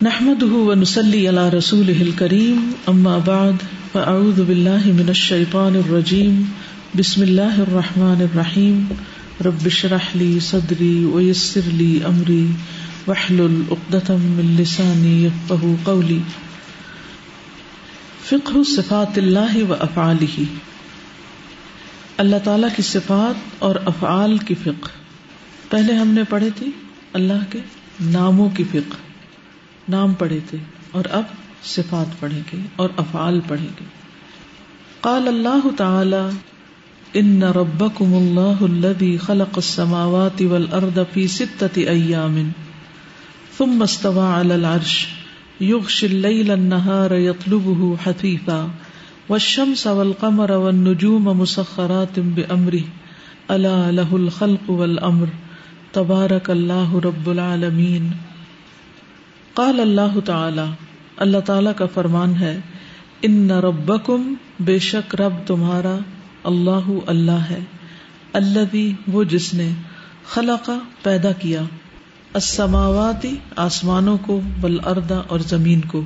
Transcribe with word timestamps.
نحمد 0.00 0.42
ونسلی 0.42 1.20
علی 1.28 1.42
رسول 1.52 2.10
کریم 2.18 2.58
اما 2.86 3.16
بعد 3.18 3.62
فاعوذ 3.92 4.40
باللہ 4.40 4.84
من 4.88 5.08
الشیطان 5.08 5.76
الرجیم 5.76 6.42
بسم 6.98 7.22
اللہ 7.22 7.58
الرحمن 7.58 8.20
الرحیم 8.20 8.92
رب 9.44 9.66
لی 10.14 10.38
صدری 10.40 10.92
ویسر 11.04 11.70
لی 11.72 11.88
امری 12.06 12.46
وحلل 13.08 13.56
اقدتم 13.70 14.22
من 14.28 14.54
لسانی 14.60 15.28
قولی 15.84 16.20
فقہ 18.28 18.62
صفات 18.76 19.18
اللہ 19.18 19.58
و 19.68 19.74
افعالہ 19.80 20.44
اللہ 22.18 22.44
تعالی 22.44 22.68
کی 22.76 22.82
صفات 22.82 23.62
اور 23.62 23.82
افعال 23.86 24.38
کی 24.38 24.54
فقہ. 24.62 24.96
پہلے 25.68 25.94
ہم 25.94 26.14
نے 26.14 26.24
پڑھے 26.28 26.50
تھی 26.56 26.70
اللہ 27.12 27.44
کے 27.50 27.66
ناموں 28.12 28.48
کی 28.56 28.64
فقہ. 28.64 29.07
نام 29.88 30.14
پڑھے 30.14 30.38
تھے 30.50 30.58
اور 30.90 31.04
اب 31.10 31.24
صفات 31.64 32.20
پڑھیں 32.20 32.40
گے 32.52 32.58
اور 32.76 32.88
افعال 32.96 33.40
پڑھیں 33.46 33.68
گے۔ 33.80 33.84
قال 35.00 35.28
اللہ 35.28 35.66
تعالی، 35.76 36.24
ان 37.14 37.42
ربکم 37.42 38.14
اللہ 38.14 38.62
الذي 38.62 39.16
خلق 39.16 39.56
السماوات 39.56 40.42
والارض 40.42 40.98
في 41.12 41.26
ستة 41.26 41.84
ايام 41.88 42.36
ثم 43.58 43.82
استوى 43.82 44.26
على 44.26 44.54
العرش 44.54 45.06
يغشي 45.60 46.06
الليل 46.06 46.50
النهار 46.50 47.14
يطلبه 47.14 47.96
حثيثا 48.04 48.58
والشمس 49.28 49.86
والقمر 49.86 50.52
والنجوم 50.52 51.24
مسخرات 51.40 52.18
بأمره 52.18 52.84
ألا 53.50 53.90
له 53.92 54.16
الخلق 54.16 54.70
والأمر 54.70 55.34
تبارك 55.92 56.50
الله 56.50 57.00
رب 57.00 57.30
العالمين 57.30 58.10
قال 59.58 59.80
اللہ 59.80 60.20
تعالی 60.24 60.62
اللہ 61.16 61.38
تعالی 61.38 61.70
کا 61.76 61.86
فرمان 61.86 62.36
ہے، 62.36 62.60
ان 63.22 63.50
ربکم 63.50 64.34
بے 64.60 64.78
شک 64.78 65.14
رب 65.14 65.32
تمہارا 65.46 65.96
اللہ 66.44 66.88
اللہ 67.06 67.44
ہے 67.50 67.58
اللہ 68.32 68.58
بھی 68.70 68.94
وہ 69.08 69.24
جس 69.24 69.54
نے 69.54 69.70
خلق 70.28 70.70
پیدا 71.02 71.32
کیا 71.32 71.62
السماواتی 72.34 73.36
آسمانوں 73.56 74.18
کو 74.18 74.40
بل 74.60 74.76
اردا 74.86 75.22
اور 75.28 75.40
زمین 75.40 75.80
کو۔ 75.80 76.02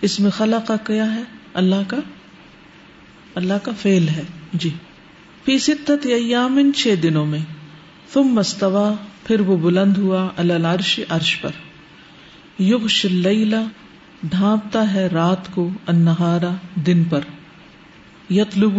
اس 0.00 0.20
میں 0.20 0.30
خلق 0.30 0.72
کیا 0.86 1.14
ہے؟ 1.14 1.22
اللہ 1.54 1.82
کا 1.86 1.96
اللہ 3.34 3.54
کا 3.62 3.72
فیل 3.78 4.08
ہے۔ 4.08 4.22
جی۔ 4.52 4.70
فی 5.44 5.58
ستت 5.58 6.06
ایامن 6.06 6.72
چھ 6.72 6.94
دنوں 7.02 7.26
میں۔ 7.26 7.40
تم 8.12 8.22
مستوا 8.22 8.92
پھر 9.24 9.40
وہ 9.40 9.56
بلند 9.56 9.98
ہوا 9.98 10.28
اللہ 10.36 10.66
عرش 10.66 11.00
عرش 11.08 11.40
پر۔ 11.40 11.69
یوگ 12.60 12.86
شلیلا 12.86 13.62
ڈھانپتا 14.22 14.94
ہے 14.94 15.06
رات 15.06 15.54
کو 15.54 15.68
انہارا 15.86 16.50
دن 16.74 17.04
پر۔ 17.04 17.20
یتلب 18.30 18.72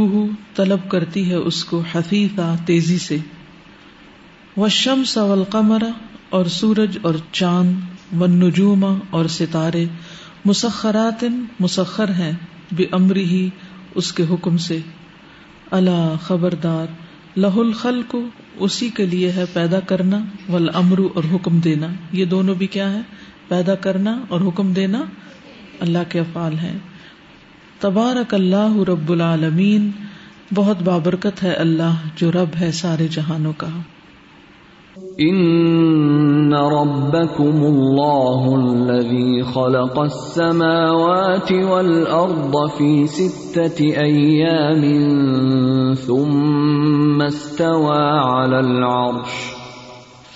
طلب 0.55 0.79
کرتی 0.89 1.29
ہے 1.29 1.35
اس 1.35 1.65
کو 1.65 1.83
حفیظہ 1.93 2.55
تیزی 2.65 2.97
سے۔ 2.97 3.17
وشم 4.57 5.03
سول 5.03 5.43
قمرا 5.43 5.89
اور 6.29 6.45
سورج 6.45 6.97
اور 7.01 7.13
چاند 7.31 7.73
و 8.21 8.25
نجوما 8.25 8.95
اور 9.09 9.25
ستارے 9.25 9.85
مسخرات 10.45 11.25
مسخر 11.59 12.09
ہیں 12.09 12.31
بے 12.71 12.85
امری 12.91 13.23
ہی 13.23 13.49
اس 13.95 14.13
کے 14.13 14.23
حکم 14.23 14.57
سے۔ 14.57 14.79
اللہ 15.71 16.15
خبردار 16.21 16.85
لہ 17.37 17.55
الخل 17.55 18.01
کو 18.07 18.23
اسی 18.55 18.89
کے 18.89 19.05
لیے 19.05 19.31
ہے 19.31 19.45
پیدا 19.53 19.79
کرنا۔ 19.79 20.19
ول 20.49 20.69
امرو 20.73 21.09
اور 21.15 21.23
حکم 21.33 21.59
دینا۔ 21.59 21.87
یہ 22.11 22.25
دونوں 22.25 22.55
بھی 22.55 22.67
کیا 22.67 22.93
ہے 22.93 23.01
پیدا 23.51 23.75
کرنا 23.75 24.19
اور 24.29 24.41
حکم 24.41 24.73
دینا 24.73 25.01
اللہ 25.79 25.97
کے 26.09 26.19
افعال 26.19 26.53
ہیں۔ 26.53 26.79
تبارک 27.79 28.33
اللہ 28.33 28.77
رب 28.87 29.09
العالمین، 29.09 29.91
بہت 30.55 30.77
بابرکت 30.83 31.43
ہے 31.43 31.53
اللہ 31.53 31.93
جو 32.15 32.31
رب 32.31 32.61
ہے 32.61 32.71
سارے 32.71 33.07
جہانوں 33.07 33.53
کا۔ 33.57 33.67
ان 35.17 36.53
ربكم 36.53 37.63
الله 37.63 38.63
الذي 38.63 39.41
خلق 39.41 39.99
السماوات 39.99 41.51
والارض 41.51 42.55
في 42.77 43.07
سته 43.07 43.85
ايام 43.97 44.83
ثم 45.93 47.21
استوى 47.21 48.17
على 48.19 48.55
العرش۔ 48.55 49.50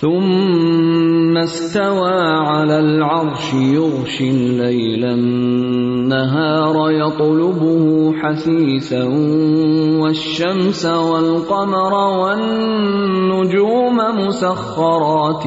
ثم 0.06 1.34
استوى 1.36 2.22
على 2.22 2.80
العرش 2.80 3.54
يغشي 3.54 4.30
الليل 4.30 5.04
النهار 5.04 6.90
يطلبه 6.90 8.12
حثيثا 8.12 9.04
والشمس 10.00 10.86
والقمر 10.86 11.94
والنجوم 11.94 13.96
مسخرات 13.96 15.46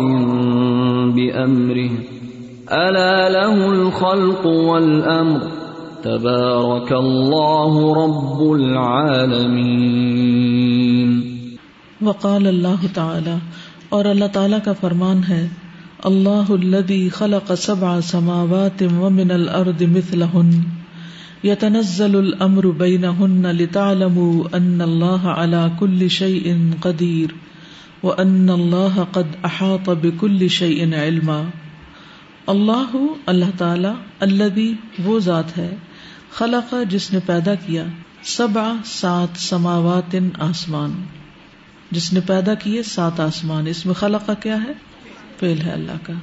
بأمره. 1.16 1.91
ألا 2.72 3.30
له 3.30 3.72
الخلق 3.72 4.46
والأمر. 4.46 5.41
تبارك 6.03 6.91
الله 6.91 8.03
رب 8.03 8.52
العالمين. 8.52 10.30
وقال 12.03 12.47
الله 12.47 12.80
تعالى 12.96 13.38
اور 13.89 14.05
اللہ 14.05 14.25
تعالیٰ 14.25 14.59
کا 14.63 14.73
فرمان 14.73 15.22
ہے، 15.29 15.47
اللہ 16.03 16.51
الذي 16.51 17.09
خلق 17.09 17.51
سبع 17.57 18.00
سماوات 18.00 18.83
ومن 19.00 19.31
الارض 19.31 19.81
مثلهن 19.81 20.61
يتنزل 21.44 22.16
الامر 22.16 22.67
بينهن 22.67 23.45
لتعلموا 23.45 24.44
ان 24.53 24.81
الله 24.81 25.19
على 25.23 25.67
كل 25.79 26.07
شيء 26.07 26.53
قدير 26.81 27.28
وان 28.03 28.49
الله 28.49 29.03
قد 29.11 29.35
احاط 29.44 29.89
بكل 29.89 30.47
شيء 30.47 30.95
علما۔ 30.95 31.41
اللہ 32.47 32.95
اللہ 33.25 33.57
تعالی 33.57 33.94
الذي 34.19 34.73
وہ 35.03 35.19
ذات 35.19 35.57
ہے، 35.57 35.75
خلق 36.31 36.73
جس 36.89 37.13
نے 37.13 37.19
پیدا 37.25 37.55
کیا، 37.55 37.83
سبع، 38.23 38.72
سات 38.85 39.38
سماوات 39.38 40.16
آسمان۔ 40.39 40.91
جس 41.91 42.13
نے 42.13 42.19
پیدا 42.19 42.53
کیے 42.53 42.83
سات 42.83 43.19
آسمان، 43.19 43.67
اس 43.67 43.85
میں 43.85 43.94
خلق 43.94 44.27
کا 44.27 44.33
کیا 44.33 44.63
ہے؟ 44.63 44.72
فیل 45.39 45.61
ہے 45.61 45.72
اللہ 45.72 45.91
کا۔ 46.03 46.13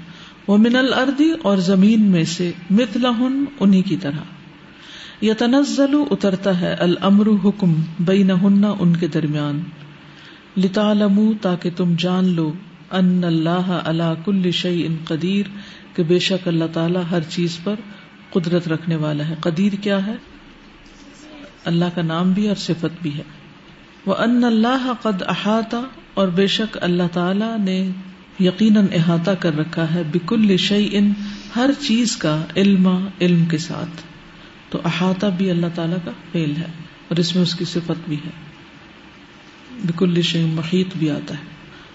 وہ 0.46 0.56
من 0.56 0.76
الردی 0.76 1.32
اور 1.42 1.56
زمین 1.56 2.02
میں 2.02 2.24
سے 2.24 2.52
مثلہن 2.70 3.44
انہی 3.60 3.82
کی 3.82 3.96
طرح۔ 3.96 4.18
یا 5.20 5.34
تنزل 5.38 5.96
اترتا 6.10 6.60
ہے 6.60 6.74
الامر 6.74 7.26
حکم 7.44 7.74
بین 8.00 8.30
ان 8.80 8.96
کے 8.96 9.06
درمیان۔ 9.06 9.60
لتعلمو 10.56 11.32
تاکہ 11.40 11.70
تم 11.76 11.94
جان 11.98 12.24
لو 12.24 12.52
ان 12.90 13.24
اللہ 13.24 13.80
اللہ 13.84 14.14
کل 14.24 14.50
شعی 14.50 14.86
ان 14.86 14.96
قدیر، 15.08 15.46
کہ 15.96 16.02
بے 16.02 16.18
شک 16.18 16.48
اللہ 16.48 16.64
تعالیٰ 16.72 17.02
ہر 17.10 17.22
چیز 17.28 17.58
پر 17.64 17.74
قدرت 18.32 18.68
رکھنے 18.68 18.96
والا 18.96 19.28
ہے۔ 19.28 19.34
قدیر 19.40 19.72
کیا 19.72 20.06
ہے؟ 20.06 20.14
اللہ 21.64 21.84
کا 21.94 22.02
نام 22.02 22.32
بھی 22.32 22.48
اور 22.48 22.56
صفت 22.56 23.02
بھی 23.02 23.18
ہے۔ 23.18 23.22
وہ 24.06 24.14
ان 24.14 24.44
اللہ 24.44 24.92
قد 25.02 25.22
احاطہ 25.22 25.76
اور 26.14 26.28
بے 26.28 26.46
شک 26.46 26.78
اللہ 26.80 27.02
تعالی 27.12 27.62
نے 27.62 27.90
یقیناً 28.40 28.86
احاطہ 28.92 29.30
کر 29.30 29.56
رکھا 29.56 29.94
ہے 29.94 30.02
بکل 30.02 30.56
شعی 30.56 30.88
ان 30.92 31.12
ہر 31.56 31.70
چیز 31.80 32.16
کا 32.16 32.44
علم 32.56 33.08
علم 33.20 33.44
کے 33.44 33.58
ساتھ۔ 33.58 34.02
تو 34.70 34.80
احاطہ 34.84 35.26
بھی 35.36 35.50
اللہ 35.50 35.66
تعالیٰ 35.74 35.96
کا 36.04 36.10
فعل 36.32 36.50
ہے 36.50 36.66
اور 37.08 37.16
اس 37.16 37.34
میں 37.34 37.42
اس 37.42 37.54
کی 37.54 37.64
صفت 37.64 38.08
بھی 38.08 38.16
ہے۔ 38.16 38.30
بکل 39.84 40.22
شعی 40.22 40.44
محیط 40.44 40.86
بھی 40.96 41.10
آتا 41.10 41.34
ہے۔ 41.34 41.55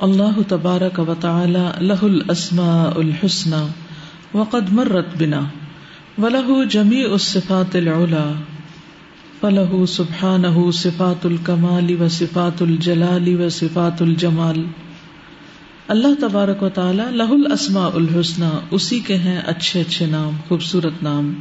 اللہ 0.00 0.38
تبارک 0.48 1.00
و 1.00 1.14
تعالی 1.20 1.86
لہ 1.86 2.02
الاسماء 2.02 2.90
الحسنى 2.96 3.66
وقد 4.34 4.72
مرت 4.72 5.22
بنا 5.22 5.40
ولہ 6.18 6.64
جمیع 6.70 7.08
الصفات 7.12 7.76
العلا 7.76 8.32
فلہ 9.40 9.84
سبحانہ 9.86 10.70
صفات 10.70 11.26
الکمال 11.26 12.02
و 12.02 12.08
صفات 12.08 12.62
الجلال 12.62 13.40
و 13.40 13.48
صفات 13.48 14.02
الجمال 14.02 14.64
اللہ 15.88 16.20
تبارک 16.20 16.62
و 16.62 16.68
تعالی 16.68 17.02
لہ 17.10 17.30
الاسماء 17.30 17.88
الحسنہ 17.94 18.58
اسی 18.70 19.00
کے 19.00 19.14
ہیں 19.14 19.40
اچھے 19.46 19.80
اچھے 19.80 20.06
نام، 20.06 20.30
خوبصورت 20.48 21.02
نام۔ 21.02 21.32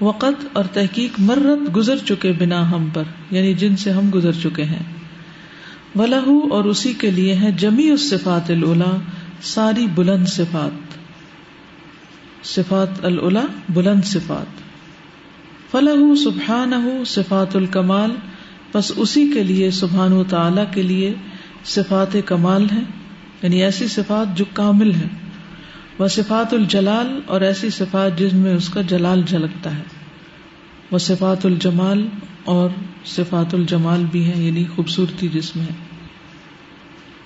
وقت 0.00 0.46
اور 0.52 0.64
تحقیق 0.64 1.10
مرت 1.18 1.76
گزر 1.76 1.96
چکے 1.96 2.32
بنا 2.32 2.70
ہم 2.70 2.88
پر 2.92 3.02
یعنی 3.30 3.54
جن 3.54 3.76
سے 3.76 3.90
ہم 3.90 4.10
گزر 4.14 4.32
چکے 4.32 4.64
ہیں۔ 4.64 4.99
ولہ 5.96 6.30
اور 6.50 6.64
اسی 6.64 6.92
کے 6.92 7.10
لیے 7.10 7.34
ہے 7.34 7.52
جمی 7.52 7.90
الصفات 7.90 8.50
الا 8.50 8.96
ساری 9.42 9.86
بلند 9.94 10.26
صفات۔ 10.26 10.94
صفات 12.46 13.04
الا 13.04 13.46
بلند 13.68 14.04
صفات۔ 14.04 14.60
فلاح 15.70 16.14
سبحان 16.14 17.04
صفات 17.06 17.56
الکمال۔ 17.56 18.10
بس 18.74 18.92
اسی 18.96 19.32
کے 19.34 19.42
لیے 19.42 19.70
سبحان 19.70 20.12
و 20.12 20.24
تعالی 20.24 20.60
کے 20.70 20.82
لیے 20.82 21.14
صفات 21.64 22.16
کمال 22.26 22.66
ہے 22.72 22.80
یعنی 23.42 23.62
ایسی 23.62 23.88
صفات 23.88 24.36
جو 24.36 24.44
کامل 24.52 24.94
ہے 24.94 25.08
وہ 25.98 26.08
صفات 26.08 26.54
الجلال 26.54 27.20
اور 27.26 27.40
ایسی 27.40 27.70
صفات 27.70 28.18
جن 28.18 28.36
میں 28.36 28.54
اس 28.54 28.68
کا 28.68 28.80
جلال 28.80 29.22
جھلکتا 29.26 29.76
ہے۔ 29.76 29.82
وہ 30.90 30.98
صفات 30.98 31.46
الجمال 31.46 32.08
اور 32.44 32.68
صفات 33.04 33.54
الجمال 33.54 34.04
بھی 34.10 34.26
ہے 34.30 34.42
یعنی 34.42 34.64
خوبصورتی 34.74 35.28
جس 35.28 35.56
میں 35.56 35.66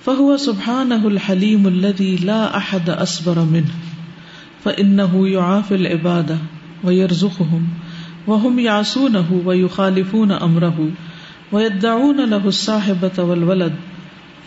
فہو 0.05 0.37
سبحان 0.37 0.91
الحلیم 0.91 1.67
الدی 1.67 2.17
لا 2.17 2.43
احد 2.43 2.89
اسبر 2.89 3.37
من 3.37 3.63
فإنه 4.63 5.27
يعافي 5.27 5.75
العباد 5.75 6.31
و 6.83 6.87
ويرزقهم 6.87 7.67
وهم 8.27 8.59
يعصونه 8.59 9.41
ويخالفون 9.45 10.31
أمره 10.31 10.87
ويدعون 11.51 12.29
له 12.29 12.47
الصاحبة 12.47 13.23
والولد 13.23 13.75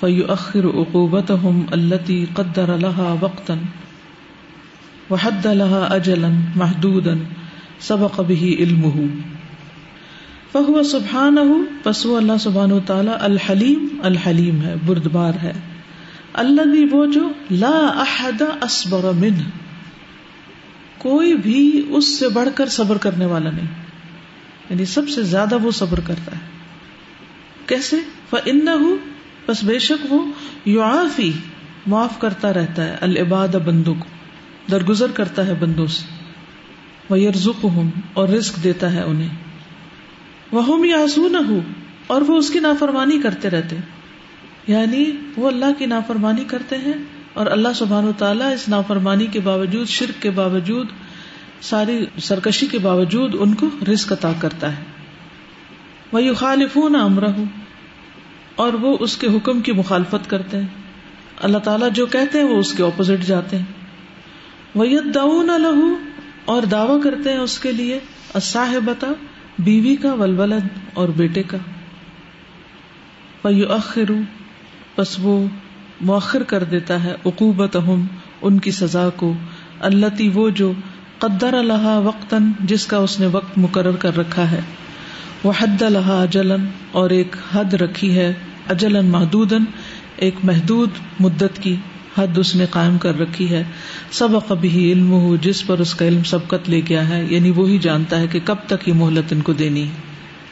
فيؤخر 0.01 0.69
عقوبتهم 0.69 1.67
التي 1.73 2.27
قدر 2.35 2.77
لها 2.77 3.19
وقتا، 3.23 3.59
وحد 5.11 5.47
لها 5.47 5.97
أجلا 5.97 6.33
محدودا، 6.57 7.19
سبق 7.81 8.21
به 8.21 8.57
علمه 8.61 9.09
فهو 10.53 10.83
سبحانه 10.83 11.53
پس 11.83 12.07
وہ 12.07 12.17
اللہ 12.17 12.33
سبحانہ 12.41 12.73
و 12.73 12.81
تعالی 12.87 13.11
الحلیم 13.21 14.01
الحلیم 14.03 14.63
ہے، 14.63 14.75
بردبار 14.87 15.33
ہے۔ 15.43 15.53
الذي 16.33 16.85
وہ 16.91 17.07
جو 17.07 17.29
لا 17.51 17.93
احد 17.97 18.43
اصبر 18.61 19.13
منه 19.13 19.43
کوئی 20.99 21.35
بھی 21.35 21.87
اس 21.89 22.19
سے 22.19 22.29
بڑھ 22.29 22.49
کر 22.55 22.67
صبر 22.67 22.99
کرنے 22.99 23.27
والا 23.27 23.51
نہیں۔ 23.51 23.67
یعنی 24.71 24.85
سب 24.85 25.09
سے 25.09 25.23
زیادہ 25.23 25.59
وہ 25.63 25.71
صبر 25.71 26.01
کرتا 26.01 26.33
ہے۔ 26.33 26.41
کیسے؟ 27.67 27.97
فن 28.31 28.67
بس 29.49 29.65
بے 29.65 29.79
شک 29.79 30.13
وہ 30.13 30.25
یوافی 30.65 31.33
معاف 31.87 32.21
کرتا 32.21 32.53
رہتا 32.53 32.85
ہے۔ 32.85 32.97
العباد 33.01 33.49
بندوں 33.49 33.95
کو 33.99 34.07
درگزر 34.71 35.11
کرتا 35.15 35.47
ہے 35.47 35.55
بندوں 35.55 35.87
سے۔ 35.87 36.05
وہ 37.11 37.21
یرزق 37.21 37.65
ہوں 37.65 37.91
اور 38.13 38.29
رزق 38.29 38.65
دیتا 38.65 38.93
ہے 38.93 39.03
انہیں۔ 39.03 39.48
وہ 40.53 40.89
یاسو 40.89 41.29
نہ 41.29 41.39
ہو 41.49 41.61
اور 42.07 42.23
وہ 42.23 42.37
اس 42.37 42.51
کی 42.51 42.59
نافرمانی 42.59 43.21
کرتے 43.21 43.51
رہتے 43.51 43.77
یعنی 44.67 45.05
وہ 45.37 45.49
اللہ 45.49 45.73
کی 45.79 45.87
نافرمانی 45.87 46.45
کرتے 46.45 46.79
ہیں 46.79 46.93
اور 47.33 47.47
اللہ 47.47 47.69
سبحان 47.75 48.05
و 48.05 48.13
تعالیٰ 48.19 48.53
اس 48.53 48.69
نافرمانی 48.69 49.27
کے 49.27 49.41
باوجود، 49.41 49.89
شرک 49.89 50.23
کے 50.23 50.31
باوجود، 50.31 50.87
ساری 51.61 52.07
سرکشی 52.19 52.67
کے 52.67 52.79
باوجود 52.79 53.35
ان 53.39 53.55
کو 53.55 53.67
رزق 53.93 54.13
عطا 54.13 54.33
کرتا 54.41 54.77
ہے۔ 54.77 54.83
وہ 56.13 56.23
یو 56.23 56.35
خالف 56.35 56.77
امرہ 56.77 57.33
اور 58.55 58.73
وہ 58.73 58.97
اس 59.01 59.17
کے 59.17 59.27
حکم 59.27 59.61
کی 59.61 59.73
مخالفت 59.73 60.31
کرتے 60.31 60.57
ہیں۔ 60.57 60.67
اللہ 61.41 61.59
تعالیٰ 61.59 61.91
جو 61.91 62.07
کہتے 62.07 62.39
ہیں، 62.39 62.45
وہ 62.45 62.59
اس 62.59 62.73
کے 62.73 62.83
اپوزٹ 62.83 63.27
جاتے 63.27 63.57
ہیں۔ 63.59 63.65
وہ 64.75 64.85
داؤن 65.15 65.47
لہو 65.47 65.95
اور 66.45 66.63
دعوی 66.63 67.01
کرتے 67.01 67.33
ہیں 67.33 67.39
اس 67.39 67.59
کے 67.59 67.73
لیے۔ 67.73 67.99
صاحبتا 68.41 69.07
بیوی 69.59 69.97
کا 69.97 70.15
ولولد 70.15 70.67
اور 70.95 71.09
بیٹے 71.09 71.43
کا۔ 71.43 71.59
وہ 73.45 73.55
یو 73.55 73.73
اخرو 73.73 74.17
وہ 75.19 75.47
مؤخر 76.01 76.43
کر 76.43 76.65
دیتا 76.65 77.05
ہے 77.05 77.15
عقوبت 77.27 77.77
ان 78.43 78.59
کی 78.59 78.71
سزا 78.71 79.09
کو۔ 79.17 79.35
اللہ 79.81 80.07
وہ 80.35 80.51
جو 80.51 80.73
قدر 81.19 81.55
اللہ 81.55 82.01
وقتاً، 82.05 82.43
جس 82.61 82.87
کا 82.87 82.97
اس 82.97 83.21
نے 83.21 83.27
وقت 83.27 83.59
مقرر 83.59 83.97
کر 83.97 84.17
رکھا 84.17 84.51
ہے۔ 84.51 84.61
وہ 85.45 85.53
حد 85.59 85.83
اللہ 85.83 86.11
اجلن 86.11 86.67
اور 86.93 87.11
ایک 87.11 87.37
حد 87.55 87.75
رکھی 87.75 88.17
ہے 88.17 88.35
اجلن 88.69 89.07
محدود 89.07 89.53
ایک 90.17 90.35
محدود 90.45 90.91
مدت 91.21 91.63
کی۔ 91.63 91.77
حد 92.19 92.39
اس 92.39 92.57
نے 92.57 92.67
قائم 92.71 92.99
کر 92.99 93.19
رکھی 93.19 93.51
ہے۔ 93.51 93.65
سب 94.11 94.29
کبھی 94.49 94.93
علم 94.93 95.13
ہو 95.13 95.37
جس 95.37 95.67
پر 95.67 95.79
اس 95.79 95.95
کا 95.95 96.07
علم 96.07 96.23
سبقت 96.23 96.71
لے 96.71 96.81
گیا 96.89 97.09
ہے۔ 97.09 97.25
یعنی 97.31 97.51
وہی 97.51 97.79
جانتا 97.79 98.21
ہے 98.21 98.27
کہ 98.27 98.41
کب 98.45 98.57
تک 98.67 98.89
یہ 98.89 98.93
مہلت 98.93 99.33
ان 99.33 99.41
کو 99.41 99.53
دینی 99.53 99.83
ہے۔ 99.83 100.09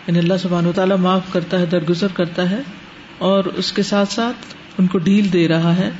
یعنی 0.07 0.19
اللہ 0.19 0.35
سبحانہ 0.43 0.69
تعالیٰ 0.75 0.97
معاف 0.97 1.23
کرتا 1.33 1.61
ہے، 1.61 1.67
درگزر 1.67 2.07
کرتا 2.15 2.51
ہے 2.51 2.59
اور 3.19 3.45
اس 3.45 3.73
کے 3.73 3.83
ساتھ 3.83 4.13
ساتھ 4.13 4.55
ان 4.79 4.87
کو 4.87 4.99
ڈیل 4.99 5.33
دے 5.33 5.49
رہا 5.49 5.77
ہے، 5.77 5.91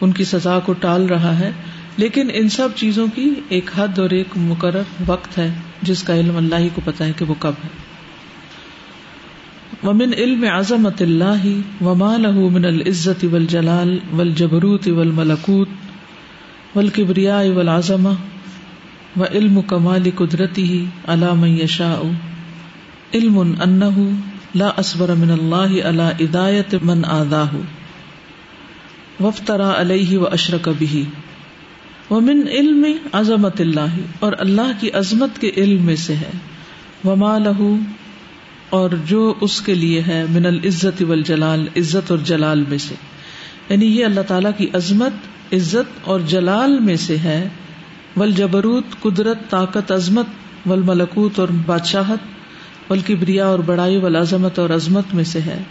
ان 0.00 0.12
کی 0.12 0.24
سزا 0.24 0.58
کو 0.58 0.72
ٹال 0.72 1.06
رہا 1.06 1.38
ہے۔ 1.38 1.50
لیکن 1.96 2.28
ان 2.34 2.48
سب 2.48 2.68
چیزوں 2.76 3.06
کی 3.14 3.34
ایک 3.48 3.70
حد 3.76 3.98
اور 3.98 4.10
ایک 4.10 4.26
مقرر 4.36 4.82
وقت 5.06 5.38
ہے، 5.38 5.54
جس 5.82 6.02
کا 6.02 6.16
علم 6.16 6.36
اللہ 6.36 6.54
ہی 6.54 6.68
کو 6.74 6.80
پتا 6.84 7.06
ہے 7.06 7.12
کہ 7.16 7.24
وہ 7.24 7.34
کب 7.38 7.52
ہے۔ 7.64 7.85
ومن 9.84 10.12
علم 10.14 10.44
عظمت 10.50 11.00
اللہ 11.04 11.42
وما 11.86 12.12
له 12.20 12.44
من 12.52 12.66
العزت 12.68 13.24
والجلال 13.32 13.90
والجبروت 14.20 14.86
والملکوت 14.98 16.76
والکبریاء 16.76 17.42
والعظمہ 17.56 18.12
وعلم 19.22 19.58
کمال 19.72 20.08
قدرته 20.20 20.78
على 21.14 21.34
من 21.42 21.52
يشاء 21.58 22.00
علم 23.18 23.36
انه 23.66 24.06
لا 24.62 24.70
اصبر 24.84 25.12
من 25.24 25.34
الله 25.36 25.84
على 25.90 26.08
ہدایت 26.22 26.78
من 26.92 27.04
آداه 27.16 27.62
وفترا 29.20 29.68
علیہ 29.76 30.18
و 30.18 30.32
اشرک 30.38 30.72
بھی 30.78 31.04
ومن 32.10 32.42
علم 32.56 32.88
عظمت 33.20 33.60
اللہ 33.60 34.00
اور 34.24 34.40
اللہ 34.46 34.74
کی 34.80 34.90
عظمت 34.94 35.40
کے 35.44 35.52
علم 35.56 35.86
میں 35.86 36.00
سے 36.02 36.16
ہے. 36.16 36.32
وما 37.04 37.36
لہو 37.38 37.70
اور 38.70 38.90
جو 39.06 39.34
اس 39.40 39.60
کے 39.60 39.74
لیے 39.74 40.02
ہے 40.02 40.24
من 40.30 40.46
العزت 40.46 41.02
والجلال، 41.08 41.66
عزت 41.76 42.10
اور 42.10 42.18
جلال 42.18 42.64
میں 42.68 42.78
سے۔ 42.78 42.94
یعنی 43.68 43.86
یہ 43.86 44.04
اللہ 44.04 44.20
تعالیٰ 44.20 44.50
کی 44.56 44.66
عظمت، 44.72 45.12
عزت 45.52 45.98
اور 46.04 46.20
جلال 46.20 46.78
میں 46.78 46.96
سے 46.96 47.16
ہے۔ 47.16 47.48
والجبروت، 48.16 48.84
قدرت، 49.02 49.50
طاقت، 49.50 49.92
عظمت، 49.92 50.26
والملکوت 50.66 51.40
اور 51.40 51.48
بادشاہت، 51.66 52.18
والکبریا 52.90 53.46
اور 53.46 53.58
بڑائی، 53.58 53.96
والعظمت 53.96 54.58
اور 54.58 54.70
عظمت 54.70 55.14
میں 55.14 55.24
سے 55.24 55.40
ہے۔ 55.40 55.62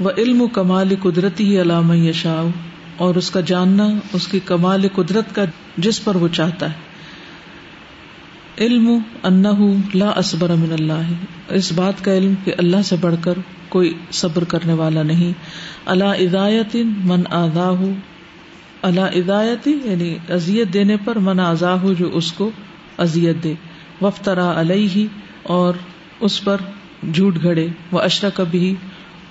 وہ 0.00 0.10
علم 0.18 0.42
و 0.42 0.46
کمال 0.46 0.94
قدرتی 1.02 1.60
علام 1.60 1.92
یشا 1.92 2.48
اور 2.96 3.14
اس 3.14 3.30
کا 3.30 3.40
جاننا، 3.40 3.88
اس 4.12 4.28
کی 4.28 4.40
کمال 4.44 4.86
قدرت 4.94 5.34
کا 5.34 5.44
جس 5.76 6.04
پر 6.04 6.16
وہ 6.16 6.28
چاہتا 6.28 6.66
ہے۔ 6.66 6.93
علم 8.58 8.98
انہ 9.22 9.48
لا 9.94 10.10
اسبر 10.16 10.50
من 10.50 10.72
اللہ۔ 10.72 11.12
اس 11.48 11.72
بات 11.72 12.04
کا 12.04 12.16
علم 12.16 12.34
کہ 12.44 12.52
اللہ 12.58 12.82
سے 12.84 12.96
بڑھ 13.00 13.14
کر 13.20 13.32
کوئی 13.68 13.94
صبر 14.10 14.44
کرنے 14.44 14.72
والا 14.72 15.02
نہیں۔ 15.02 15.32
اللہ 15.86 16.04
ادایت 16.04 16.76
من 17.04 17.22
آزا 17.30 17.70
اللہ 18.82 19.00
ادایتی 19.00 19.78
یعنی 19.84 20.16
ازیت 20.28 20.72
دینے 20.74 20.96
پر 21.04 21.16
من 21.16 21.40
آزا 21.40 21.80
ہو 21.82 21.92
جو 21.92 22.10
اس 22.12 22.32
کو 22.32 22.50
ازیت 22.98 23.44
دے۔ 23.44 23.54
وفترا 24.02 24.60
علیہ 24.60 25.06
اور 25.42 25.74
اس 26.20 26.44
پر 26.44 26.56
جھوٹ 27.12 27.42
گھڑے۔ 27.42 27.66
وہ 27.92 28.00
اشرا 28.00 28.30
کبھی 28.34 28.74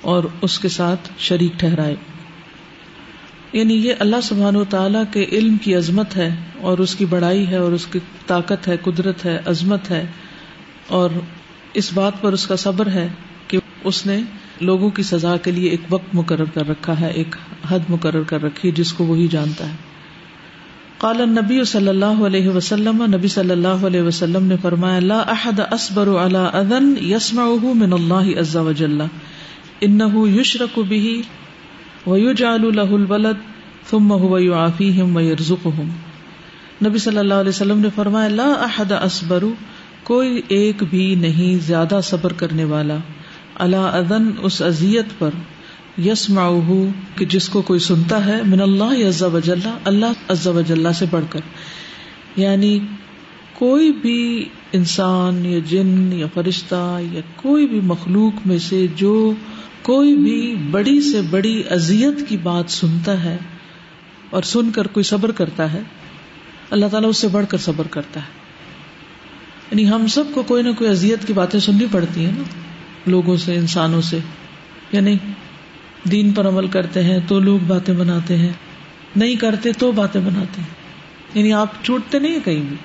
اور 0.01 0.23
اس 0.41 0.59
کے 0.59 0.69
ساتھ 0.69 1.09
شریک 1.17 1.59
ٹھہرائے۔ 1.59 1.95
یعنی 3.53 3.73
یہ 3.73 3.93
اللہ 3.99 4.21
سبحان 4.23 4.55
و 4.55 4.63
تعالیٰ 4.63 5.03
کے 5.11 5.25
علم 5.31 5.57
کی 5.57 5.75
عظمت 5.75 6.15
ہے 6.15 6.35
اور 6.61 6.77
اس 6.77 6.95
کی 6.95 7.05
بڑائی 7.05 7.47
ہے 7.47 7.55
اور 7.55 7.71
اس 7.71 7.85
کی 7.85 7.99
طاقت 8.27 8.67
ہے، 8.67 8.77
قدرت 8.81 9.25
ہے، 9.25 9.39
عظمت 9.45 9.91
ہے 9.91 10.05
اور 10.87 11.09
اس 11.73 11.93
بات 11.93 12.21
پر 12.21 12.33
اس 12.33 12.47
کا 12.47 12.55
صبر 12.55 12.87
ہے 12.87 13.07
کہ 13.47 13.59
اس 13.83 14.05
نے 14.05 14.21
لوگوں 14.61 14.89
کی 14.89 15.03
سزا 15.03 15.37
کے 15.37 15.51
لیے 15.51 15.69
ایک 15.69 15.81
وقت 15.89 16.15
مقرر 16.15 16.45
کر 16.53 16.67
رکھا 16.67 16.99
ہے، 16.99 17.11
ایک 17.11 17.35
حد 17.69 17.89
مقرر 17.89 18.23
کر 18.23 18.43
رکھی 18.43 18.69
ہے 18.69 18.73
جس 18.75 18.93
کو 18.93 19.05
وہی 19.05 19.27
جانتا 19.27 19.69
ہے۔ 19.69 19.75
قال 20.97 21.29
نبی 21.29 21.63
صلی 21.63 21.87
اللہ 21.87 22.25
علیہ 22.25 22.49
وسلم، 22.49 23.03
نبی 23.15 23.27
صلی 23.27 23.51
اللہ 23.51 23.85
علیہ 23.87 24.01
وسلم 24.01 24.45
نے 24.45 24.55
فرمایا، 24.61 24.99
لا 24.99 25.19
احد 25.19 25.59
اصبر 25.59 26.11
على 26.25 26.43
اذن 26.53 26.91
يسمعه 27.05 27.73
من 27.73 27.93
الله 27.93 28.35
عز 28.39 28.57
وجل 28.69 29.01
انه 29.81 30.27
يشرك 30.35 30.79
به 30.79 31.15
ويجعل 32.07 32.61
له 32.61 32.95
الولد 32.95 33.35
ثم 33.89 34.11
هو 34.11 34.39
يعافيهم 34.39 35.15
ويرزقهم۔ 35.15 35.89
نبی 36.85 36.97
صلی 36.97 37.17
اللہ 37.17 37.33
علیہ 37.33 37.49
وسلم 37.49 37.79
نے 37.79 37.87
فرمایا، 37.95 38.27
لا 38.27 38.53
احد 38.53 38.91
اصبر، 38.91 39.43
کوئی 40.03 40.41
ایک 40.47 40.83
بھی 40.89 41.15
نہیں 41.15 41.65
زیادہ 41.65 41.99
صبر 42.03 42.33
کرنے 42.33 42.63
والا۔ 42.63 42.97
اللہ 43.55 43.75
اذن، 43.75 44.29
اس 44.41 44.61
اذیت 44.61 45.05
پر۔ 45.19 45.29
یس 46.05 46.31
کہ 47.15 47.25
جس 47.25 47.49
کو 47.49 47.61
کوئی 47.61 47.79
سنتا 47.79 48.25
ہے، 48.25 48.41
من 48.45 48.61
اللہ 48.61 49.07
عز 49.07 49.23
و 49.23 49.39
جل، 49.39 49.59
اللہ 49.83 50.05
عز 50.27 50.47
و 50.47 50.61
جل 50.67 50.93
سے 50.93 51.05
بڑھ 51.11 51.25
کر۔ 51.29 51.39
یعنی 52.35 52.79
کوئی 53.53 53.91
بھی 53.91 54.45
انسان 54.73 55.45
یا 55.45 55.59
جن 55.69 56.13
یا 56.13 56.25
فرشتہ 56.33 56.99
یا 57.11 57.21
کوئی 57.35 57.67
بھی 57.67 57.79
مخلوق 57.79 58.47
میں 58.47 58.57
سے 58.57 58.85
جو 58.95 59.33
کوئی 59.83 60.15
بھی 60.15 60.55
بڑی 60.71 61.01
سے 61.01 61.21
بڑی 61.21 61.63
اذیت 61.69 62.29
کی 62.29 62.37
بات 62.37 62.69
سنتا 62.71 63.23
ہے 63.23 63.37
اور 64.29 64.43
سن 64.43 64.71
کر 64.71 64.87
کوئی 64.87 65.03
صبر 65.03 65.31
کرتا 65.31 65.73
ہے، 65.73 65.81
اللہ 66.69 66.85
تعالیٰ 66.85 67.09
اس 67.09 67.17
سے 67.17 67.27
بڑھ 67.27 67.45
کر 67.49 67.57
صبر 67.57 67.87
کرتا 67.87 68.19
ہے۔ 68.19 68.43
یعنی 69.71 69.89
ہم 69.89 70.07
سب 70.07 70.23
کو 70.33 70.43
کوئی 70.43 70.63
نہ 70.63 70.69
کوئی 70.77 70.89
اذیت 70.89 71.27
کی 71.27 71.33
باتیں 71.33 71.59
سننی 71.59 71.85
پڑتی 71.91 72.25
ہیں 72.25 72.31
نا، 72.37 72.43
لوگوں 73.07 73.37
سے، 73.37 73.55
انسانوں 73.55 74.01
سے۔ 74.01 74.19
یعنی 74.91 75.17
دین 76.11 76.31
پر 76.31 76.47
عمل 76.47 76.67
کرتے 76.67 77.03
ہیں 77.03 77.19
تو 77.27 77.39
لوگ 77.39 77.59
باتیں 77.67 77.93
بناتے 77.93 78.37
ہیں، 78.37 78.53
نہیں 79.15 79.35
کرتے 79.35 79.71
تو 79.71 79.91
باتیں 79.91 80.21
بناتے 80.21 80.61
ہیں۔ 80.61 80.69
یعنی 81.33 81.53
آپ 81.53 81.67
چھوٹتے 81.83 82.19
نہیں 82.19 82.31
ہیں 82.31 82.45
کہیں 82.45 82.61
بھی۔ 82.61 82.75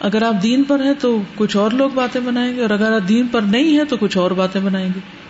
اگر 0.00 0.22
آپ 0.22 0.42
دین 0.42 0.64
پر 0.64 0.84
ہیں 0.84 0.94
تو 1.00 1.22
کچھ 1.34 1.56
اور 1.56 1.70
لوگ 1.70 1.90
باتیں 1.90 2.20
بنائیں 2.20 2.56
گے، 2.56 2.62
اور 2.62 2.70
اگر 2.70 2.92
آپ 2.92 3.08
دین 3.08 3.26
پر 3.26 3.40
نہیں 3.40 3.78
ہے 3.78 3.84
تو 3.84 3.96
کچھ 4.00 4.18
اور 4.18 4.30
باتیں 4.30 4.60
بنائیں 4.60 4.88
گے۔ 4.96 5.22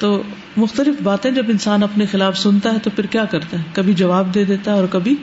تو 0.00 0.22
مختلف 0.56 1.02
باتیں 1.02 1.30
جب 1.30 1.42
انسان 1.48 1.82
اپنے 1.82 2.06
خلاف 2.06 2.38
سنتا 2.38 2.72
ہے 2.72 2.78
تو 2.78 2.90
پھر 2.96 3.06
کیا 3.06 3.24
کرتا 3.24 3.58
ہے؟ 3.58 3.62
کبھی 3.72 3.94
جواب 3.94 4.34
دے 4.34 4.44
دیتا 4.44 4.70
ہے 4.70 4.76
اور 4.76 4.86
کبھی 4.90 5.14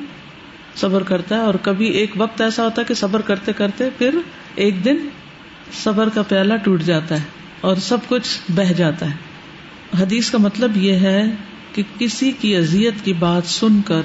صبر 0.76 1.04
کرتا 1.04 1.36
ہے 1.36 1.42
اور 1.42 1.54
کبھی 1.62 1.88
ایک 1.88 2.12
وقت 2.18 2.42
ایسا 2.42 2.64
ہوتا 2.64 2.82
ہے 2.82 2.86
کہ 2.86 2.94
صبر 2.94 3.22
کرتے 3.22 3.54
کرتے 3.54 3.90
پھر 3.98 4.16
ایک 4.56 4.86
دن 4.86 4.98
صبر 5.84 6.10
کا 6.10 6.22
پیالہ 6.22 6.54
ٹوٹ 6.64 6.82
جاتا 6.82 7.16
ہے 7.16 7.24
اور 7.62 7.76
سب 7.76 7.98
کچھ 8.08 8.52
بہ 8.52 8.74
جاتا 8.74 9.10
ہے۔ 9.10 9.16
حدیث 10.02 10.30
کا 10.30 10.38
مطلب 10.38 10.78
یہ 10.78 10.94
ہے 10.94 11.24
کہ 11.74 11.84
کسی 12.00 12.32
کی 12.32 12.56
اذیت 12.56 12.94
کی 13.04 13.14
بات 13.14 13.44
سن 13.46 13.82
کر 13.82 14.02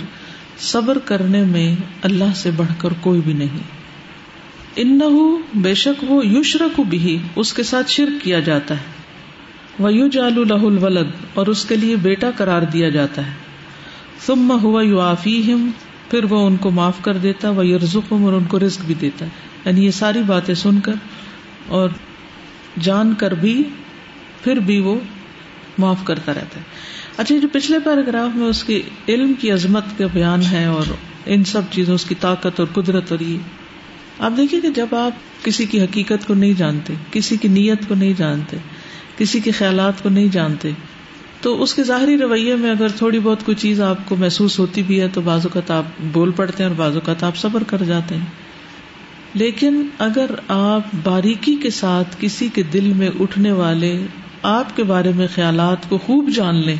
صبر 0.58 0.98
کرنے 0.98 1.44
میں 1.44 1.76
اللہ 2.02 2.32
سے 2.34 2.50
بڑھ 2.50 2.74
کر 2.78 2.88
کوئی 3.00 3.20
بھی 3.20 3.32
نہیں۔ 3.32 3.58
ان 4.76 5.00
بے 5.54 5.74
شک 5.74 6.04
وہ 6.08 6.26
یشرک 6.26 6.80
بھی 6.80 7.18
اس 7.36 7.52
کے 7.52 7.62
ساتھ 7.62 7.90
شرک 7.90 8.24
کیا 8.24 8.40
جاتا 8.40 8.74
ہے۔ 8.74 8.91
وہ 9.78 9.92
یو 9.94 10.08
جال 10.08 10.48
لہ 10.48 10.64
الولد، 10.64 11.10
اور 11.34 11.46
اس 11.46 11.64
کے 11.64 11.76
لیے 11.76 11.96
بیٹا 11.96 12.30
قرار 12.36 12.62
دیا 12.62 12.88
جاتا 12.88 13.26
ہے۔ 13.26 13.32
ثم 14.26 14.58
ہوا 14.62 14.82
یو 14.82 15.00
آفی 15.00 15.54
پھر 16.10 16.24
وہ 16.24 16.46
ان 16.46 16.56
کو 16.56 16.70
معاف 16.70 16.94
کر 17.02 17.16
دیتا 17.16 17.50
وہ 17.50 17.66
یرزقم 17.66 18.24
اور 18.24 18.32
ان 18.32 18.44
کو 18.44 18.58
رزق 18.58 18.80
بھی 18.80 18.94
دیتا 19.00 19.24
ہے۔ 19.24 19.30
یعنی 19.64 19.84
یہ 19.84 19.90
ساری 19.90 20.22
باتیں 20.26 20.54
سن 20.54 20.80
کر 20.80 20.92
اور 21.66 21.90
جان 22.80 23.14
کر 23.14 23.34
بھی، 23.34 23.62
پھر 24.44 24.56
بھی 24.56 24.80
وہ 24.80 24.94
معاف 25.78 26.04
کرتا 26.04 26.34
رہتا 26.34 26.60
ہے۔ 26.60 26.64
اچھا 27.16 27.36
جو 27.36 27.48
پچھلے 27.52 27.78
پیراگراف 27.78 28.36
میں 28.36 28.46
اس 28.46 28.64
کی 28.64 28.82
علم 29.08 29.32
کی 29.34 29.50
عظمت 29.50 29.84
کا 29.98 30.06
بیان 30.12 30.42
ہے 30.42 30.64
اور 30.64 30.84
ان 31.26 31.44
سب 31.44 31.62
چیزوں، 31.70 31.94
اس 31.94 32.04
کی 32.04 32.14
طاقت 32.14 32.60
اور 32.60 32.82
قدرت 32.82 33.12
اور 33.12 33.20
یہ، 33.20 33.38
آپ 34.18 34.32
دیکھیے 34.36 34.60
کہ 34.60 34.68
جب 34.68 34.94
آپ 34.94 35.44
کسی 35.44 35.66
کی 35.66 35.82
حقیقت 35.82 36.26
کو 36.26 36.34
نہیں 36.34 36.52
جانتے، 36.52 36.94
کسی 37.10 37.36
کی 37.36 37.48
نیت 37.48 37.88
کو 37.88 37.94
نہیں 37.94 38.12
جانتے 38.16 38.56
کسی 39.22 39.40
کے 39.40 39.50
خیالات 39.50 40.02
کو 40.02 40.08
نہیں 40.08 40.28
جانتے۔ 40.28 40.70
تو 41.40 41.62
اس 41.62 41.74
کے 41.74 41.82
ظاہری 41.82 42.18
رویے 42.18 42.56
میں 42.56 42.70
اگر 42.70 42.88
تھوڑی 42.88 43.18
بہت 43.18 43.44
کوئی 43.44 43.54
چیز 43.54 43.80
آپ 43.80 43.96
کو 44.08 44.16
محسوس 44.16 44.58
ہوتی 44.58 44.82
بھی 44.82 45.00
ہے 45.00 45.08
تو 45.08 45.20
بعض 45.20 45.40
اوقات 45.44 45.70
آپ 45.70 45.84
بول 46.12 46.30
پڑتے 46.30 46.62
ہیں 46.62 46.70
اور 46.70 46.76
بعض 46.76 46.94
اوقات 46.94 47.22
آپ 47.22 47.36
صبر 47.36 47.62
کر 47.62 47.82
جاتے 47.82 48.16
ہیں۔ 48.16 48.24
لیکن 49.34 49.86
اگر 49.98 50.26
آپ 50.48 50.80
باریکی 51.02 51.56
کے 51.56 51.70
ساتھ 51.70 52.16
کسی 52.20 52.48
کے 52.48 52.62
دل 52.62 52.92
میں 52.96 53.10
اٹھنے 53.20 53.52
والے 53.52 54.06
آپ 54.42 54.76
کے 54.76 54.82
بارے 54.82 55.12
میں 55.16 55.26
خیالات 55.34 55.88
کو 55.88 55.98
خوب 55.98 56.30
جان 56.30 56.54
لیں 56.54 56.76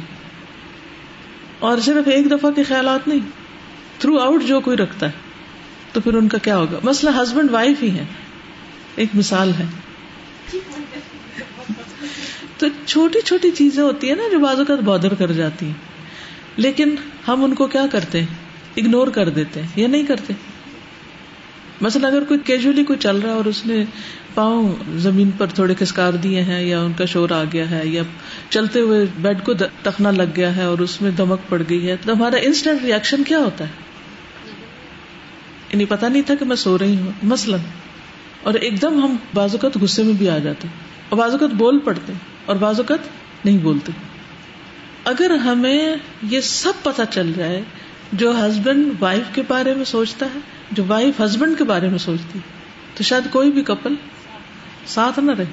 اور 1.59 1.79
صرف 1.79 2.09
ایک 2.09 2.31
دفعہ 2.31 2.51
کے 2.51 2.63
خیالات 2.63 3.09
نہیں 3.09 3.21
تھرو 3.99 4.19
آؤٹ 4.19 4.45
جو 4.45 4.61
کوئی 4.61 4.77
رکھتا 4.77 5.07
ہے، 5.07 5.13
تو 5.93 6.01
پھر 6.01 6.15
ان 6.15 6.29
کا 6.29 6.39
کیا 6.39 6.59
ہوگا؟ 6.59 6.79
مسئلہ 6.83 7.11
ہسبینڈ 7.23 7.51
وائف 7.51 7.83
ہی 7.83 7.91
ہے 7.91 8.05
ایک 8.97 9.09
مثال 9.15 9.51
ہے۔ 9.59 9.65
جی، 10.53 10.59
ہاں۔ 10.59 10.82
تو 12.63 12.87
چھوٹی 12.87 13.19
چھوٹی 13.25 13.51
چیزیں 13.51 13.83
ہوتی 13.83 14.09
ہیں 14.09 14.17
نا 14.17 14.23
جو 14.33 14.39
بعض 14.39 14.59
اوقات 14.59 14.79
بادر 14.79 15.15
کر 15.15 15.33
جاتی 15.33 15.67
ہیں۔ 15.67 15.73
لیکن 16.57 16.95
ہم 17.29 17.45
ان 17.45 17.55
کو 17.55 17.67
کیا 17.67 17.87
کرتے 17.93 18.21
ہیں؟ 18.21 18.27
اگنور 18.77 19.07
کر 19.09 19.29
دیتے 19.29 19.61
ہیں 19.61 19.69
یا 19.77 19.89
نہیں 19.89 20.07
کرتے۔ 20.07 20.33
مثلا 21.81 22.09
اگر 22.09 22.25
کوئی 22.25 22.41
کیجولی 22.45 22.85
کوئی 22.85 22.99
چل 22.99 23.17
رہا 23.17 23.31
ہے 23.31 23.35
اور 23.35 23.45
اس 23.45 23.67
نے 23.67 23.85
پاؤں 24.35 24.73
زمین 24.97 25.31
پر 25.39 25.47
تھوڑے 25.47 25.75
کسکار 25.79 26.13
دیے 26.13 26.43
ہیں 26.43 26.63
یا 26.63 26.81
ان 26.81 26.93
کا 26.93 27.05
شور 27.05 27.31
آ 27.31 27.45
گیا 27.53 27.71
ہے 27.71 27.87
یا 27.87 28.03
چلتے 28.51 28.81
ہوئے 28.81 29.07
بیڈ 29.21 29.45
کو 29.45 29.53
ٹکنا 29.83 30.11
لگ 30.11 30.23
گیا 30.37 30.57
ہے 30.57 30.63
اور 30.63 30.79
اس 30.79 31.03
میں 31.03 31.11
دمک 31.11 31.39
پڑ 31.49 31.63
گئی 31.69 31.89
ہے، 31.89 31.97
تو 32.07 32.13
ہمارا 32.13 32.37
انسٹنٹ 32.37 32.83
ریئیکشن 32.85 33.25
کیا 33.25 33.39
ہوتا 33.39 33.65
ہے؟ 33.65 33.71
انہیں 35.73 35.87
پتا 35.91 36.09
نہیں 36.09 36.23
تھا 36.23 36.35
کہ 36.35 36.45
میں 36.45 36.57
سو 36.57 36.79
رہی 36.79 36.97
ہوں۔ 36.97 37.11
مثلاً، 37.23 37.61
اور 38.43 38.55
ایک 38.55 38.83
دم 38.83 39.03
ہم 39.03 39.17
بازوقت 39.35 39.79
غصے 39.83 40.03
میں 40.03 40.15
بھی 40.15 40.29
آ 40.29 40.39
جاتے 40.39 40.69
اور 41.09 41.19
بازوقت 41.19 41.55
بول 41.55 41.79
پڑتے 41.79 42.13
اور 42.53 42.61
بعض 42.61 42.81
اوقات 42.81 42.99
نہیں 43.45 43.59
بولتے۔ 43.59 43.93
اگر 45.05 45.31
ہمیں 45.31 45.97
یہ 46.23 46.41
سب 46.41 46.73
پتا 46.83 47.07
چل 47.07 47.33
جائے 47.37 47.63
جو 48.13 48.47
ہسبینڈ 48.47 48.93
وائف 49.01 49.35
کے 49.35 49.43
بارے 49.49 49.75
میں 49.75 49.85
سوچتا 49.85 50.27
ہے، 50.35 50.39
جو 50.73 50.85
وائف 50.87 51.21
ہسبینڈ 51.21 51.59
کے 51.59 51.65
بارے 51.65 51.89
میں 51.89 51.99
سوچتی، 51.99 52.39
تو 52.95 53.03
شاید 53.03 53.23
کوئی 53.31 53.51
بھی 53.51 53.63
کپل 53.63 53.95
ساتھ 54.87 55.19
نہ 55.19 55.33
رہے۔ 55.33 55.45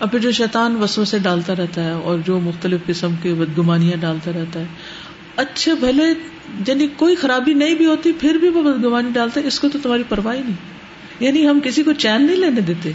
اب 0.00 0.10
پھر 0.10 0.18
جو 0.18 0.30
شیطان 0.30 0.76
وسو 0.76 1.04
سے 1.04 1.18
ڈالتا 1.18 1.54
رہتا 1.56 1.84
ہے 1.84 1.90
اور 1.90 2.18
جو 2.18 2.40
مختلف 2.40 2.80
قسم 2.86 3.14
کے 3.22 3.34
بدگمانیاں 3.34 3.96
ڈالتا 3.96 4.30
رہتا 4.34 4.60
ہے، 4.60 4.64
اچھے 5.36 5.74
بھلے 5.74 6.04
یعنی 6.66 6.88
کوئی 6.96 7.14
خرابی 7.14 7.54
نہیں 7.54 7.74
بھی 7.74 7.86
ہوتی، 7.86 8.12
پھر 8.12 8.34
بھی 8.34 8.48
وہ 8.48 8.62
بدگمانی 8.62 9.10
ڈالتا 9.12 9.40
ہے 9.40 9.46
اس 9.46 9.60
کو 9.60 9.68
تو 9.68 9.78
تمہاری 9.82 10.02
پرواہ 10.08 10.36
نہیں۔ 10.36 10.76
یعنی 11.20 11.48
ہم 11.48 11.60
کسی 11.64 11.82
کو 11.82 11.92
چین 11.92 12.26
نہیں 12.26 12.36
لینے 12.36 12.60
دیتے۔ 12.60 12.92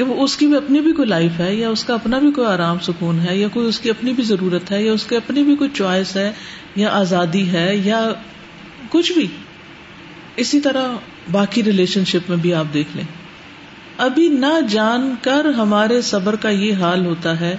کہ 0.00 0.04
وہ 0.04 0.24
اس 0.24 0.36
کی 0.36 0.46
بھی 0.46 0.56
اپنی 0.56 0.80
بھی 0.80 0.92
کوئی 0.92 1.08
لائف 1.08 1.40
ہے 1.40 1.54
یا 1.54 1.68
اس 1.68 1.84
کا 1.84 1.94
اپنا 1.94 2.18
بھی 2.18 2.30
کوئی 2.30 2.46
آرام 2.46 2.78
سکون 2.78 3.20
ہے 3.20 3.36
یا 3.36 3.48
کوئی 3.48 3.68
اس 3.68 3.80
کی 3.80 3.90
اپنی 3.90 4.12
بھی 4.12 4.22
ضرورت 4.22 4.72
ہے 4.72 4.82
یا 4.82 4.92
اس 4.92 5.04
کی 5.04 5.16
اپنی 5.16 5.42
بھی 5.42 5.56
کوئی 5.56 5.70
چوائس 5.74 6.16
ہے 6.16 6.32
یا 6.76 6.88
آزادی 6.92 7.52
ہے 7.52 7.76
یا 7.76 8.08
کچھ 8.90 9.12
بھی۔ 9.12 9.26
اسی 10.36 10.60
طرح 10.60 10.92
باقی 11.32 11.64
ریلیشن 11.64 12.04
شپ 12.04 12.28
میں 12.28 12.36
بھی 12.36 12.54
آپ 12.54 12.64
دیکھ 12.74 12.96
لیں۔ 12.96 13.04
ابھی 13.98 14.28
نہ 14.28 14.60
جان 14.70 15.14
کر 15.22 15.44
ہمارے 15.44 16.02
صبر 16.02 16.36
کا 16.36 16.48
یہ 16.48 16.74
حال 16.74 17.06
ہوتا 17.06 17.40
ہے 17.40 17.56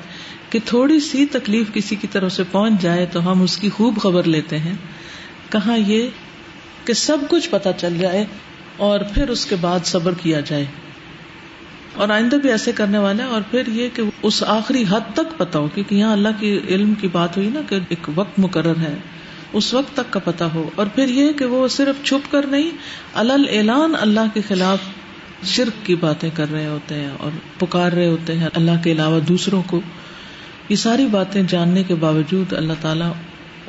کہ 0.50 0.60
تھوڑی 0.65 1.00
سی 1.00 1.25
تکلیف 1.25 1.74
کسی 1.74 1.95
کی 1.95 2.07
طرف 2.12 2.31
سے 2.31 2.43
پہنچ 2.51 2.81
جائے 2.81 3.05
تو 3.05 3.31
ہم 3.31 3.41
اس 3.41 3.57
کی 3.57 3.69
خوب 3.69 4.01
خبر 4.01 4.24
لیتے 4.24 4.60
ہیں۔ 4.60 4.74
کہاں 5.50 5.77
یہ 5.77 6.07
کہ 6.86 6.93
سب 6.93 7.17
کچھ 7.29 7.50
پتا 7.50 7.74
چل 7.74 7.98
جائے 8.00 8.25
اور 8.77 9.00
پھر 9.13 9.29
اس 9.29 9.45
کے 9.45 9.55
بعد 9.62 9.79
صبر 9.86 10.13
کیا 10.21 10.39
جائے۔ 10.39 10.65
اور 12.01 12.10
آئندہ 12.10 12.36
بھی 12.36 12.51
ایسے 12.51 12.72
کرنے 12.72 12.98
والے 12.98 13.24
اور 13.24 13.41
پھر 13.51 13.67
یہ 13.67 13.89
کہ 13.93 14.03
اس 14.24 14.43
آخری 14.48 14.84
حد 14.89 15.13
تک 15.13 15.38
پتا 15.38 15.60
ہو، 15.60 15.67
کیونکہ 15.74 15.96
یہاں 15.96 16.13
اللہ 16.13 16.29
کی 16.39 16.60
علم 16.70 16.93
کی 16.93 17.08
بات 17.08 17.38
ہوئی 17.38 17.50
نا 17.53 17.62
کہ 17.70 17.75
ایک 17.89 18.10
وقت 18.15 18.39
مقرر 18.39 18.79
ہے، 18.79 18.96
اس 19.53 19.74
وقت 19.74 19.93
تک 19.93 20.13
کا 20.13 20.20
پتا 20.20 20.48
ہو۔ 20.53 20.70
اور 20.75 20.86
پھر 20.96 21.10
یہ 21.10 21.31
کہ 21.31 21.46
وہ 21.46 21.67
صرف 21.67 22.05
چھپ 22.05 22.31
کر 22.31 22.46
نہیں 22.46 22.72
الل 23.13 23.46
اعلان 23.50 23.93
اللہ 24.01 24.34
کے 24.34 24.41
خلاف 24.48 24.79
شرک 25.43 25.86
کی 25.86 25.96
باتیں 25.96 26.29
کر 26.34 26.51
رہے 26.51 26.67
ہوتے 26.67 26.96
ہیں 26.96 27.10
اور 27.20 27.31
پکار 27.60 27.91
رہے 27.91 28.08
ہوتے 28.08 28.38
ہیں 28.38 28.48
اللہ 28.53 28.84
کے 28.84 28.91
علاوہ 28.91 29.20
دوسروں 29.20 29.63
کو۔ 29.67 29.81
یہ 30.70 30.75
ساری 30.75 31.05
باتیں 31.05 31.43
جاننے 31.43 31.84
کے 31.84 31.96
باوجود 31.96 32.53
اللہ 32.53 32.74
تعالیٰ 32.81 33.12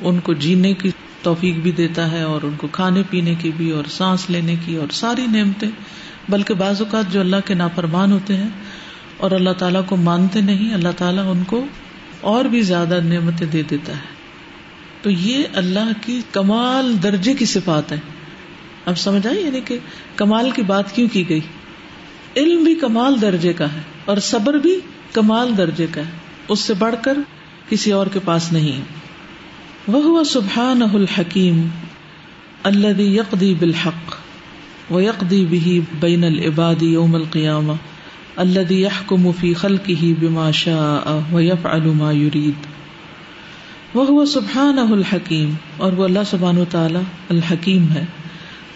ان 0.00 0.20
کو 0.20 0.32
جینے 0.32 0.74
کی 0.74 0.90
توفیق 1.22 1.54
بھی 1.54 1.72
دیتا 1.72 2.10
ہے 2.12 2.22
اور 2.22 2.40
ان 2.42 2.54
کو 2.56 2.68
کھانے 2.72 3.02
پینے 3.10 3.34
کی 3.34 3.50
بھی 3.56 3.70
اور 3.70 3.84
سانس 3.90 4.30
لینے 4.30 4.56
کی 4.66 4.76
اور 4.76 4.86
ساری 4.92 5.26
نعمتیں 5.26 5.68
بلکہ 6.28 6.54
بعض 6.54 6.80
اوقات 6.80 7.12
جو 7.12 7.20
اللہ 7.20 7.36
کے 7.44 7.54
نافرمان 7.54 8.12
ہوتے 8.12 8.36
ہیں 8.36 8.48
اور 9.16 9.30
اللہ 9.30 9.50
تعالیٰ 9.50 9.86
کو 9.86 9.96
مانتے 9.96 10.40
نہیں، 10.40 10.74
اللہ 10.74 10.88
تعالیٰ 10.96 11.30
ان 11.30 11.42
کو 11.46 11.64
اور 12.20 12.44
بھی 12.44 12.60
زیادہ 12.60 13.00
نعمتیں 13.00 13.46
دے 13.46 13.62
دیتا 13.62 13.92
ہے۔ 13.92 14.22
تو 15.02 15.10
یہ 15.10 15.44
اللہ 15.54 15.92
کی 16.00 16.20
کمال 16.32 17.02
درجے 17.02 17.34
کی 17.34 17.44
صفات 17.44 17.92
ہے 17.92 18.00
اب 18.86 18.98
سمجھ 18.98 19.26
آئی؟ 19.26 19.44
یعنی 19.44 19.60
کہ 19.60 19.78
کمال 20.16 20.50
کی 20.50 20.62
بات 20.62 20.96
کیوں 20.96 21.08
کی 21.12 21.28
گئی؟ 21.28 21.40
علم 22.36 22.64
بھی 22.64 22.74
کمال 22.74 23.22
درجے 23.22 23.52
کا 23.52 23.72
ہے 23.72 23.80
اور 24.04 24.16
صبر 24.16 24.54
بھی 24.54 24.80
کمال 25.12 25.56
درجے 25.56 25.86
کا 25.90 26.00
ہے۔ 26.00 26.10
اس 26.48 26.60
سے 26.60 26.74
بڑھ 26.74 26.94
کر 27.02 27.18
کسی 27.68 27.92
اور 27.92 28.06
کے 28.06 28.18
پاس 28.24 28.52
نہیں۔ 28.52 28.80
وہ 29.88 30.24
سبحان 30.24 30.82
الحکیم 30.82 31.68
اللہ 32.62 33.00
یقدی 33.00 33.54
بالحق۔ 33.54 34.21
ويقضي 34.92 35.44
به 35.44 35.80
بين 36.00 36.25
العباد 36.25 36.82
يوم 36.82 37.14
القيامة 37.14 37.75
الذي 38.37 38.82
يحكم 38.82 39.32
في 39.32 39.52
خلقه 39.52 40.12
بما 40.20 40.50
شاء 40.50 41.18
ويفعل 41.32 41.80
ما 41.80 42.12
يريد. 42.12 42.52
وهو 43.94 44.25
سبحانه 44.25 44.92
الحكيم 44.92 45.54
اور 45.76 45.92
وہ 45.92 46.04
اللہ 46.04 46.18
سبحانہ 46.26 46.58
وتعالی 46.58 46.99
الحکیم 47.28 47.92
ہے، 47.94 48.04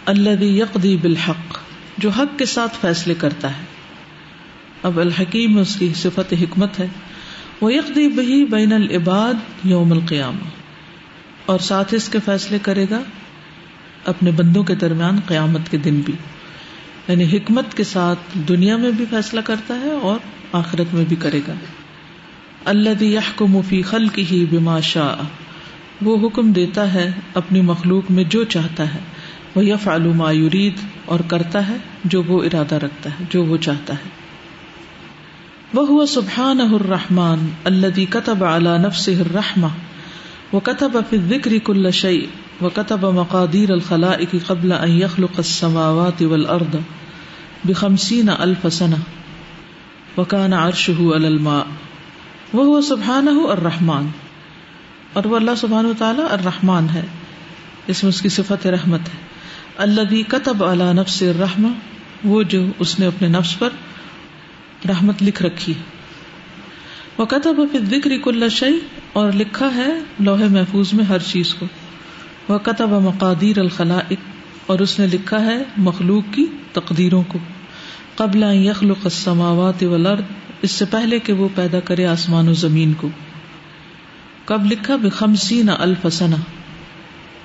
الذي 0.07 0.57
يقضي 0.57 0.97
بالحق، 0.97 1.59
جو 1.99 2.09
حق 2.09 2.39
کے 2.39 2.45
ساتھ 2.45 2.77
فیصلے 2.81 3.15
کرتا 3.19 3.51
ہے۔ 3.51 3.65
اب 4.83 5.01
الحکیم 5.01 5.59
اس 5.59 5.77
کی 5.77 5.93
صفت 5.97 6.35
حکمت 6.43 6.81
ہے۔ 6.81 6.87
وہ 7.61 7.75
یکدی 7.75 8.09
بہی 8.09 8.45
بین 8.45 8.73
العباد 8.73 9.35
یوم 9.65 9.93
القیام 9.93 10.37
اور 11.47 11.59
ساتھ 11.59 11.95
اس 11.95 12.09
کے 12.09 12.19
فیصلے 12.25 12.59
کرے 12.63 12.87
گا۔ 12.91 13.01
اپنے 14.07 14.31
بندوں 14.31 14.65
کے 14.65 14.75
درمیان 14.75 15.21
قیامت 15.27 15.71
کے 15.71 15.77
دن 15.77 16.01
بھی۔ 16.01 16.13
یعنی 17.09 17.25
حکمت 17.25 17.75
کے 17.77 17.85
ساتھ 17.85 18.19
دنیا 18.49 18.77
میں 18.77 18.91
بھی 18.91 19.05
فیصلہ 19.11 19.41
کرتا 19.41 19.81
ہے 19.81 19.91
اور 19.91 20.19
آخرت 20.53 20.95
میں 20.95 21.05
بھی 21.09 21.17
کرے 21.17 21.41
گا۔ 21.49 21.53
اللہ 22.65 23.03
یح 23.03 23.31
کو 23.37 23.47
مفی 23.47 23.83
خل 23.83 24.09
کی 24.09 24.25
ہی 24.31 24.45
بما 24.45 24.81
شاہ 24.81 25.25
وہ 26.05 26.29
حکم 26.29 26.53
دیتا 26.53 26.95
ہے 26.95 27.13
اپنی 27.35 27.61
مخلوق 27.61 28.11
میں 28.11 28.25
جو 28.25 28.45
چاہتا 28.45 28.95
ہے۔ 28.95 28.99
وہ 29.55 29.65
یف 29.65 29.89
علوما 29.89 30.33
یرید 30.33 30.73
اور 31.05 31.21
کرتا 31.21 31.69
ہے 31.69 31.77
جو 32.05 32.23
وہ 32.23 32.45
ارادہ 32.45 32.75
رکھتا 32.75 33.11
ہے، 33.11 33.25
جو 33.31 33.45
وہ 33.45 33.57
چاہتا 33.57 33.95
ہے۔ 33.95 34.09
وہ 35.75 36.07
سبحان 36.07 36.61
الرحمان 36.61 37.49
اللہ 37.65 38.05
کتب 38.11 38.45
اعلی 38.45 38.79
نفس 38.79 39.09
الرحمہ۔ 39.09 39.67
وہ 40.53 40.61
کتب 40.61 40.99
ذکر 41.29 41.51
کل 41.65 41.91
شعی 41.91 42.21
و 42.59 42.69
کتب 42.71 43.05
مقادیر 43.15 43.73
الخلاء 43.73 44.39
قبل 44.47 44.73
ان 44.75 44.91
يخلق 44.91 45.39
السماوات 45.39 46.23
والارض 46.23 46.77
بخمسین 47.65 48.31
الف 48.31 48.67
سنہ 48.73 49.01
وکان 50.17 50.53
عرشه 50.55 51.09
على 51.11 51.27
الماء 51.29 51.65
وہ 52.55 52.81
سبحانہ 52.85 53.37
الرحمن 53.49 54.09
اور 55.13 55.25
وہ 55.25 55.37
اللہ 55.37 55.55
سبحانہ 55.57 55.93
تعالی 55.99 56.23
الرحمن 56.31 56.89
ہے 56.95 57.05
اس 57.89 58.03
میں 58.03 58.09
اس 58.09 58.21
کی 58.21 58.29
صفت 58.31 58.67
رحمت 58.69 59.09
ہے 59.09 59.25
اللہ 59.81 60.15
کتب 60.31 60.65
اعلی 60.65 60.93
نفس 60.95 61.23
الرحمہ 61.25 61.69
وہ 62.27 62.43
جو 62.51 62.65
اس 62.79 62.99
نے 62.99 63.07
اپنے 63.07 63.29
نفس 63.31 63.59
پر 63.59 63.81
رحمت 64.89 65.23
لکھ 65.23 65.43
رکھی 65.43 65.73
ہے 65.73 65.95
وہ 67.19 67.25
کتب 67.27 67.61
ذکر 67.91 68.17
کل 68.25 68.49
شعی 68.55 68.79
اور 69.15 69.33
لکھا 69.35 69.75
ہے 69.75 69.91
لوہے 70.21 70.49
محفوظ 70.51 70.93
میں 70.95 71.05
ہر 71.07 71.19
چیز 71.27 71.55
کو 71.55 71.67
وہ 72.49 72.59
کتب 72.59 72.89
مقادیر 72.89 73.59
الخلائق 73.59 74.19
اور 74.67 74.79
اس 74.79 74.99
نے 74.99 75.07
لکھا 75.07 75.47
ہے 75.47 75.59
مخلوق 75.77 76.35
کی 76.35 76.45
تقدیروں 76.73 77.23
کو۔ 77.29 77.39
قبل 78.17 78.43
یخلق 78.43 78.99
السماوات 79.05 79.83
والارض 79.83 80.23
اس 80.63 80.71
سے 80.71 80.85
پہلے 80.85 81.19
کہ 81.19 81.33
وہ 81.33 81.49
پیدا 81.55 81.81
کرے 81.81 82.07
آسمان 82.07 82.49
و 82.49 82.53
زمین 82.53 82.93
کو۔ 82.93 83.09
کب 84.45 84.65
لکھا؟ 84.65 84.97
بخمسین 84.97 85.71
الف 85.79 86.07
سنہ، 86.13 86.35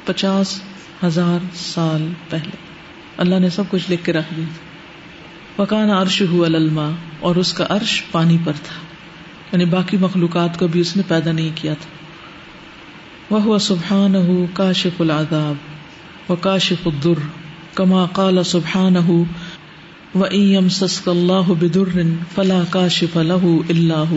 پچاس 0.05 0.61
ہزار 1.03 1.45
سال 1.53 2.09
پہلے۔ 2.29 2.55
اللہ 3.17 3.39
نے 3.39 3.49
سب 3.49 3.63
کچھ 3.69 3.91
لکھ 3.91 4.05
کے 4.05 4.13
رکھ 4.13 4.33
دیا۔ 4.37 5.61
وکان 5.61 5.89
عرش 5.89 6.21
ہو 6.21 6.43
الما 6.43 6.89
اور 7.19 7.35
اس 7.35 7.53
کا 7.53 7.65
عرش 7.69 8.03
پانی 8.11 8.37
پر 8.43 8.53
تھا۔ 8.53 8.85
یعنی 9.51 9.65
باقی 9.65 9.97
مخلوقات 9.97 10.59
کو 10.59 10.67
بھی 10.67 10.79
اس 10.79 10.97
نے 10.97 11.03
پیدا 11.07 11.31
نہیں 11.31 11.49
کیا 11.55 11.73
تھا۔ 11.73 12.00
وہ 13.31 13.57
سبحان 13.57 14.15
ہو 14.15 14.45
کاشف 14.53 15.01
العذاب 15.01 15.53
و 16.31 16.35
کاشف 16.35 16.87
الدر 16.87 17.21
کما 17.73 18.05
قال 18.05 18.43
سبحان 18.43 18.95
ہو 18.95 19.23
و 20.15 20.23
ایم 20.23 20.69
سسک 20.69 21.09
اللہ 21.09 21.51
بدر 21.59 22.01
فلا 22.35 22.63
کاشف 22.69 23.17
الح 23.17 23.45
اللہ 23.69 24.13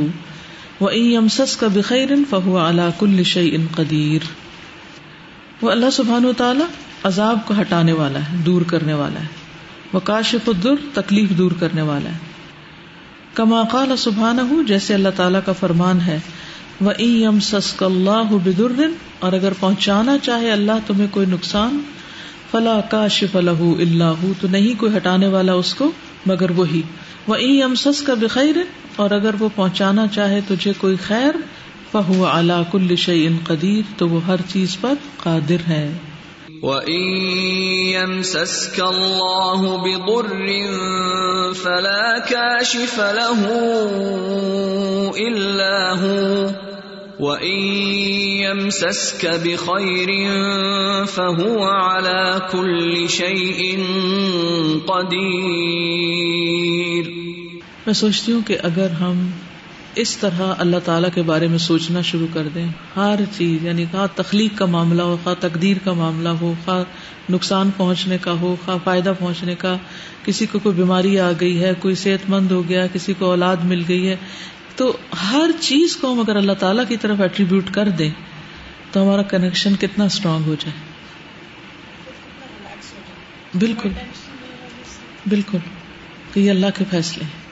و 0.80 0.87
ایم 0.87 1.28
سسک 1.28 1.64
بخیر 1.64 2.09
فہو 2.30 2.68
علا 2.68 2.88
کل 2.99 3.23
شعی 3.23 3.54
ان 3.54 3.66
قدیر 3.75 4.21
وہ 5.62 5.71
اللہ 5.71 5.90
سبحان 5.90 6.25
و 6.25 6.33
تعالی 6.37 6.64
عذاب 7.02 7.38
کو 7.47 7.54
ہٹانے 7.61 7.92
والا 7.92 8.18
ہے، 8.18 8.37
دور 8.37 8.62
کرنے 8.62 8.94
والا 8.94 9.21
ہے۔ 9.21 9.26
وہ 9.92 10.00
کاشف 10.00 10.49
الدر 10.49 10.75
تکلیف 10.94 11.30
دور 11.30 11.52
کرنے 11.61 11.83
والا 11.83 12.11
ہے۔ 12.11 12.18
کما 13.35 13.62
قال 13.71 13.97
سبحان 13.97 14.64
جیسے 14.68 14.94
اللہ 14.94 15.09
تعالیٰ 15.16 15.40
کا 15.47 15.52
فرمان 15.52 16.00
ہے 16.00 16.21
وہ 16.81 16.90
ام 16.99 17.40
سسک 17.40 17.83
اللہ 17.83 18.35
بدر 18.45 18.83
اور 19.19 19.33
اگر 19.33 19.52
پہنچانا 19.61 20.19
چاہے 20.23 20.52
اللہ 20.52 20.73
تمہیں 20.87 21.07
کوئی 21.11 21.26
نقصان، 21.26 21.81
فلا 22.50 22.81
کا 22.81 23.09
شف 23.09 23.37
الح 23.37 23.62
اللہ 23.78 24.33
تو 24.40 24.49
نہیں 24.50 24.81
کوئی 24.81 24.97
ہٹانے 24.97 25.26
والا 25.26 25.52
اس 25.52 25.75
کو، 25.75 25.90
مگر 26.26 26.50
وہی۔ 26.50 26.83
وہ 27.26 27.35
ام 27.64 27.75
سس 27.75 28.02
کا 28.02 28.14
بخیر 28.14 28.57
اور 28.97 29.11
اگر 29.11 29.35
وہ 29.38 29.49
پہنچانا 29.54 30.06
چاہے 30.06 30.41
تجھے 30.49 30.73
کوئی 30.78 30.97
خیر 30.97 31.34
فہو 31.93 32.26
اللہ 32.26 32.63
کل 32.73 32.97
شعین 32.97 33.37
قدیر 33.47 33.82
تو 33.97 34.08
وہ 34.08 34.21
ہر 34.26 34.37
چیز 34.49 34.76
پر 34.80 34.95
قادر 35.23 35.69
ہے۔ 35.69 35.93
وَإِن 36.62 37.04
يَمْسَسْكَ 37.90 38.80
اللَّهُ 38.80 39.60
بِضُرٍّ 39.76 40.47
فَلَا 41.54 42.19
كَاشِفَ 42.30 43.00
لَهُ 43.00 43.40
إِلَّا 45.19 45.78
هُوَ 45.99 46.52
وَإِن 47.21 47.58
يَمْسَسْكَ 48.47 49.26
بِخَيْرٍ 49.26 50.10
فَهُوَ 51.06 51.64
عَلَى 51.64 52.49
كُلِّ 52.52 53.08
شَيْءٍ 53.08 53.78
قَدِيرٌ 54.86 56.25
میں 57.86 57.95
سوچتی 57.95 58.32
ہوں 58.32 58.43
کہ 58.43 58.56
اگر 58.62 58.90
ہم 58.90 59.44
اس 59.95 60.17
طرح 60.17 60.54
اللہ 60.59 60.76
تعالیٰ 60.85 61.09
کے 61.15 61.23
بارے 61.23 61.49
میں 61.49 61.59
سوچنا 61.59 62.00
شروع 62.00 62.26
کر 62.33 62.49
دیں۔ 62.54 62.67
ہر 62.97 63.21
چیز 63.37 63.65
یعنی 63.65 63.85
خواہ 63.91 64.07
تخلیق 64.15 64.59
کا 64.59 64.67
معاملہ 64.67 65.02
ہو، 65.02 65.17
خواہ 65.23 65.35
تقدیر 65.41 65.76
کا 65.85 65.93
معاملہ 65.93 66.28
ہو، 66.28 66.54
خواہ 66.65 66.85
نقصان 67.30 67.71
پہنچنے 67.76 68.19
کا 68.19 68.33
ہو، 68.33 68.57
خواہ 68.65 68.76
فائدہ 68.85 69.13
پہنچنے 69.19 69.54
کا، 69.54 69.76
کسی 70.25 70.47
کو 70.47 70.59
کوئی 70.59 70.76
بیماری 70.76 71.21
آ 71.21 71.30
گئی 71.41 71.63
ہے، 71.63 71.73
کوئی 71.80 71.95
صحت 71.95 72.30
مند 72.30 72.50
ہو 72.50 72.69
گیا، 72.69 72.87
کسی 72.87 73.13
کو 73.19 73.25
اولاد 73.25 73.57
مل 73.65 73.83
گئی 73.89 74.09
ہے، 74.09 74.17
تو 74.76 74.97
ہر 75.30 75.50
چیز 75.61 75.97
کو 75.97 76.13
ہم 76.13 76.21
اگر 76.21 76.37
اللہ 76.37 76.52
تعالیٰ 76.52 76.85
کی 76.89 76.97
طرف 76.97 77.21
ایٹریبیوٹ 77.21 77.71
کر 77.73 77.89
دیں، 77.89 78.11
تو 78.93 79.02
ہمارا 79.02 79.23
کنیکشن 79.23 79.75
کتنا 79.80 80.04
اسٹرانگ 80.04 80.45
ہو 80.45 80.54
جائے۔ 80.61 80.95
بالکل۔ 83.59 83.89
بالکل۔ 85.26 85.59
تو 86.33 86.41
یہ 86.41 86.50
اللہ 86.50 86.67
کے 86.75 86.85
فیصلے 86.91 87.25
ہیں۔ 87.25 87.44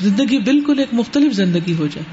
زندگی 0.00 0.38
بالکل 0.38 0.78
ایک 0.78 0.88
مختلف 0.92 1.32
زندگی 1.32 1.74
ہو 1.74 1.86
جائے۔ 1.86 2.04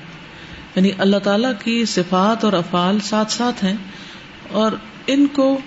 یعنی 0.76 0.92
اللہ 0.98 1.18
تعالیٰ 1.18 1.52
کی 1.64 1.86
صفات 1.86 2.46
اور 2.46 2.54
افعال 2.54 3.00
ساتھ 3.00 3.32
ساتھ 3.32 3.66
ہیں 3.66 3.78
اور 4.50 4.72
ان 5.08 5.28
کو 5.28 5.58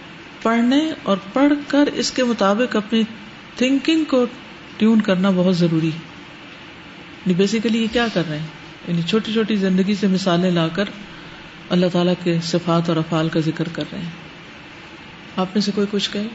پڑھنے 0.43 0.93
اور 1.03 1.17
پڑھ 1.33 1.53
کر 1.69 1.89
اس 1.95 2.11
کے 2.11 2.25
مطابق 2.25 2.77
اپنی 2.77 3.03
تھنکنگ 3.57 4.05
کو 4.05 4.27
ٹیون 4.77 5.01
کرنا 5.01 5.31
بہت 5.31 5.57
ضروری 5.57 5.89
ہے۔ 5.89 5.99
یعنی 7.27 7.35
بیسیکلی 7.35 7.83
یہ 7.83 7.87
کیا 7.93 8.07
کر 8.15 8.23
رہے 8.29 8.39
ہیں؟ 8.39 8.47
یعنی 8.89 9.03
چھوٹی 9.03 9.33
چھوٹی 9.33 9.57
زندگی 9.57 9.95
سے 9.95 10.07
مثالیں 10.07 10.51
لا 10.51 10.69
کر 10.69 10.85
اللہ 11.71 11.87
تعالیٰ 11.93 12.15
کے 12.25 12.39
صفات 12.43 12.89
اور 12.89 12.97
افعال 12.97 13.29
کا 13.29 13.41
ذکر 13.41 13.69
کر 13.73 13.85
رہے 13.93 13.99
ہیں۔ 13.99 14.11
آپ 15.37 15.47
میں 15.55 15.63
سے 15.63 15.73
کوئی 15.75 15.87
کچھ 15.91 16.11
کہے؟ 16.11 16.27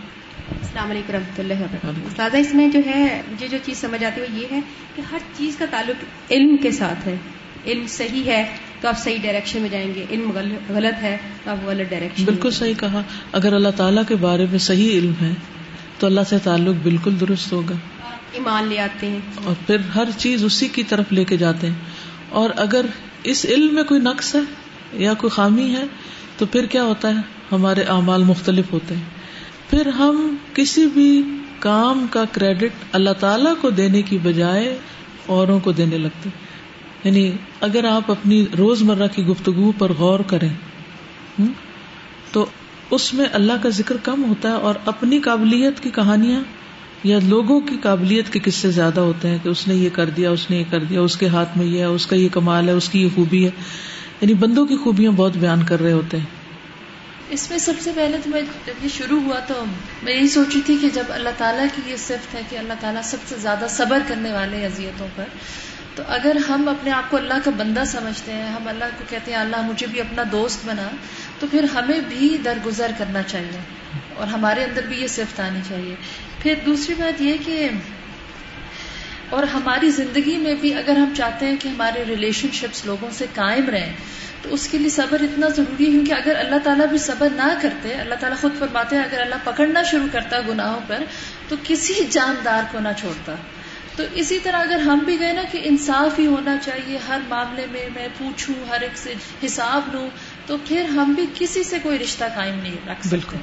السلام 0.51 0.91
علیکم 0.91 1.13
رحمۃ 1.13 1.39
اللہ 1.39 1.53
وبرکاتہ۔ 1.53 2.07
استاذہ 2.07 2.37
اس 2.37 2.53
میں 2.53 2.67
جو 2.67 2.79
ہے 2.85 3.21
مجھے 3.31 3.47
جو 3.47 3.57
چیز 3.65 3.77
سمجھ 3.77 4.03
آتی 4.03 4.21
ہے 4.21 4.25
وہ 4.25 4.39
یہ 4.39 4.45
ہے 4.51 4.59
کہ 4.95 5.01
ہر 5.11 5.17
چیز 5.37 5.55
کا 5.57 5.65
تعلق 5.71 6.03
علم 6.31 6.57
کے 6.57 6.71
ساتھ 6.71 7.07
ہے۔ 7.07 7.15
علم 7.65 7.87
صحیح 7.87 8.23
ہے 8.25 8.57
تو 8.81 8.87
آپ 8.87 8.99
صحیح 8.99 9.17
ڈائریکشن 9.21 9.61
میں 9.61 9.69
جائیں 9.69 9.93
گے 9.95 10.05
علم 10.11 10.31
غلط 10.69 11.03
ہے 11.03 11.17
تو 11.43 11.51
آپ 11.51 11.57
غلط 11.65 11.89
ڈائریکشن 11.89 12.25
بالکل 12.25 12.51
صحیح 12.51 12.73
کہا۔ 12.79 13.01
اگر 13.31 13.53
اللہ 13.53 13.69
تعالیٰ 13.69 14.03
کے 14.07 14.15
بارے 14.15 14.45
میں 14.51 14.59
صحیح 14.59 14.91
علم 14.91 15.13
ہے 15.21 15.31
تو 15.99 16.07
اللہ 16.07 16.21
سے 16.29 16.37
تعلق 16.43 16.75
بالکل 16.83 17.19
درست 17.19 17.53
ہوگا۔ 17.53 17.75
ایمان 18.31 18.67
لے 18.67 18.79
آتے 18.79 19.07
ہیں۔ 19.07 19.19
اور 19.43 19.55
پھر 19.67 19.77
ہر 19.95 20.03
چیز 20.17 20.43
اسی 20.43 20.67
کی 20.67 20.83
طرف 20.83 21.05
لے 21.11 21.23
کے 21.23 21.37
جاتے 21.37 21.67
ہیں۔ 21.67 21.75
اور 22.29 22.49
اگر 22.55 22.85
اس 23.23 23.45
علم 23.45 23.75
میں 23.75 23.83
کوئی 23.83 24.01
نقص 24.01 24.35
ہے 24.35 24.39
یا 24.93 25.13
کوئی 25.13 25.31
خامی 25.31 25.75
ہے 25.75 25.83
تو 26.37 26.45
پھر 26.45 26.65
کیا 26.65 26.83
ہوتا 26.83 27.09
ہے؟ 27.09 27.21
ہمارے 27.51 27.81
اعمال 27.81 28.23
مختلف 28.23 28.73
ہوتے 28.73 28.95
ہیں۔ 28.95 29.16
پھر 29.69 29.87
ہم 29.87 30.35
کسی 30.53 30.85
بھی 30.85 31.21
کام 31.59 32.05
کا 32.09 32.23
کریڈٹ 32.31 32.69
اللہ 32.91 33.09
تعالی 33.19 33.49
کو 33.61 33.69
دینے 33.69 34.01
کی 34.01 34.17
بجائے 34.23 34.77
اوروں 35.25 35.59
کو 35.59 35.71
دینے 35.71 35.97
لگتے 35.97 36.29
یعنی 37.03 37.31
اگر 37.61 37.85
آپ 37.85 38.11
اپنی 38.11 38.45
روز 38.57 38.81
مرہ 38.81 39.07
کی 39.15 39.25
گفتگو 39.25 39.71
پر 39.77 39.93
غور 39.93 40.19
کریں 40.19 40.49
تو 42.31 42.45
اس 42.91 43.13
میں 43.13 43.25
اللہ 43.33 43.53
کا 43.63 43.69
ذکر 43.69 43.97
کم 44.03 44.25
ہوتا 44.29 44.49
ہے 44.49 44.53
اور 44.53 44.75
اپنی 44.85 45.19
قابلیت 45.19 45.79
کی 45.79 45.89
کہانیاں 45.89 46.39
یا 47.03 47.19
لوگوں 47.23 47.59
کی 47.59 47.75
قابلیت 47.83 48.33
کے 48.33 48.39
قصے 48.39 48.71
زیادہ 48.71 48.99
ہوتے 48.99 49.27
ہیں 49.27 49.37
کہ 49.43 49.49
اس 49.49 49.67
نے 49.67 49.75
یہ 49.75 49.89
کر 49.93 50.05
دیا، 50.05 50.31
اس 50.31 50.49
نے 50.49 50.57
یہ 50.57 50.63
کر 50.69 50.83
دیا، 50.83 51.01
اس 51.01 51.17
کے 51.17 51.27
ہاتھ 51.27 51.57
میں 51.57 51.65
یہ 51.65 51.79
ہے، 51.79 51.85
اس 51.85 52.07
کا 52.07 52.15
یہ 52.15 52.29
کمال 52.31 52.67
ہے، 52.67 52.73
اس 52.73 52.89
کی 52.89 53.01
یہ 53.01 53.07
خوبی 53.15 53.45
ہے۔ 53.45 53.51
یعنی 54.21 54.33
بندوں 54.33 54.65
کی 54.65 54.77
خوبیاں 54.77 55.11
بہت 55.11 55.37
بیان 55.37 55.63
کر 55.63 55.81
رہے 55.81 55.91
ہوتے 55.91 56.17
ہیں۔ 56.17 56.36
اس 57.29 57.49
میں 57.49 57.57
سب 57.57 57.73
سے 57.79 57.91
پہلے 57.95 58.17
تو 58.23 58.29
میں 58.29 58.41
جب 58.65 58.83
یہ 58.83 58.89
شروع 58.89 59.19
ہوا 59.21 59.39
تو 59.39 59.63
میں 60.03 60.13
یہی 60.13 60.27
سوچی 60.27 60.61
تھی 60.65 60.77
کہ 60.81 60.89
جب 60.89 61.03
اللہ 61.09 61.29
تعالیٰ 61.37 61.65
کی 61.75 61.81
یہ 61.85 61.95
صفت 61.97 62.35
ہے 62.35 62.41
کہ 62.49 62.57
اللہ 62.57 62.73
تعالیٰ 62.79 63.01
سب 63.03 63.17
سے 63.27 63.35
زیادہ 63.37 63.65
صبر 63.69 63.99
کرنے 64.07 64.31
والے 64.31 64.65
اذیتوں 64.65 65.07
پر، 65.15 65.23
تو 65.95 66.03
اگر 66.07 66.37
ہم 66.49 66.67
اپنے 66.69 66.91
آپ 66.91 67.11
کو 67.11 67.17
اللہ 67.17 67.33
کا 67.43 67.51
بندہ 67.57 67.83
سمجھتے 67.87 68.31
ہیں، 68.31 68.47
ہم 68.47 68.67
اللہ 68.67 68.85
کو 68.97 69.03
کہتے 69.09 69.31
ہیں، 69.31 69.37
اللہ 69.37 69.61
مجھے 69.61 69.87
بھی 69.87 70.01
اپنا 70.01 70.23
دوست 70.31 70.65
بنا، 70.65 70.87
تو 71.39 71.47
پھر 71.51 71.65
ہمیں 71.73 71.99
بھی 72.07 72.37
درگزر 72.45 72.91
کرنا 72.97 73.21
چاہیے 73.21 73.59
اور 74.15 74.27
ہمارے 74.27 74.63
اندر 74.63 74.81
بھی 74.87 75.01
یہ 75.01 75.07
صفت 75.07 75.39
آنی 75.39 75.59
چاہیے۔ 75.69 75.95
پھر 76.43 76.53
دوسری 76.65 76.95
بات 76.95 77.21
یہ 77.21 77.33
کہ 77.45 77.69
اور 79.29 79.43
ہماری 79.43 79.89
زندگی 79.89 80.37
میں 80.37 80.53
بھی 80.53 80.73
اگر 80.73 80.97
ہم 80.97 81.13
چاہتے 81.17 81.45
ہیں 81.45 81.55
کہ 81.59 81.67
ہمارے 81.67 82.03
ریلیشن 82.07 82.47
شپس 82.53 82.85
لوگوں 82.85 83.09
سے 83.11 83.25
قائم 83.35 83.69
رہیں 83.69 83.93
تو 84.41 84.53
اس 84.53 84.67
کے 84.67 84.77
لیے 84.77 84.89
صبر 84.89 85.21
اتنا 85.21 85.47
ضروری 85.47 85.85
ہے 85.85 85.91
کیونکہ 85.91 86.13
اگر 86.13 86.35
اللہ 86.35 86.55
تعالیٰ 86.63 86.87
بھی 86.87 86.97
صبر 86.97 87.27
نہ 87.35 87.53
کرتے 87.61 87.93
اللہ 87.93 88.15
تعالیٰ 88.15 88.41
خود 88.41 88.59
فرماتے 88.59 88.95
ہیں 88.95 89.03
اگر 89.03 89.21
اللہ 89.21 89.35
پکڑنا 89.43 89.83
شروع 89.83 90.07
کرتا 90.11 90.39
گناہوں 90.47 90.79
پر 90.87 91.03
تو 91.47 91.55
کسی 91.63 91.93
جاندار 92.09 92.63
کو 92.71 92.79
نہ 92.79 92.89
چھوڑتا۔ 92.97 93.35
تو 93.95 94.03
اسی 94.13 94.39
طرح 94.43 94.57
اگر 94.57 94.79
ہم 94.79 94.99
بھی 94.99 95.19
گئے 95.19 95.33
نا 95.33 95.41
کہ 95.51 95.61
انصاف 95.63 96.19
ہی 96.19 96.25
ہونا 96.25 96.57
چاہیے 96.57 96.99
ہر 97.07 97.19
معاملے 97.29 97.65
میں 97.71 97.89
میں 97.95 98.07
پوچھوں 98.17 98.55
ہر 98.69 98.81
ایک 98.81 98.97
سے 98.97 99.13
حساب 99.45 99.81
لوں 99.93 100.09
تو 100.45 100.57
پھر 100.67 100.81
ہم 100.81 101.13
بھی 101.13 101.25
کسی 101.35 101.63
سے 101.63 101.77
کوئی 101.83 101.99
رشتہ 101.99 102.25
قائم 102.35 102.59
نہیں 102.59 102.73
رکھ 102.73 102.99
سکتے۔ 102.99 103.09
بالکل۔ 103.09 103.37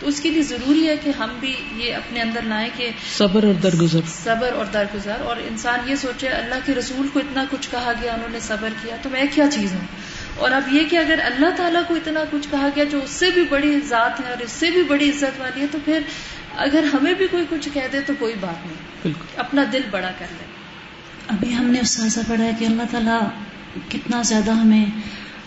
تو 0.00 0.08
اس 0.08 0.20
کے 0.20 0.30
لیے 0.30 0.42
ضروری 0.42 0.88
ہے 0.88 0.96
کہ 0.96 1.10
ہم 1.18 1.28
بھی 1.40 1.54
یہ 1.76 1.94
اپنے 1.94 2.20
اندر 2.20 2.40
لائیں 2.42 2.68
کہ 2.76 2.90
صبر 3.16 3.44
اور 3.44 3.54
درگزر۔ 3.54 4.00
صبر 4.24 4.52
اور 4.52 4.64
درگزر۔ 4.64 5.20
اور 5.24 5.36
انسان 5.36 5.80
یہ 5.86 5.94
سوچے 5.94 6.28
اللہ 6.28 6.54
کے 6.64 6.74
رسول 6.74 7.08
کو 7.12 7.18
اتنا 7.18 7.44
کچھ 7.50 7.68
کہا 7.70 7.92
گیا 8.02 8.12
انہوں 8.14 8.28
نے 8.28 8.40
صبر 8.40 8.68
کیا 8.82 8.96
تو 9.02 9.10
میں 9.10 9.24
کیا 9.34 9.44
چیز 9.52 9.72
ہوں؟ 9.72 9.86
اور 10.40 10.50
اب 10.50 10.74
یہ 10.74 10.80
کہ 10.90 10.96
اگر 10.96 11.18
اللہ 11.24 11.46
تعالیٰ 11.56 11.82
کو 11.88 11.94
اتنا 11.94 12.20
کچھ 12.30 12.48
کہا 12.50 12.68
گیا 12.76 12.84
جو 12.84 12.98
اس 13.04 13.10
سے 13.10 13.30
بھی 13.30 13.44
بڑی 13.50 13.80
ذات 13.88 14.20
ہے 14.20 14.30
اور 14.30 14.42
اس 14.42 14.50
سے 14.50 14.70
بھی 14.70 14.82
بڑی 14.82 15.10
عزت 15.10 15.40
والی 15.40 15.60
ہے 15.60 15.66
تو 15.72 15.78
پھر 15.84 16.00
اگر 16.56 16.84
ہمیں 16.94 17.14
بھی 17.14 17.26
کوئی 17.26 17.44
کچھ 17.48 17.68
کہہ 17.74 17.88
دے 17.92 18.00
تو 18.00 18.12
کوئی 18.18 18.34
بات 18.40 18.66
نہیں۔ 18.66 19.12
اپنا 19.36 19.64
دل 19.72 19.80
بڑا 19.90 20.10
کر 20.18 20.26
لے۔ 20.30 20.44
ابھی 21.28 21.54
ہم 21.54 21.64
نے 21.64 21.80
اس 21.80 22.18
پڑھا 22.28 22.44
ہے 22.44 22.50
کہ 22.58 22.64
اللہ 22.64 22.82
تعالیٰ 22.90 23.20
کتنا 23.88 24.22
زیادہ 24.22 24.50
ہمیں 24.50 24.86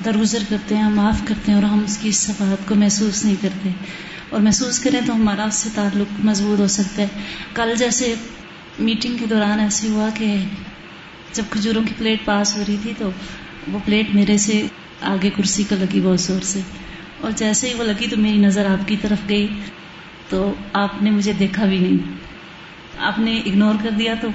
درگزر 0.05 0.37
کرتے 0.49 0.75
ہیں 0.75 0.89
معاف 0.89 1.19
کرتے 1.27 1.51
ہیں 1.51 1.59
اور 1.59 1.63
ہم 1.63 1.83
اس 1.83 1.97
کی 1.97 2.11
صفات 2.11 2.67
کو 2.67 2.75
محسوس 2.75 3.25
نہیں 3.25 3.35
کرتے۔ 3.41 3.69
اور 4.29 4.41
محسوس 4.41 4.79
کریں 4.79 5.01
تو 5.05 5.15
ہمارا 5.15 5.43
اس 5.43 5.55
سے 5.55 5.69
تعلق 5.75 6.25
مضبوط 6.25 6.59
ہو 6.59 6.67
سکتا 6.67 7.01
ہے۔ 7.01 7.07
کل 7.53 7.73
جیسے 7.77 8.15
میٹنگ 8.79 9.17
کے 9.17 9.25
دوران 9.25 9.59
ایسے 9.59 9.89
ہوا 9.89 10.09
کہ 10.13 10.37
جب 11.33 11.43
کھجوروں 11.49 11.83
کی 11.83 11.93
پلیٹ 11.97 12.25
پاس 12.25 12.57
ہو 12.57 12.63
رہی 12.67 12.77
تھی 12.81 12.93
تو 12.97 13.09
وہ 13.67 13.79
پلیٹ 13.85 14.15
میرے 14.15 14.37
سے 14.37 14.67
آگے 15.03 15.29
کرسی 15.29 15.63
کو 15.69 15.75
لگی 15.75 16.01
بہت 16.01 16.19
زور 16.19 16.41
سے۔ 16.41 16.59
اور 17.21 17.31
جیسے 17.35 17.69
ہی 17.69 17.73
وہ 17.73 17.83
لگی 17.83 18.07
تو 18.07 18.17
میری 18.17 18.37
نظر 18.37 18.65
آپ 18.65 18.87
کی 18.87 18.95
طرف 19.01 19.29
گئی۔ 19.29 19.47
تو 20.29 20.53
آپ 20.73 21.03
نے 21.03 21.11
مجھے 21.11 21.33
دیکھا 21.33 21.65
بھی 21.65 21.77
نہیں۔ 21.77 21.97
آپ 22.97 23.19
نے 23.19 23.41
اگنور 23.45 23.75
کر 23.83 23.89
دیا 23.89 24.13
تو 24.21 24.27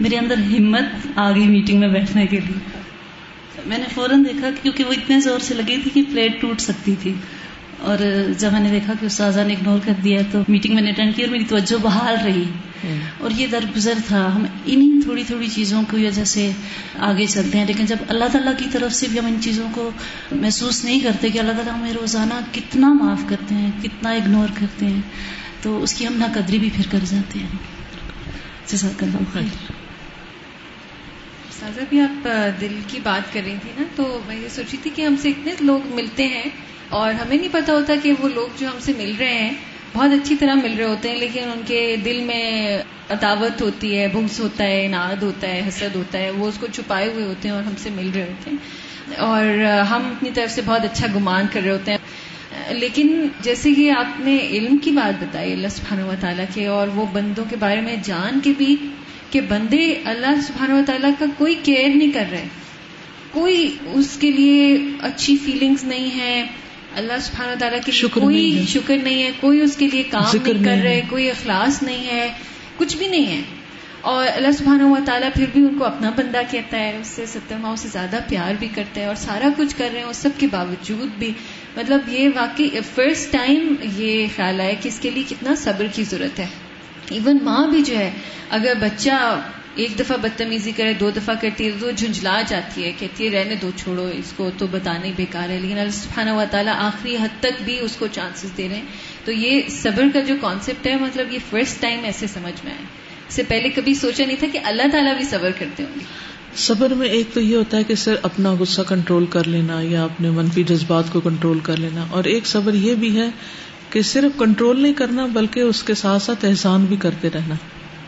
میرے 0.00 0.16
اندر 0.16 0.34
ہمت 0.38 1.06
آ 1.16 1.30
گئی 1.30 1.48
میٹنگ 1.48 1.80
میں 1.80 1.88
بیٹھنے 1.88 2.26
کے 2.26 2.40
لیے۔ 2.40 2.80
میں 3.66 3.78
نے 3.78 3.84
فوراً 3.94 4.24
دیکھا 4.24 4.48
کیونکہ 4.62 4.84
وہ 4.84 4.92
اتنے 4.92 5.20
زور 5.20 5.38
سے 5.38 5.54
لگی 5.54 5.76
تھی 5.76 5.90
کہ 5.94 6.02
پلیٹ 6.10 6.40
ٹوٹ 6.40 6.60
سکتی 6.60 6.94
تھی۔ 7.02 7.14
اور 7.78 7.98
جب 8.38 8.52
میں 8.52 8.60
نے 8.60 8.68
دیکھا 8.68 8.92
کہ 9.00 9.06
استاذہ 9.06 9.40
نے 9.40 9.52
اگنور 9.52 9.78
کر 9.84 9.92
دیا 10.04 10.20
تو 10.30 10.38
میٹنگ 10.48 10.74
میں 10.74 10.82
نے 10.82 10.90
اٹینڈ 10.90 11.16
کی 11.16 11.22
اور 11.22 11.30
میری 11.30 11.44
توجہ 11.44 11.82
بحال 11.82 12.16
رہی۔ 12.24 12.44
اور 13.18 13.30
یہ 13.30 13.46
درگزر 13.46 13.94
تھا۔ 14.06 14.32
ہم 14.34 14.44
انہیں 14.66 15.02
تھوڑی 15.02 15.24
تھوڑی 15.26 15.48
چیزوں 15.48 15.82
کی 15.90 16.06
وجہ 16.06 16.24
سے 16.24 16.50
آگے 16.98 17.26
چلتے 17.26 17.58
ہیں 17.58 17.66
لیکن 17.66 17.84
جب 17.84 17.96
اللہ 18.08 18.24
تعالیٰ 18.32 18.52
کی 18.58 18.64
طرف 18.72 18.92
سے 18.92 19.06
بھی 19.10 19.18
ہم 19.18 19.26
ان 19.26 19.38
چیزوں 19.40 19.68
کو 19.74 19.90
محسوس 20.32 20.84
نہیں 20.84 21.00
کرتے 21.00 21.28
کہ 21.28 21.38
اللہ 21.38 21.52
تعالیٰ 21.52 21.74
ہمیں 21.74 21.92
روزانہ 21.92 22.34
کتنا 22.52 22.92
معاف 22.92 23.20
کرتے 23.28 23.54
ہیں 23.54 23.70
کتنا 23.82 24.10
اگنور 24.10 24.48
کرتے 24.54 24.86
ہیں 24.86 25.00
تو 25.62 25.82
اس 25.82 25.94
کی 25.94 26.06
ہم 26.06 26.12
نہ 26.12 26.24
قدری 26.34 26.58
بھی 26.58 26.70
پھر 26.76 26.84
کر 26.90 26.98
جاتے 27.10 27.38
ہیں۔ 27.38 27.48
جزاک 28.66 29.02
اللہ 29.02 29.18
خیر۔ 29.32 29.72
سازا 31.60 31.84
بھی 31.88 32.00
آپ 32.00 32.28
دل 32.60 32.80
کی 32.86 32.98
بات 33.02 33.32
کر 33.32 33.40
رہی 33.44 33.56
تھی 33.62 33.70
نا 33.76 33.82
تو 33.96 34.20
میں 34.26 34.36
یہ 34.36 34.48
سوچی 34.48 34.76
تھی 34.82 34.90
کہ 34.94 35.02
ہم 35.02 35.14
سے 35.22 35.28
اتنے 35.28 35.52
لوگ 35.60 35.80
ملتے 35.94 36.26
ہیں 36.26 36.44
اور 36.88 37.12
ہمیں 37.12 37.36
نہیں 37.36 37.48
پتا 37.52 37.72
ہوتا 37.72 37.92
کہ 38.02 38.12
وہ 38.18 38.28
لوگ 38.28 38.48
جو 38.58 38.68
ہم 38.68 38.78
سے 38.80 38.92
مل 38.98 39.14
رہے 39.18 39.34
ہیں 39.34 39.52
بہت 39.94 40.10
اچھی 40.12 40.36
طرح 40.36 40.54
مل 40.54 40.74
رہے 40.78 40.84
ہوتے 40.84 41.08
ہیں، 41.08 41.16
لیکن 41.16 41.40
ان 41.44 41.60
کے 41.66 41.96
دل 42.04 42.20
میں 42.20 42.78
عداوت 43.10 43.62
ہوتی 43.62 43.98
ہے، 43.98 44.08
بھنس 44.08 44.40
ہوتا 44.40 44.64
ہے 44.64 44.88
ناد 44.88 45.22
ہوتا 45.22 45.48
ہے، 45.48 45.62
حسد 45.68 45.96
ہوتا 45.96 46.18
ہے، 46.18 46.30
وہ 46.30 46.48
اس 46.48 46.58
کو 46.60 46.66
چھپائے 46.72 47.08
ہوئے 47.08 47.24
ہوتے 47.24 47.48
ہیں 47.48 47.54
اور 47.54 47.62
ہم 47.62 47.72
سے 47.78 47.90
مل 47.90 48.10
رہے 48.14 48.22
ہوتے 48.22 48.50
ہیں۔ 48.50 48.56
اور 49.16 49.64
ہم 49.90 50.06
اپنی 50.06 50.30
طرف 50.34 50.50
سے 50.50 50.62
بہت 50.64 50.84
اچھا 50.84 51.06
گمان 51.14 51.46
کر 51.52 51.60
رہے 51.60 51.70
ہوتے 51.70 51.90
ہیں۔ 51.90 51.98
لیکن 52.74 53.28
جیسے 53.40 53.74
کہ 53.74 53.90
آپ 53.90 54.20
نے 54.20 54.36
علم 54.50 54.78
کی 54.78 54.90
بات 54.90 55.22
بتائی 55.22 55.52
اللہ 55.52 55.68
سبحانہ 55.68 56.04
و 56.04 56.14
تعالیٰ 56.20 56.44
کے، 56.54 56.66
اور 56.66 56.88
وہ 56.88 57.06
بندوں 57.12 57.44
کے 57.50 57.56
بارے 57.56 57.80
میں 57.80 57.96
جان 58.02 58.40
کے 58.40 58.52
بھی 58.58 58.76
کہ 59.30 59.40
بندے 59.40 59.94
اللہ 60.04 60.40
سبحانہ 60.46 60.74
و 60.74 60.80
تعالیٰ 60.86 61.10
کا 61.18 61.24
کوئی 61.38 61.54
کیئر 61.62 61.88
نہیں 61.94 62.10
کر 62.10 62.24
رہے۔ 62.30 62.48
کوئی 63.30 63.76
اس 63.92 64.16
کے 64.20 64.32
لیے 64.32 64.78
اچھی 65.02 65.36
فیلنگز 65.36 65.84
نہیں 65.84 66.18
ہے۔ 66.18 66.46
اللہ 66.96 67.12
سبحانہ 67.20 67.54
تعالیٰ 67.58 67.78
کے 67.86 67.92
شکر 67.92 68.20
کوئی 68.20 68.54
نہیں 68.54 68.66
شکر 68.66 68.96
نہیں 68.96 69.22
ہے 69.22 69.30
کوئی 69.40 69.60
اس 69.60 69.76
کے 69.76 69.86
لیے 69.86 70.02
کام 70.02 70.36
نہیں 70.44 70.64
کر 70.64 70.82
رہے 70.82 71.02
کوئی 71.10 71.30
اخلاص 71.30 71.82
نہیں 71.82 72.06
ہے 72.06 72.32
کچھ 72.76 72.96
بھی 72.96 73.08
نہیں 73.08 73.26
ہے۔ 73.26 73.40
اور 74.00 74.26
اللہ 74.34 74.52
سبحانہ 74.52 74.82
و 74.82 74.96
تعالیٰ 75.06 75.28
پھر 75.34 75.44
بھی 75.52 75.60
ان 75.62 75.78
کو 75.78 75.84
اپنا 75.84 76.10
بندہ 76.10 76.40
کہتا 76.50 76.78
ہے 76.78 76.98
اس 77.00 77.06
سے 77.06 77.26
ستر 77.26 77.56
ماؤں 77.56 77.76
سے 77.76 77.88
زیادہ 77.92 78.18
پیار 78.28 78.54
بھی 78.58 78.68
کرتا 78.74 79.00
ہے 79.00 79.06
اور 79.06 79.14
سارا 79.14 79.48
کچھ 79.56 79.76
کر 79.76 79.88
رہے 79.92 80.00
ہیں 80.00 80.06
اس 80.06 80.16
سب 80.16 80.30
کے 80.38 80.46
باوجود 80.50 81.08
بھی۔ 81.18 81.32
مطلب 81.76 82.00
یہ 82.08 82.28
واقعی 82.34 82.68
فرسٹ 82.94 83.32
ٹائم 83.32 83.74
یہ 83.96 84.26
خیال 84.36 84.60
آیا 84.60 84.72
کہ 84.82 84.88
اس 84.88 84.98
کے 85.00 85.10
لیے 85.10 85.24
کتنا 85.28 85.54
صبر 85.54 85.86
کی 85.94 86.04
ضرورت 86.04 86.38
ہے۔ 86.38 86.46
ایون 87.10 87.38
ماں 87.42 87.66
بھی 87.66 87.82
جو 87.82 87.98
ہے 87.98 88.10
اگر 88.50 88.72
بچہ 88.80 89.40
ایک 89.74 89.98
دفعہ 89.98 90.16
بدتمیزی 90.16 90.72
کرے، 90.76 90.92
دو 90.92 91.10
دفعہ 91.10 91.34
کرتی 91.40 91.66
ہے، 91.66 91.70
تو 91.80 91.90
جھنجلا 91.90 92.42
جاتی 92.48 92.84
ہے، 92.84 92.92
کہتی 92.98 93.24
ہے 93.26 93.30
رہنے 93.30 93.54
دو 93.54 93.70
چھوڑو، 93.76 94.10
اس 94.14 94.32
کو 94.36 94.50
تو 94.58 94.66
بتانے 94.66 95.12
بیکار 95.16 95.48
ہے۔ 95.48 95.60
لیکن 95.60 95.78
اللہ 95.78 95.90
سبحانہ 95.90 96.30
و 96.30 96.44
تعالیٰ 96.50 96.74
آخری 96.76 97.16
حد 97.16 97.40
تک 97.40 97.62
بھی 97.64 97.80
اس 97.80 97.96
کو 97.96 98.06
چانسز 98.12 98.48
دے 98.56 98.68
رہے 98.68 98.76
ہیں۔ 98.76 98.82
تو 99.24 99.32
یہ 99.32 99.60
صبر 99.68 100.04
کا 100.12 100.20
جو 100.20 100.34
کانسیپٹ 100.40 100.86
ہے 100.86 100.96
مطلب 100.96 101.32
یہ 101.32 101.38
فرسٹ 101.50 101.80
ٹائم 101.80 102.04
ایسے 102.04 102.26
سمجھ 102.26 102.64
میں 102.64 102.72
آئے۔ 102.72 102.84
اس 103.28 103.34
سے 103.34 103.42
پہلے 103.42 103.68
کبھی 103.68 103.94
سوچا 103.94 104.24
نہیں 104.26 104.36
تھا 104.38 104.46
کہ 104.52 104.58
اللہ 104.64 104.82
تعالیٰ 104.92 105.16
بھی 105.16 105.24
صبر 105.24 105.50
کرتے 105.58 105.82
ہوں 105.82 106.00
گے۔ 106.00 106.04
صبر 106.56 106.94
میں 106.94 107.08
ایک 107.08 107.26
تو 107.34 107.40
یہ 107.40 107.56
ہوتا 107.56 107.76
ہے 107.76 107.84
کہ 107.84 107.94
صرف 107.94 108.18
اپنا 108.22 108.52
غصہ 108.52 108.82
کنٹرول 108.82 109.26
کر 109.26 109.46
لینا 109.46 109.80
یا 109.80 110.04
اپنے 110.04 110.30
منفی 110.30 110.62
جذبات 110.62 111.04
کو 111.12 111.20
کنٹرول 111.20 111.58
کر 111.58 111.76
لینا۔ 111.76 112.06
اور 112.10 112.24
ایک 112.24 112.46
صبر 112.46 112.74
یہ 112.74 112.94
بھی 112.94 113.20
ہے 113.20 113.26
کہ 113.90 114.02
صرف 114.02 114.38
کنٹرول 114.38 114.82
نہیں 114.82 114.92
کرنا، 114.92 115.26
بلکہ 115.26 115.60
اس 115.60 115.82
کے 115.82 115.94
ساتھ 115.94 116.22
ساتھ 116.22 116.44
احسان 116.44 116.84
بھی 116.84 116.96
کرتے 116.96 117.28
رہنا۔ 117.34 117.54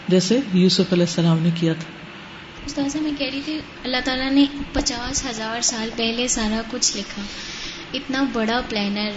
جیسے 0.09 0.39
یوسف 0.53 0.93
علیہ 0.93 1.05
السلام 1.05 1.39
نے 1.39 1.51
کیا 1.61 1.73
تھا۔ 1.73 1.91
استاذہ 2.67 2.99
میں 2.99 3.13
کہہ 3.19 3.27
رہی 3.33 3.41
تھی 3.45 3.61
اللہ 3.85 3.97
تعالیٰ 4.05 4.31
نے 4.31 4.45
پچاس 4.73 5.25
ہزار 5.27 5.61
سال 5.61 5.91
پہلے 5.97 6.29
سارا 6.29 6.61
کچھ 6.71 6.97
لکھا۔ 6.97 7.23
اتنا 7.93 8.25
بڑا 8.33 8.61
پلانر 8.69 9.11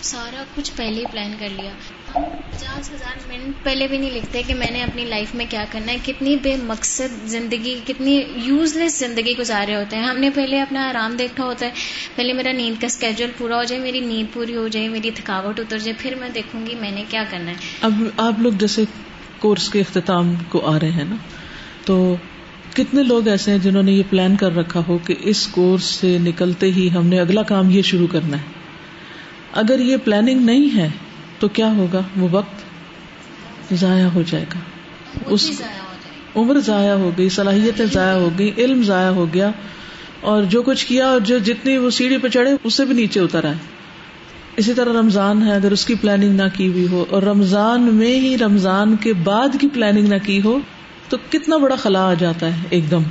سارا 0.00 0.44
کچھ 0.56 0.72
پہلے 0.76 1.00
ہی 1.00 1.04
پلان 1.10 1.34
کر 1.38 1.48
لیا۔ 1.48 1.70
ہم 2.14 2.22
پچاس 2.50 2.92
ہزار 2.92 3.18
منٹ 3.28 3.64
پہلے 3.64 3.88
بھی 3.88 3.98
نہیں 3.98 4.10
لکھتے 4.10 4.42
کہ 4.46 4.54
میں 4.54 4.70
نے 4.70 4.82
اپنی 4.82 5.04
لائف 5.04 5.34
میں 5.34 5.46
کیا 5.50 5.64
کرنا 5.70 5.92
ہے۔ 5.92 5.96
کتنی 6.04 6.36
بے 6.36 6.56
مقصد 6.56 7.28
زندگی 7.28 7.80
کتنی 7.86 8.22
یوز 8.36 8.76
لیس 8.76 8.98
زندگی 8.98 9.34
گزارے 9.38 9.76
ہوتے 9.76 9.96
ہیں۔ 9.96 10.04
ہم 10.04 10.18
نے 10.18 10.30
پہلے 10.30 10.60
اپنا 10.60 10.88
آرام 10.90 11.16
دیکھا 11.16 11.44
ہوتا 11.44 11.66
ہے۔ 11.66 11.70
پہلے 12.14 12.32
میرا 12.32 12.52
نیند 12.52 12.80
کا 12.80 12.86
اسکیجول 12.86 13.30
پورا 13.38 13.56
ہو 13.56 13.64
جائے 13.64 13.82
میری 13.82 14.00
نیند 14.00 14.34
پوری 14.34 14.56
ہو 14.56 14.68
جائے 14.68 14.88
میری 14.88 15.10
تھکاوٹ 15.10 15.60
اتر 15.60 15.78
جائے 15.78 15.94
پھر 15.98 16.14
میں 16.14 16.28
دیکھوں 16.28 16.66
گی 16.66 16.74
میں 16.74 16.90
نے 16.90 17.04
کیا 17.08 17.24
کرنا 17.30 17.50
ہے۔ 17.50 17.56
اب 17.80 17.92
آپ 18.16 18.32
لوگ 18.38 18.52
جیسے 18.52 18.84
کورس 19.44 19.68
کے 19.68 19.80
اختتام 19.80 20.34
کو 20.48 20.66
آ 20.66 20.80
رہے 20.80 20.90
ہیں 20.90 21.04
نا۔ 21.04 21.16
تو 21.84 22.16
کتنے 22.74 23.02
لوگ 23.02 23.28
ایسے 23.28 23.50
ہیں 23.50 23.58
جنہوں 23.58 23.82
نے 23.82 23.92
یہ 23.92 24.02
پلان 24.10 24.36
کر 24.36 24.56
رکھا 24.56 24.82
ہو 24.88 24.98
کہ 24.98 25.14
اس 25.20 25.46
کورس 25.46 25.84
سے 25.84 26.18
نکلتے 26.18 26.66
ہی 26.66 26.88
ہم 26.94 27.06
نے 27.06 27.20
اگلا 27.20 27.42
کام 27.42 27.70
یہ 27.70 27.82
شروع 27.82 28.06
کرنا 28.06 28.36
ہے۔ 28.36 28.42
اگر 29.52 29.78
یہ 29.78 29.96
پلاننگ 30.04 30.40
نہیں 30.40 30.76
ہے 30.76 30.88
تو 31.38 31.48
کیا 31.48 31.72
ہوگا؟ 31.76 32.00
وہ 32.16 32.28
وقت 32.30 33.74
ضائع 33.74 34.06
ہو 34.06 34.22
جائے 34.26 34.44
گا۔ 34.54 34.58
اس 35.26 35.62
عمر 36.36 36.60
ضائع 36.60 36.94
ہو 36.94 37.10
گئی 37.18 37.28
صلاحیتیں 37.28 37.86
ضائع 37.86 38.14
ہو 38.14 38.30
گئی 38.38 38.52
علم 38.58 38.82
ضائع 38.82 39.10
ہو 39.10 39.34
گیا 39.34 39.50
اور 40.20 40.42
جو 40.42 40.62
کچھ 40.62 40.86
کیا 40.86 41.06
اور 41.06 41.20
جو 41.20 41.38
جتنی 41.38 41.78
وہ 41.78 41.90
سیڑھی 41.90 42.18
پہ 42.18 42.28
چڑھے 42.28 42.50
اس 42.64 42.74
سے 42.74 42.84
بھی 42.84 42.94
نیچے 42.94 43.20
اتر 43.20 43.44
آئے۔ 43.44 43.73
اسی 44.56 44.74
طرح 44.74 44.92
رمضان 45.00 45.42
ہے، 45.42 45.52
اگر 45.52 45.72
اس 45.72 45.84
کی 45.86 45.94
پلاننگ 45.94 46.36
نہ 46.36 46.42
کی 46.56 46.68
ہوئی 46.68 46.86
ہو، 46.90 47.04
اور 47.10 47.22
رمضان 47.22 47.82
میں 47.82 48.20
ہی 48.20 48.38
رمضان 48.38 48.96
کے 48.96 49.12
بعد 49.12 49.48
کی 49.60 49.68
پلاننگ 49.72 50.08
نہ 50.08 50.14
کی 50.22 50.40
ہو، 50.44 50.58
تو 51.08 51.16
کتنا 51.30 51.56
بڑا 51.56 51.76
خلا 51.76 52.10
آ 52.10 52.14
جاتا 52.14 52.46
ہے 52.46 52.62
ایک 52.70 52.90
دم۔ 52.90 53.02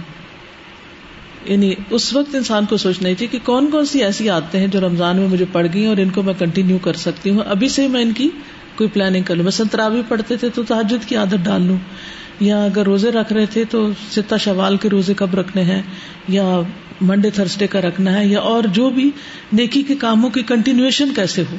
یعنی 1.45 1.73
اس 1.89 2.13
وقت 2.13 2.35
انسان 2.35 2.65
کو 2.65 2.77
سوچنا 2.77 3.03
چاہیے 3.03 3.27
کہ 3.27 3.37
کون 3.43 3.69
کون 3.71 3.85
سی 3.85 4.03
ایسی 4.03 4.29
آتے 4.29 4.59
ہیں 4.59 4.67
جو 4.67 4.81
رمضان 4.81 5.17
میں 5.17 5.27
مجھے 5.27 5.45
پڑ 5.51 5.67
گئی 5.73 5.85
اور 5.85 5.97
ان 5.97 6.09
کو 6.09 6.21
میں 6.21 6.33
کنٹینیو 6.39 6.77
کر 6.77 6.93
سکتی 6.93 7.29
ہوں۔ 7.29 7.39
ابھی 7.47 7.69
سے 7.69 7.87
میں 7.87 8.01
ان 8.01 8.11
کی 8.11 8.29
کوئی 8.75 8.89
پلاننگ 8.89 9.23
کر 9.23 9.35
لوں۔ 9.35 9.45
مثلاً 9.45 9.67
تراوی 9.67 10.01
پڑھتے 10.07 10.35
تھے 10.35 10.49
تو 10.49 10.63
تحجد 10.63 11.09
کی 11.09 11.15
عادت 11.15 11.35
ڈال 11.43 11.61
لوں۔ 11.61 11.77
یا 12.39 12.63
اگر 12.63 12.83
روزے 12.83 13.11
رکھ 13.11 13.33
رہے 13.33 13.45
تھے 13.45 13.63
تو 13.69 13.89
ستا 14.11 14.37
شوال 14.37 14.77
کے 14.77 14.89
روزے 14.89 15.13
کب 15.13 15.35
رکھنے 15.35 15.63
ہیں؟ 15.63 15.81
یا 16.27 16.61
منڈے 17.01 17.29
تھرسڈے 17.29 17.67
کا 17.67 17.81
رکھنا 17.81 18.19
ہے 18.19 18.25
یا 18.25 18.39
اور 18.39 18.63
جو 18.63 18.89
بھی 18.89 19.11
نیکی 19.53 19.83
کے 19.83 19.95
کاموں 19.95 20.29
کی 20.29 20.41
کنٹینیوشن 20.41 21.13
کیسے 21.13 21.43
ہو؟ 21.51 21.57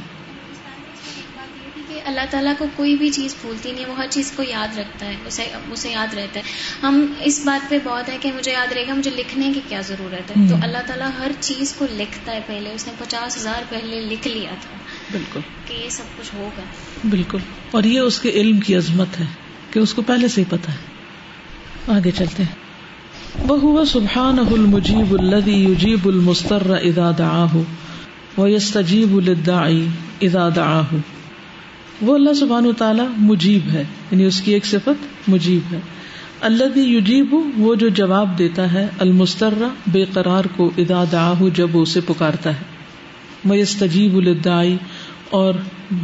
اللہ 2.05 2.21
تعالیٰ 2.31 2.53
کو 2.59 2.65
کوئی 2.77 2.97
بھی 2.97 3.11
چیز 3.11 3.35
بھولتی 3.41 3.73
نہیں 3.73 3.87
وہ 3.87 3.97
ہر 3.97 4.07
چیز 4.11 4.33
کو 4.37 4.43
یاد 4.43 4.79
رکھتا 4.79 5.07
ہے 5.07 5.15
اسے 5.27 5.43
اسے 5.73 5.91
یاد 5.91 6.15
رہتا 6.15 6.41
ہے۔ 6.41 6.45
ہم 6.83 7.07
اس 7.21 7.43
بات 7.45 7.71
پہ 7.71 7.79
بہت 7.85 8.09
ہے 8.09 8.19
کہ 8.21 8.33
مجھے 8.33 8.53
یاد 8.53 8.73
رہے 8.73 8.87
گا 8.89 8.95
مجھے 8.95 9.11
لکھنے 9.11 9.53
کی 9.55 9.61
کیا 9.69 9.81
ضرورت 9.81 10.37
ہے؟ 10.37 10.49
تو 10.49 10.55
اللہ 10.63 10.79
تعالیٰ 10.87 11.11
ہر 11.19 11.31
چیز 11.41 11.75
کو 11.79 11.87
لکھتا 11.93 12.33
ہے 12.33 12.41
پہلے 12.47 12.71
اس 12.73 12.87
نے 12.87 12.93
پچاس 12.99 13.37
ہزار 13.37 13.63
پہلے 13.69 14.01
لکھ 14.01 14.29
لیا 14.29 14.51
تھا 14.61 14.79
بالکل۔ 15.13 15.41
کہ 15.67 15.75
یہ 15.75 15.89
سب 15.89 16.03
کچھ 16.19 16.35
ہوگا۔ 16.35 16.63
بالکل۔ 17.11 17.39
اور 17.71 17.85
یہ 17.85 18.01
اس 18.01 18.21
کے 18.21 18.31
علم 18.31 18.61
کی 18.61 18.77
عظمت 18.77 19.21
ہے 19.21 19.25
کہ 19.71 19.79
اس 19.79 19.95
کو 19.95 20.03
پہلے 20.03 20.29
سے 20.29 20.41
ہی 20.41 20.47
پتا 20.49 20.73
ہے۔ 20.73 20.79
آگے 21.97 22.11
چلتے 22.11 22.43
ہیں۔ 22.43 22.64
وہ 23.43 23.85
سبحان 23.85 24.39
المجیب 24.39 25.13
الذي 25.19 25.53
يجيب 25.53 26.07
المستر 26.07 26.63
اذا 26.83 27.11
دعاه، 27.19 27.57
ويستجيب 28.39 29.21
للداعي 29.21 29.87
اذا 30.21 30.49
دعاه. 30.57 30.97
وہ 32.03 32.15
اللہ 32.15 32.33
سبحانہ 32.33 32.73
تعالی 32.79 33.03
مجیب 33.17 33.71
ہے 33.73 33.85
یعنی 34.11 34.25
اس 34.25 34.41
کی 34.41 34.53
ایک 34.53 34.65
صفت 34.65 35.29
مجیب 35.29 35.75
ہے۔ 35.75 35.79
اللہ 36.41 36.79
یجیب 36.79 37.35
وہ 37.59 37.75
جو 37.75 37.89
جواب 37.89 38.39
دیتا 38.39 38.73
ہے 38.73 38.87
المستر 38.99 39.55
بے 39.87 40.05
قرار 40.13 40.45
کو 40.57 40.71
ادا 40.79 41.05
دعاہ 41.13 41.43
جب 41.55 41.69
اسے 41.75 42.01
پکارتا 42.01 42.51
ہے۔ 42.51 42.65
وہ 43.45 43.55
استجیب 43.55 44.17
الدائی 44.17 44.77
اور 45.31 45.55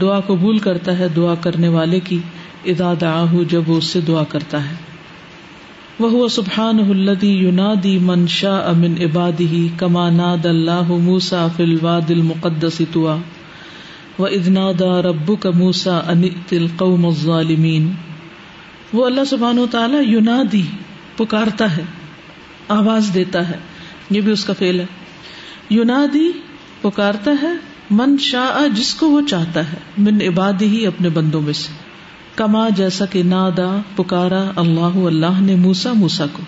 دعا 0.00 0.20
قبول 0.20 0.58
کرتا 0.58 0.98
ہے 0.98 1.08
دعا 1.16 1.34
کرنے 1.34 1.68
والے 1.68 2.00
کی 2.00 2.18
ادا 2.64 2.94
دعاہ 3.00 3.34
جب 3.48 3.62
وہ 3.66 3.76
اس 3.76 3.84
سے 3.84 4.00
دعا 4.00 4.24
کرتا 4.24 4.70
ہے۔ 4.70 4.74
وہ 6.00 6.28
سبحان 6.28 6.78
الدی 6.78 7.28
یونادی 7.28 7.98
من 7.98 8.26
شاہ 8.26 8.68
امن 8.68 8.94
عبادی 9.00 9.68
کما 9.76 10.10
ناد 10.10 10.46
اللہ 10.46 10.92
موسا 10.92 11.46
فل 11.56 11.78
واد 11.82 12.10
المقدس 12.10 12.82
توا 12.92 13.16
و 14.18 14.24
ادنا 14.24 14.70
دا 14.78 15.02
رب 15.02 15.32
کا 15.40 15.50
موسا 15.50 15.98
ان 15.98 16.22
القوم 16.52 17.06
الظالمین 17.06 17.92
وہ 18.92 19.06
اللہ 19.06 19.24
سبحان 19.24 19.58
و 19.58 19.66
تعالیٰ 19.70 20.00
یونادی 20.06 20.62
پکارتا 21.16 21.76
ہے، 21.76 21.82
آواز 22.68 23.10
دیتا 23.14 23.48
ہے، 23.48 23.56
یہ 24.10 24.20
بھی 24.20 24.32
اس 24.32 24.44
کا 24.44 24.52
فیل 24.52 24.80
ہے۔ 24.80 24.86
یونادی 25.70 26.30
پکارتا 26.80 27.30
ہے 27.42 27.52
من 27.90 28.16
شاہ 28.18 28.68
جس 28.76 28.94
کو 28.94 29.10
وہ 29.10 29.20
چاہتا 29.28 29.72
ہے، 29.72 29.76
من 29.98 30.18
عبادی 30.22 30.66
ہی 30.66 30.86
اپنے 30.86 31.08
بندوں 31.08 31.40
میں 31.40 31.52
سے۔ 31.52 31.72
کما 32.40 32.68
جیسا 32.68 33.06
کہ 33.06 33.22
نادا 33.22 33.80
پکارا 33.96 34.50
اللہ 34.56 34.80
اللہ 34.80 35.40
نے 35.40 35.54
موسا 35.54 35.92
موسا 35.92 36.24
کو۔ 36.32 36.42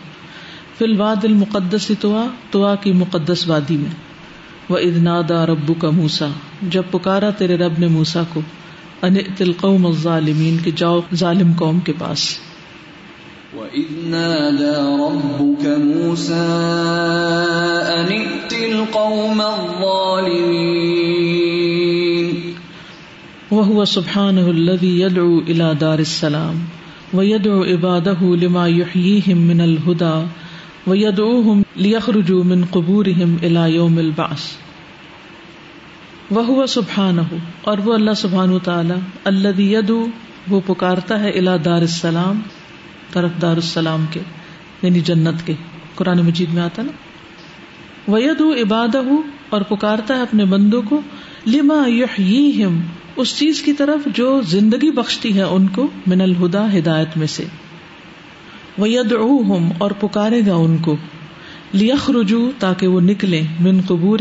فی 0.78 0.84
الواد 0.84 1.16
المقدس 1.22 1.92
توا 2.00 2.26
توا 2.50 2.74
کی 2.74 2.92
مقدس 2.92 3.48
وادی 3.48 3.76
میں۔ 3.76 3.90
وہ 4.68 4.78
ادنادا 4.78 5.46
ربو 5.46 5.74
کا 5.74 5.90
موسا 5.90 6.26
جب 6.62 6.82
پکارا 6.90 7.30
تیرے 7.30 7.56
رب 7.56 7.72
نے 7.78 7.86
موسا 7.86 8.22
کو۔ 8.32 8.40
ان 9.02 9.14
تلقوم 9.36 9.86
الظالمین 9.86 10.58
کے 10.58 10.70
جاؤ 10.76 11.00
ظالم 11.14 11.52
قوم 11.58 11.80
کے 11.80 11.92
پاس۔ 11.98 12.38
وَإِذْ 13.56 13.84
نَادَى 13.90 14.80
رَبُّكَ 14.80 15.78
مُوسَىٰ 15.78 17.98
أَنِ 17.98 18.18
ائْتِ 18.18 18.72
الْقَوْمَ 18.72 19.42
الظَّالِمِينَ 19.42 21.61
وهو 23.52 23.84
سبحانه 23.84 24.50
الذي 24.50 25.00
يدعو 25.00 25.40
إلى 25.40 25.72
دار 25.80 25.98
السلام، 25.98 26.64
ويدعو 27.14 27.62
عباده 27.62 28.22
لما 28.22 28.68
يحييهم 28.68 29.38
من 29.38 29.60
الهدى، 29.60 30.24
ويدعوهم 30.86 31.62
ليخرجوا 31.76 32.44
من 32.44 32.64
قبورهم 32.70 33.36
إلى 33.42 33.74
يوم 33.74 33.98
البعث. 33.98 34.40
وہ 36.30 36.66
سبحان 36.66 37.18
اور 37.62 37.78
وہ 37.78 37.94
اللہ 37.94 38.10
سبحان 38.16 38.58
تعالی 38.64 38.94
اللہ 39.24 39.60
یدو 39.60 40.06
وہ 40.48 40.60
پکارتا 40.66 41.20
ہے 41.20 41.30
الا 41.30 41.56
دار 41.64 41.80
السلام، 41.80 42.40
طرف 43.12 43.30
دار 43.42 43.54
السلام 43.54 44.04
کے 44.10 44.20
یعنی 44.82 45.00
جنت 45.00 45.46
کے۔ 45.46 45.52
قرآن 45.94 46.18
مجید 46.18 46.48
میں 46.54 46.62
آتا 46.62 46.82
نا؟ 46.82 46.92
وید 48.10 48.40
عباد 48.40 48.96
اور 49.48 49.60
پکارتا 49.60 50.16
ہے 50.16 50.22
اپنے 50.22 50.44
بندوں 50.44 50.82
کو 50.82 51.00
لما 51.46 51.88
یحییہم 51.88 52.80
اس 53.16 53.38
چیز 53.38 53.62
کی 53.62 53.72
طرف 53.72 54.08
جو 54.14 54.40
زندگی 54.42 54.90
بخشتی 54.90 55.36
ہے 55.36 55.42
ان 55.42 55.66
کو 55.66 55.86
من 56.06 56.20
الہدا، 56.20 56.78
ہدایت 56.78 57.16
میں 57.16 57.26
سے۔ 57.26 57.44
ویدعوہم 58.78 59.68
اور 59.78 59.90
پکارے 59.90 60.40
گا 60.46 60.54
ان 60.54 60.76
کو۔ 60.76 60.96
لیخ 61.72 62.10
رجو 62.10 62.50
تاکہ 62.58 62.86
وہ 62.86 63.00
نکلے 63.00 63.42
من 63.60 63.80
قبور 63.86 64.18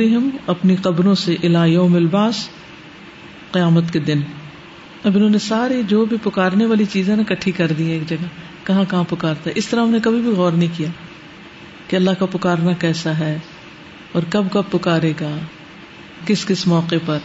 اپنی 0.48 0.76
قبروں 0.76 1.16
سے 1.16 1.36
الا 1.44 1.66
یوم 1.66 1.96
الباس 1.96 2.50
قیامت 3.52 3.84
کے 3.94 4.00
دن۔ 4.00 4.22
اب 5.04 5.12
انہوں 5.16 5.30
نے 5.30 5.40
ساری 5.40 5.82
جو 5.88 6.06
بھی 6.06 6.18
پکارنے 6.24 6.66
والی 6.66 6.86
چیزیں 6.86 7.16
نا 7.16 7.24
کٹھی 7.24 7.52
کر 7.52 7.72
دی 7.78 7.92
ایک 7.92 8.10
جگہ۔ 8.10 8.26
کہاں 8.64 8.84
کہاں 8.90 9.04
پکارتا 9.10 9.50
ہے؟ 9.50 9.52
اس 9.56 9.68
طرح 9.68 9.82
ہم 9.82 9.90
نے 9.90 10.00
کبھی 10.04 10.22
بھی 10.22 10.32
غور 10.32 10.52
نہیں 10.52 10.70
کیا 10.78 10.90
کہ 11.88 11.96
اللہ 11.96 12.12
کا 12.20 12.26
پکارنا 12.26 12.72
کیسا 12.72 13.18
ہے 13.18 13.38
اور 14.12 14.24
کب 14.30 14.44
کب 14.52 14.64
پکارے 14.72 15.14
گا، 15.22 15.38
کس 16.26 16.46
کس 16.46 16.68
موقع 16.68 16.96
پر۔ 17.06 17.18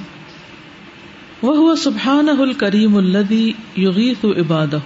وہ 1.42 1.76
سبحان 1.76 2.28
الکریم 2.28 2.96
الدی 2.96 3.52
یغیث 3.76 4.24
عبادہ 4.24 4.78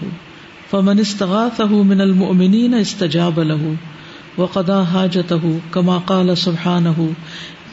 فمن 0.71 0.99
استغاثہ 0.99 1.63
من 1.63 2.01
المؤمنین 2.01 2.75
استجاب 2.75 3.43
له 3.43 3.73
وقدا 4.39 4.83
حاجته 4.83 5.51
كما 5.71 5.99
قال 5.99 6.35
سبحانه 6.35 7.07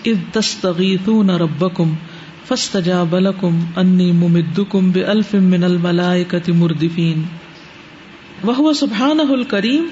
اذ 0.06 0.16
تستغيثون 0.32 1.30
ربكم 1.30 1.94
فاستجاب 2.48 3.16
لكم 3.16 3.60
اني 3.76 4.12
ممدكم 4.12 4.92
بالف 4.92 5.34
من 5.34 5.63
الملائكه 5.63 6.54
مردفين. 6.56 7.22
وهو 8.48 8.74
سبحانه 8.74 9.34
الكريم، 9.34 9.86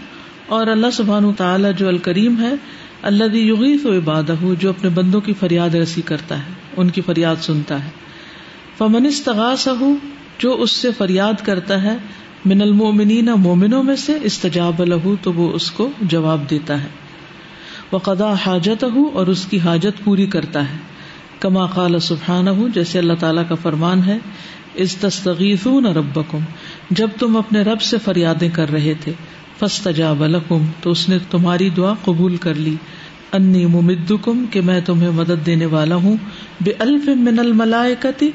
اور 0.48 0.68
اللہ 0.68 0.88
سبحانہ 0.94 1.28
تعالی 1.38 1.68
جو 1.78 1.88
الکریم 1.88 2.40
ہے 2.40 2.54
اللہ 3.02 3.36
یغیث 3.36 3.86
و 3.86 3.98
عبادہ 3.98 4.34
جو 4.60 4.70
اپنے 4.70 4.90
بندوں 4.90 5.22
کی 5.22 5.34
فریاد 5.40 5.76
رسی 5.76 6.02
کرتا 6.02 6.38
ہے، 6.38 6.54
ان 6.78 6.90
کی 6.90 7.02
فریاد 7.02 7.36
سنتا 7.42 7.86
ہے۔ 7.86 7.90
فمن 8.78 9.06
استغاثہ، 9.06 9.84
جو 10.40 10.56
اس 10.62 10.72
سے 10.72 10.92
فریاد 10.92 11.46
کرتا 11.46 11.84
ہے، 11.84 11.98
من 12.46 12.62
المومنین 12.62 13.26
مومنوں 13.26 13.84
میں 13.84 13.96
سے 13.96 14.14
استجاب 14.24 14.84
لہو، 14.84 15.16
تو 15.22 15.34
وہ 15.34 15.52
اس 15.54 15.72
کو 15.72 15.90
جواب 16.02 16.50
دیتا 16.50 16.84
ہے۔ 16.84 16.88
وہ 17.92 18.00
قدا 18.00 18.34
حاجت 18.34 18.84
ہو 18.84 19.10
اور 19.14 19.28
اس 19.28 19.46
کی 19.46 19.60
حاجت 19.60 20.04
پوری 20.04 20.26
کرتا 20.26 20.72
ہے۔ 20.72 20.78
کما 21.40 21.66
قال 21.66 22.00
سبحان 22.00 22.48
ہوں 22.48 22.70
جیسے 22.70 23.00
اللہ 23.00 23.14
تعالیٰ 23.20 23.44
کا 23.50 23.56
فرمان 23.56 24.04
ہے 24.04 24.18
اس 24.74 24.96
تستغیثون 24.96 25.86
ربکم، 25.86 26.40
جب 26.90 27.08
تم 27.20 27.38
اپنے 27.38 27.62
رب 27.62 27.82
سے 27.82 27.98
فریادیں 27.98 28.50
کر 28.54 28.72
رہے 28.72 28.94
تھے، 29.02 29.12
فاستجاب 29.60 30.26
لکم، 30.26 30.66
تو 30.82 30.92
اس 30.92 31.10
نے 31.10 31.18
تمہاری 31.32 31.70
دعا 31.70 31.94
قبول 32.04 32.38
کر 32.38 32.54
لی۔ 32.54 32.76
انی 33.36 33.66
ممدکم 33.66 34.46
کہ 34.52 34.62
میں 34.62 34.82
تمہیں 34.86 35.10
مدد 35.10 35.46
دینے 35.46 35.66
والا 35.66 35.96
ہوں 35.96 36.18
بے 36.62 36.72
الف 36.80 37.08
من 37.08 37.40
الملائکتی، 37.40 38.30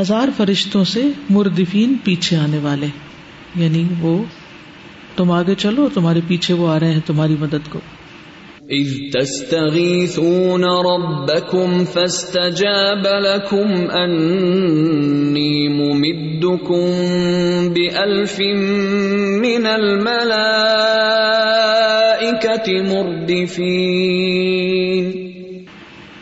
ہزار 0.00 0.28
فرشتوں 0.36 0.84
سے 0.84 1.02
مردفین 1.30 1.94
پیچھے 2.04 2.36
آنے 2.36 2.58
والے۔ 2.58 2.86
یعنی 3.56 3.84
وہ 4.00 4.22
تم 5.16 5.32
آگے 5.32 5.54
چلو، 5.54 5.88
تمہارے 5.94 6.20
پیچھے 6.28 6.54
وہ 6.54 6.68
آ 6.68 6.80
رہے 6.80 6.92
ہیں، 6.92 7.00
تمہاری 7.06 7.36
مدد 7.40 7.70
کو۔ 7.70 7.80
اذ 8.70 8.92
تستغیثون 9.12 10.64
ربکم 10.64 11.84
فاستجاب 11.84 13.06
لکم 13.06 13.96
انی 13.96 15.68
ممدکم 15.68 16.90
بألف 17.72 18.40
من 19.40 19.66
الملائکت 19.66 21.61
مردفین 22.68 25.12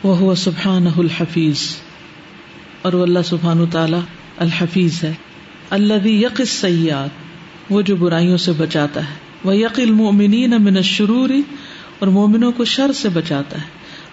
وهو 0.05 0.35
سبحانہ 0.35 0.88
الحفیظ 0.96 1.61
اور 2.83 2.92
وہ 2.92 3.03
اللہ 3.03 3.18
سبحانہ 3.24 3.62
تعالی 3.72 3.96
الحفیظ 4.38 5.05
ہے. 5.05 5.12
اللہ 5.70 6.07
یق 6.07 6.40
سیات 6.46 7.72
وہ 7.72 7.83
جو 7.83 7.96
برائیوں 7.96 8.37
سے 8.37 8.53
بچاتا 8.53 9.00
ہے. 9.00 9.14
وہ 9.44 9.57
یقل 9.57 9.90
مومنین 9.90 10.50
من 10.50 10.76
الشروری 10.76 11.42
اور 11.98 12.09
مومنوں 12.09 12.53
کو 12.53 12.64
شر 12.64 12.92
سے 12.92 13.09
بچاتا 13.09 13.59
ہے. 13.59 13.64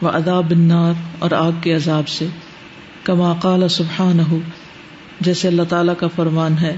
وہ 0.02 0.10
اداب 0.10 0.52
النار. 0.52 0.94
اور 1.20 1.32
آگ 1.32 1.52
کے 1.62 1.76
عذاب 1.76 2.08
سے. 2.08 2.28
کما 3.04 3.34
قال 3.34 3.68
سبحان 3.68 4.20
ہو 4.20 4.40
جیسے 5.22 5.48
اللہ 5.48 5.62
تعالیٰ 5.70 5.94
کا 5.98 6.08
فرمان 6.08 6.58
ہے. 6.58 6.78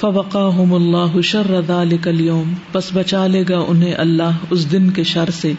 فوقا 0.00 0.48
ہم 0.48 0.74
اللہ 0.74 1.20
شر 1.20 1.60
ذلك 1.66 2.08
اليوم، 2.08 2.52
پس 2.72 2.84
بچا 2.94 3.26
لے 3.26 3.44
گا 3.48 3.58
انہیں 3.68 3.94
اللہ 3.98 4.30
اس 4.50 4.72
دن 4.72 4.90
کے 4.90 5.04
شر 5.04 5.30
سے۔ 5.40 5.52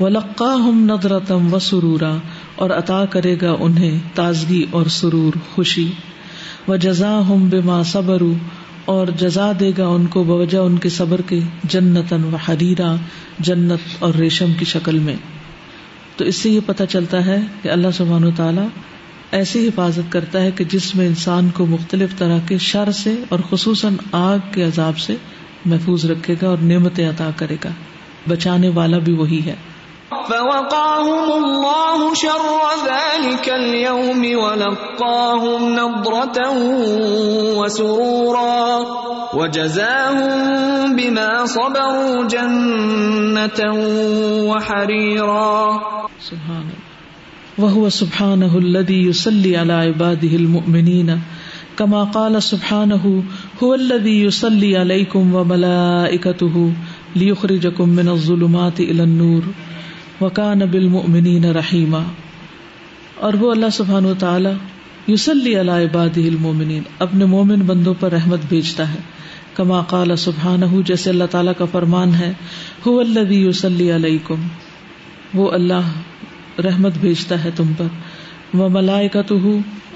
ولقا 0.00 0.54
ہم 0.54 0.80
ندرتم 0.84 1.54
و 1.54 1.58
سرورا 1.58 2.16
اور 2.54 2.70
عطا 2.70 3.04
کرے 3.04 3.36
گا 3.42 3.56
انہیں 3.60 3.98
تازگی 4.14 4.66
اور 4.70 4.86
سرور، 4.86 5.38
خوشی۔ 5.54 5.90
و 6.68 6.76
جزا 6.76 7.20
ہم 7.28 7.48
بے 7.48 7.60
صبر 7.84 8.22
اور 8.84 9.06
جزا 9.18 9.52
دے 9.60 9.72
گا 9.78 9.86
ان 9.86 10.06
کو 10.06 10.24
بوجہ 10.24 10.58
ان 10.58 10.78
کے 10.78 10.88
صبر 10.88 11.20
کے 11.20 11.40
جنتن 11.64 12.24
و 12.24 12.36
حریرا، 12.36 12.94
جنت 13.38 13.80
اور 13.98 14.14
ریشم 14.14 14.52
کی 14.58 14.64
شکل 14.64 14.98
میں۔ 14.98 15.16
تو 16.16 16.24
اس 16.24 16.36
سے 16.36 16.50
یہ 16.50 16.60
پتا 16.66 16.86
چلتا 16.86 17.26
ہے 17.26 17.40
کہ 17.62 17.68
اللہ 17.68 17.88
سبحان 17.94 18.24
و 18.24 18.30
تعالیٰ 18.36 18.66
ایسی 19.30 19.68
حفاظت 19.68 20.12
کرتا 20.12 20.40
ہے 20.40 20.50
کہ 20.50 20.64
جس 20.64 20.94
میں 20.94 21.06
انسان 21.06 21.50
کو 21.50 21.66
مختلف 21.66 22.18
طرح 22.18 22.38
کے 22.48 22.58
شر 22.58 22.90
سے 22.90 23.14
اور 23.28 23.38
خصوصاً 23.50 23.94
آگ 24.12 24.38
کے 24.54 24.64
عذاب 24.64 24.98
سے 24.98 25.16
محفوظ 25.66 26.10
رکھے 26.10 26.34
گا 26.42 26.48
اور 26.48 26.58
نعمتیں 26.58 27.08
عطا 27.08 27.30
کرے 27.36 27.56
گا۔ 27.64 27.70
بچانے 28.28 28.68
والا 28.68 28.98
بھی 28.98 29.12
وہی 29.12 29.40
ہے۔ 29.46 29.54
فوقاهم 30.10 31.44
الله 31.44 32.12
شر 32.16 32.56
ذلك 32.84 33.48
اليوم 33.48 34.24
ولقاهم 34.44 35.68
نضرة 35.68 36.54
وسرورا 37.56 38.78
وجزاهم 39.32 40.96
بما 40.96 41.46
صبروا 41.46 42.28
جنة 42.28 43.72
وحريرا 44.48 45.76
سبحان 46.20 46.68
وهو 47.58 47.88
سبحانه 47.88 48.58
الذي 48.58 48.96
يصلي 49.02 49.56
على 49.56 49.72
عباده 49.72 50.32
المؤمنين 50.36 51.20
كما 51.76 52.02
قال 52.04 52.42
سبحانه 52.42 53.22
هو 53.62 53.74
الذي 53.74 54.14
يصلي 54.22 54.76
عليكم 54.76 55.34
وملائكته 55.34 56.72
ليخرجكم 57.16 57.88
من 57.88 58.08
الظلمات 58.08 58.80
الى 58.80 59.02
النور 59.02 59.42
وكان 60.20 60.64
بالمؤمنين 60.66 61.44
رحيما. 61.44 62.02
اور 63.16 63.32
وہ 63.40 63.50
اللہ 63.50 63.70
سبحانہ 63.72 64.06
وتعالی 64.06 64.52
یوسلی 65.06 65.60
علی 65.60 65.72
عباده 65.84 66.26
المؤمنین 66.28 66.82
اپنے 66.98 67.24
مومن 67.24 67.60
بندوں 67.66 67.94
پر 68.00 68.12
رحمت 68.12 68.40
بھیجتا 68.48 68.88
ہے، 68.92 68.98
کما 69.54 69.80
قال 69.82 70.16
سبحانہ 70.16 70.70
جیسے 70.86 71.10
اللہ 71.10 71.30
تعالیٰ 71.30 71.52
کا 71.58 71.64
فرمان 71.72 72.14
ہے، 72.14 72.32
هو 72.86 73.00
الذي 73.00 73.40
يصلي 73.44 73.90
عليكم، 73.92 74.46
وہ 75.34 75.50
اللہ 75.50 75.88
رحمت 76.64 76.92
بھیجتا 77.00 77.44
ہے 77.44 77.50
تم 77.56 77.72
پر۔ 77.78 77.84
وہ 78.54 78.68
ملائے 78.68 79.08
کا 79.08 79.22
تو 79.22 79.36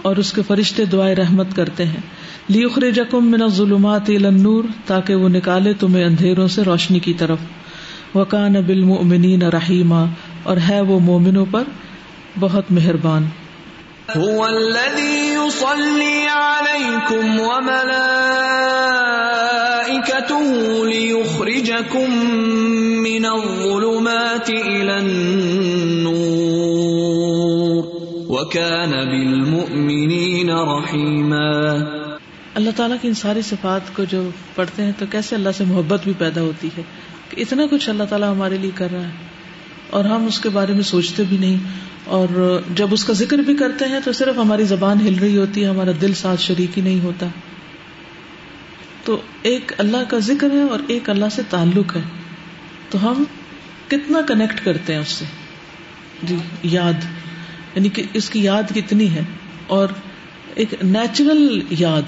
اور 0.02 0.16
اس 0.16 0.32
کے 0.32 0.42
فرشتے 0.42 0.84
دعائیں 0.84 1.14
رحمت 1.14 1.46
کرتے 1.56 1.84
ہیں۔ 1.84 2.00
لیخر 2.48 2.90
جکم 2.90 3.30
من 3.30 3.48
ظلمات 3.48 4.10
نور 4.10 4.64
تاکہ 4.86 5.14
وہ 5.14 5.28
نکالے 5.28 5.72
تمہیں 5.72 6.04
اندھیروں 6.04 6.48
سے 6.48 6.62
روشنی 6.62 6.98
کی 6.98 7.14
طرف۔ 7.14 7.38
وکان 8.14 8.52
بالمؤمنین 8.52 9.42
رحیما 9.42 10.04
اور 10.42 10.56
ہے 10.68 10.80
وہ 10.80 11.00
مومنوں 11.00 11.46
پر 11.50 11.62
بہت 12.40 12.64
مہربان۔ 12.70 13.22
هو 14.18 14.42
الذي 14.42 15.32
يصلي 15.32 16.26
عليكم 16.32 17.40
وملائكته 17.40 18.04
ليخرجكم 20.88 22.10
من 23.02 23.26
الظلمات 23.26 24.50
إلى 24.50 24.90
النور۔ 24.90 25.59
وكان 28.40 28.90
بالمؤمنين 28.90 30.50
رحيما 30.50 31.60
اللہ 32.54 32.70
تعالیٰ 32.76 32.96
کی 33.02 33.08
ان 33.08 33.14
ساری 33.14 33.42
صفات 33.42 33.96
کو 33.96 34.04
جو 34.04 34.30
پڑھتے 34.54 34.84
ہیں 34.84 34.92
تو 34.98 35.06
کیسے 35.10 35.34
اللہ 35.34 35.48
سے 35.56 35.64
محبت 35.64 36.04
بھی 36.04 36.12
پیدا 36.18 36.40
ہوتی 36.40 36.68
ہے؟ 36.78 36.82
کہ 37.30 37.40
اتنا 37.40 37.62
کچھ 37.70 37.88
اللہ 37.88 38.02
تعالیٰ 38.02 38.30
ہمارے 38.30 38.56
لیے 38.56 38.70
کر 38.74 38.88
رہا 38.92 39.02
ہے 39.02 39.10
اور 39.90 40.04
ہم 40.04 40.26
اس 40.26 40.40
کے 40.40 40.48
بارے 40.48 40.72
میں 40.72 40.82
سوچتے 40.82 41.22
بھی 41.28 41.36
نہیں 41.36 41.56
اور 42.04 42.60
جب 42.74 42.88
اس 42.90 43.04
کا 43.04 43.12
ذکر 43.12 43.36
بھی 43.38 43.54
کرتے 43.54 43.84
ہیں 43.84 44.00
تو 44.04 44.12
صرف 44.12 44.38
ہماری 44.38 44.64
زبان 44.64 45.00
ہل 45.00 45.18
رہی 45.18 45.36
ہوتی 45.36 45.64
ہے، 45.64 45.68
ہمارا 45.68 45.90
دل 46.00 46.14
ساتھ 46.14 46.40
شریک 46.40 46.78
ہی 46.78 46.82
نہیں 46.82 47.00
ہوتا۔ 47.00 47.26
تو 49.04 49.20
ایک 49.42 49.72
اللہ 49.78 49.96
کا 50.08 50.18
ذکر 50.18 50.50
ہے 50.50 50.62
اور 50.62 50.78
ایک 50.86 51.10
اللہ 51.10 51.24
سے 51.32 51.42
تعلق 51.50 51.96
ہے۔ 51.96 52.02
تو 52.90 53.10
ہم 53.10 53.24
کتنا 53.88 54.20
کنیکٹ 54.28 54.64
کرتے 54.64 54.92
ہیں 54.92 55.00
اس 55.00 55.08
سے؟ 55.08 55.24
جی 56.22 56.36
یاد۔ 56.62 57.29
یعنی 57.74 57.88
کہ 57.88 58.02
اس 58.12 58.30
کی 58.30 58.42
یاد 58.42 58.62
کتنی 58.74 59.10
ہے 59.10 59.20
اور 59.66 59.88
ایک 60.54 60.74
نیچرل 60.82 61.60
یاد، 61.70 62.02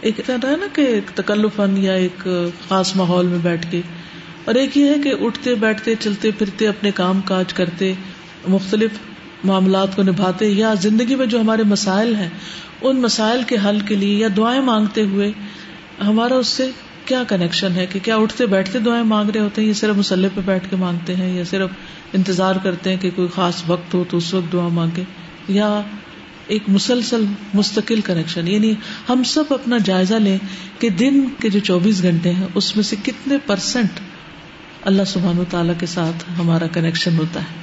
ایک 0.00 0.20
ہے 0.30 0.56
نا 0.56 0.66
کہ 0.72 0.80
ایک 0.80 1.10
تکلفن 1.14 1.74
یا 1.76 1.92
ایک 1.92 2.28
خاص 2.68 2.96
ماحول 2.96 3.26
میں 3.26 3.38
بیٹھ 3.42 3.66
کے۔ 3.70 3.80
اور 4.44 4.54
ایک 4.54 4.76
یہ 4.76 4.84
ہے 4.84 4.94
کہ 5.04 5.12
اٹھتے، 5.20 5.54
بیٹھتے، 5.54 5.94
چلتے، 6.00 6.30
پھرتے، 6.30 6.68
اپنے 6.68 6.90
کام 6.90 7.20
کاج 7.20 7.52
کرتے، 7.52 7.92
مختلف 8.48 8.90
معاملات 9.44 9.96
کو 9.96 10.02
نبھاتے 10.02 10.46
یا 10.46 10.74
زندگی 10.74 11.14
میں 11.14 11.26
جو 11.26 11.40
ہمارے 11.40 11.62
مسائل 11.62 12.14
ہیں، 12.14 12.28
ان 12.82 13.00
مسائل 13.00 13.42
کے 13.42 13.56
حل 13.64 13.80
کے 13.80 13.94
لیے 13.94 14.16
یا 14.16 14.28
دعائیں 14.36 14.60
مانگتے 14.60 15.02
ہوئے 15.02 15.32
ہمارا 16.06 16.34
اس 16.34 16.46
سے 16.46 16.70
کیا 17.08 17.22
کنیکشن 17.28 17.72
ہے 17.76 17.86
کہ 17.86 17.98
کیا 18.02 18.16
اٹھتے 18.16 18.46
بیٹھتے 18.46 18.78
دعائیں 18.78 19.04
مانگ 19.04 19.30
رہے 19.30 19.40
ہوتے 19.40 19.60
ہیں؟ 19.60 19.68
یا 19.68 19.74
صرف 19.74 19.96
مسلح 19.96 20.28
پہ 20.34 20.40
بیٹھ 20.44 20.70
کے 20.70 20.76
مانگتے 20.76 21.16
ہیں 21.16 21.36
یا 21.36 21.44
صرف 21.44 21.70
انتظار 22.12 22.56
کرتے 22.62 22.90
ہیں 22.90 22.96
کہ 22.96 23.10
کوئی 23.14 23.28
خاص 23.34 23.62
وقت 23.66 23.94
ہو 23.94 24.04
تو 24.08 24.16
اس 24.16 24.34
وقت 24.34 24.52
دعا 24.52 24.68
مانگے؟ 24.68 25.02
یا 25.48 25.80
ایک 26.46 26.62
مسلسل 26.68 27.24
مستقل 27.54 28.00
کنیکشن 28.00 28.48
یعنی 28.48 28.74
ہم 29.08 29.22
سب 29.22 29.44
اپنا 29.50 29.78
جائزہ 29.84 30.14
لیں 30.14 30.38
کہ 30.78 30.88
دن 30.88 31.24
کے 31.40 31.50
جو 31.50 31.60
چوبیس 31.60 32.02
گھنٹے 32.02 32.32
ہیں، 32.32 32.46
اس 32.54 32.76
میں 32.76 32.84
سے 32.84 32.96
کتنے 33.02 33.36
پرسینٹ 33.46 34.00
اللہ 34.82 35.02
سبحان 35.06 35.38
و 35.38 35.44
تعالیٰ 35.50 35.74
کے 35.78 35.86
ساتھ 35.86 36.24
ہمارا 36.38 36.66
کنیکشن 36.66 37.18
ہوتا 37.18 37.40
ہے؟ 37.40 37.54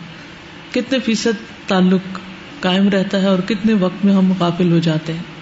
کتنے 0.71 0.99
فیصد 0.99 1.67
تعلق 1.67 2.19
قائم 2.59 2.89
رہتا 2.89 3.21
ہے 3.21 3.27
اور 3.27 3.39
کتنے 3.39 3.73
وقت 3.73 4.05
میں 4.05 4.13
ہم 4.13 4.33
غافل 4.39 4.71
ہو 4.71 4.79
جاتے 4.79 5.13
ہیں؟ 5.13 5.34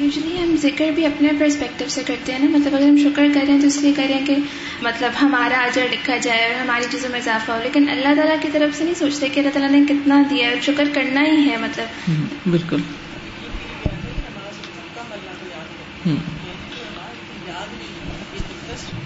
یوزلی 0.00 0.42
ہم 0.42 0.56
ذکر 0.56 0.90
بھی 0.94 1.06
اپنے 1.06 1.28
پرسپیکٹو 1.38 1.84
سے 1.88 2.02
کرتے 2.06 2.32
ہیں 2.32 2.38
نا۔ 2.38 2.58
مطلب 2.58 2.74
اگر 2.74 2.88
ہم 2.88 2.96
شکر 2.96 3.26
کریں 3.34 3.60
تو 3.60 3.66
اس 3.66 3.76
لیے 3.76 3.92
کریں 3.96 4.26
کہ 4.26 4.36
مطلب 4.82 5.12
ہمارا 5.22 5.60
اجر 5.60 5.86
لکھا 5.92 6.16
جائے 6.16 6.44
اور 6.44 6.60
ہماری 6.60 6.84
چیزوں 6.90 7.10
میں 7.10 7.18
اضافہ 7.18 7.52
ہو۔ 7.52 7.58
لیکن 7.62 7.88
اللہ 7.88 8.14
تعالیٰ 8.16 8.36
کی 8.42 8.48
طرف 8.52 8.78
سے 8.78 8.84
نہیں 8.84 8.94
سوچتے 8.94 9.28
کہ 9.28 9.40
اللہ 9.40 9.50
تعالیٰ 9.50 9.70
نے 9.70 9.84
کتنا 9.88 10.22
دیا 10.30 10.48
ہے 10.48 10.54
شکر 10.62 10.84
کرنا 10.94 11.22
ہی 11.24 11.50
ہے 11.50 11.56
مطلب۔ 11.56 12.10
بالکل۔ 12.46 12.80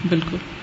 بالکل۔ 0.09 0.58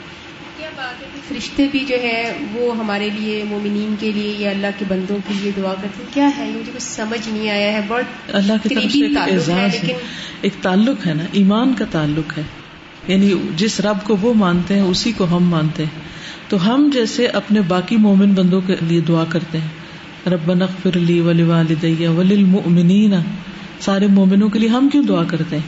فرشتے 1.27 1.67
بھی 1.71 1.79
جو 1.79 1.95
ہے 1.95 2.37
وہ 2.53 2.77
ہمارے 2.77 3.09
لیے 3.19 3.43
مومنین 3.43 3.95
کے 3.99 4.11
لیے 4.11 4.35
یا 4.39 4.49
اللہ 4.49 4.67
کے 4.77 4.85
بندوں 4.87 5.17
کے 5.27 5.33
لیے 5.41 5.51
دعا 5.57 5.73
کرتے 5.73 6.03
ہیں۔ 6.03 6.13
کیا 6.13 6.29
ہے؟ 6.37 6.49
مجھے 6.49 6.71
کچھ 6.75 6.83
سمجھ 6.83 7.29
نہیں 7.29 7.49
آیا 7.49 7.73
ہے۔ 7.73 7.81
بہت 7.87 8.35
اللہ 8.35 8.53
کی 8.63 8.75
طرف 8.75 8.91
سے 8.91 9.05
ایک 9.05 9.17
اعزاز 9.17 9.83
ہے۔ 9.83 9.97
ایک 10.41 10.53
تعلق 10.61 11.07
ہے 11.07 11.13
نا 11.13 11.23
ایمان 11.31 11.73
کا 11.73 11.85
تعلق 11.91 12.37
ہے۔ 12.37 12.43
یعنی 13.07 13.33
جس 13.57 13.79
رب 13.79 13.97
کو 14.03 14.17
وہ 14.21 14.33
مانتے 14.33 14.73
ہیں 14.73 14.81
اسی 14.81 15.11
کو 15.11 15.37
ہم 15.37 15.49
مانتے 15.49 15.83
ہیں۔ 15.83 15.99
تو 16.49 16.73
ہم 16.73 16.89
جیسے 16.93 17.27
اپنے 17.27 17.61
باقی 17.61 17.97
مومن 17.97 18.33
بندوں 18.33 18.61
کے 18.61 18.75
لیے 18.81 19.01
دعا 19.01 19.23
کرتے 19.29 19.57
ہیں۔ 19.57 19.67
رب 20.29 20.53
نغفر 20.53 20.97
لی 20.97 21.19
ولی 21.19 21.43
والدیہ 21.43 22.07
وللمؤمنین۔ 22.07 23.13
سارے 23.79 24.07
مومنوں 24.07 24.49
کے 24.49 24.59
لیے 24.59 24.69
ہم 24.69 24.89
کیوں 24.89 25.03
دعا 25.03 25.23
کرتے 25.23 25.55
ہیں؟ 25.55 25.63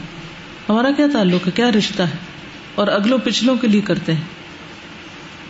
ہمارا 0.68 0.90
کیا 0.96 1.06
تعلق 1.12 1.46
ہے؟ 1.46 1.52
کیا 1.54 1.72
رشتہ 1.72 2.02
ہے؟ 2.02 2.16
اور 2.74 2.86
اگلوں 2.88 3.18
پچھلوں 3.24 3.56
کے 3.56 3.66
لیے 3.66 3.80
کرتے 3.80 4.12
ہیں۔ 4.12 4.37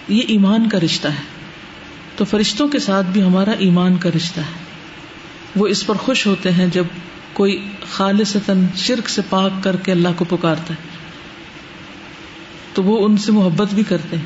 یہ 0.08 0.22
ایمان 0.28 0.68
کا 0.68 0.78
رشتہ 0.80 1.08
ہے۔ 1.08 1.38
تو 2.16 2.24
فرشتوں 2.24 2.68
کے 2.68 2.78
ساتھ 2.78 3.06
بھی 3.06 3.22
ہمارا 3.22 3.50
ایمان 3.50 3.96
کا 3.96 4.08
رشتہ 4.16 4.40
ہے۔ 4.40 4.68
وہ 5.56 5.66
اس 5.66 5.86
پر 5.86 5.94
خوش 5.94 6.26
ہوتے 6.26 6.52
ہیں 6.52 6.66
جب 6.72 6.84
کوئی 7.32 7.68
خالص 7.90 8.36
شرک 8.76 9.08
سے 9.08 9.22
پاک 9.28 9.50
کر 9.62 9.76
کے 9.76 9.92
اللہ 9.92 10.08
کو 10.16 10.24
پکارتا 10.24 10.74
ہے۔ 10.74 10.88
تو 12.74 12.82
وہ 12.82 13.06
ان 13.06 13.16
سے 13.16 13.32
محبت 13.32 13.74
بھی 13.74 13.82
کرتے 13.82 14.16
ہیں۔ 14.16 14.24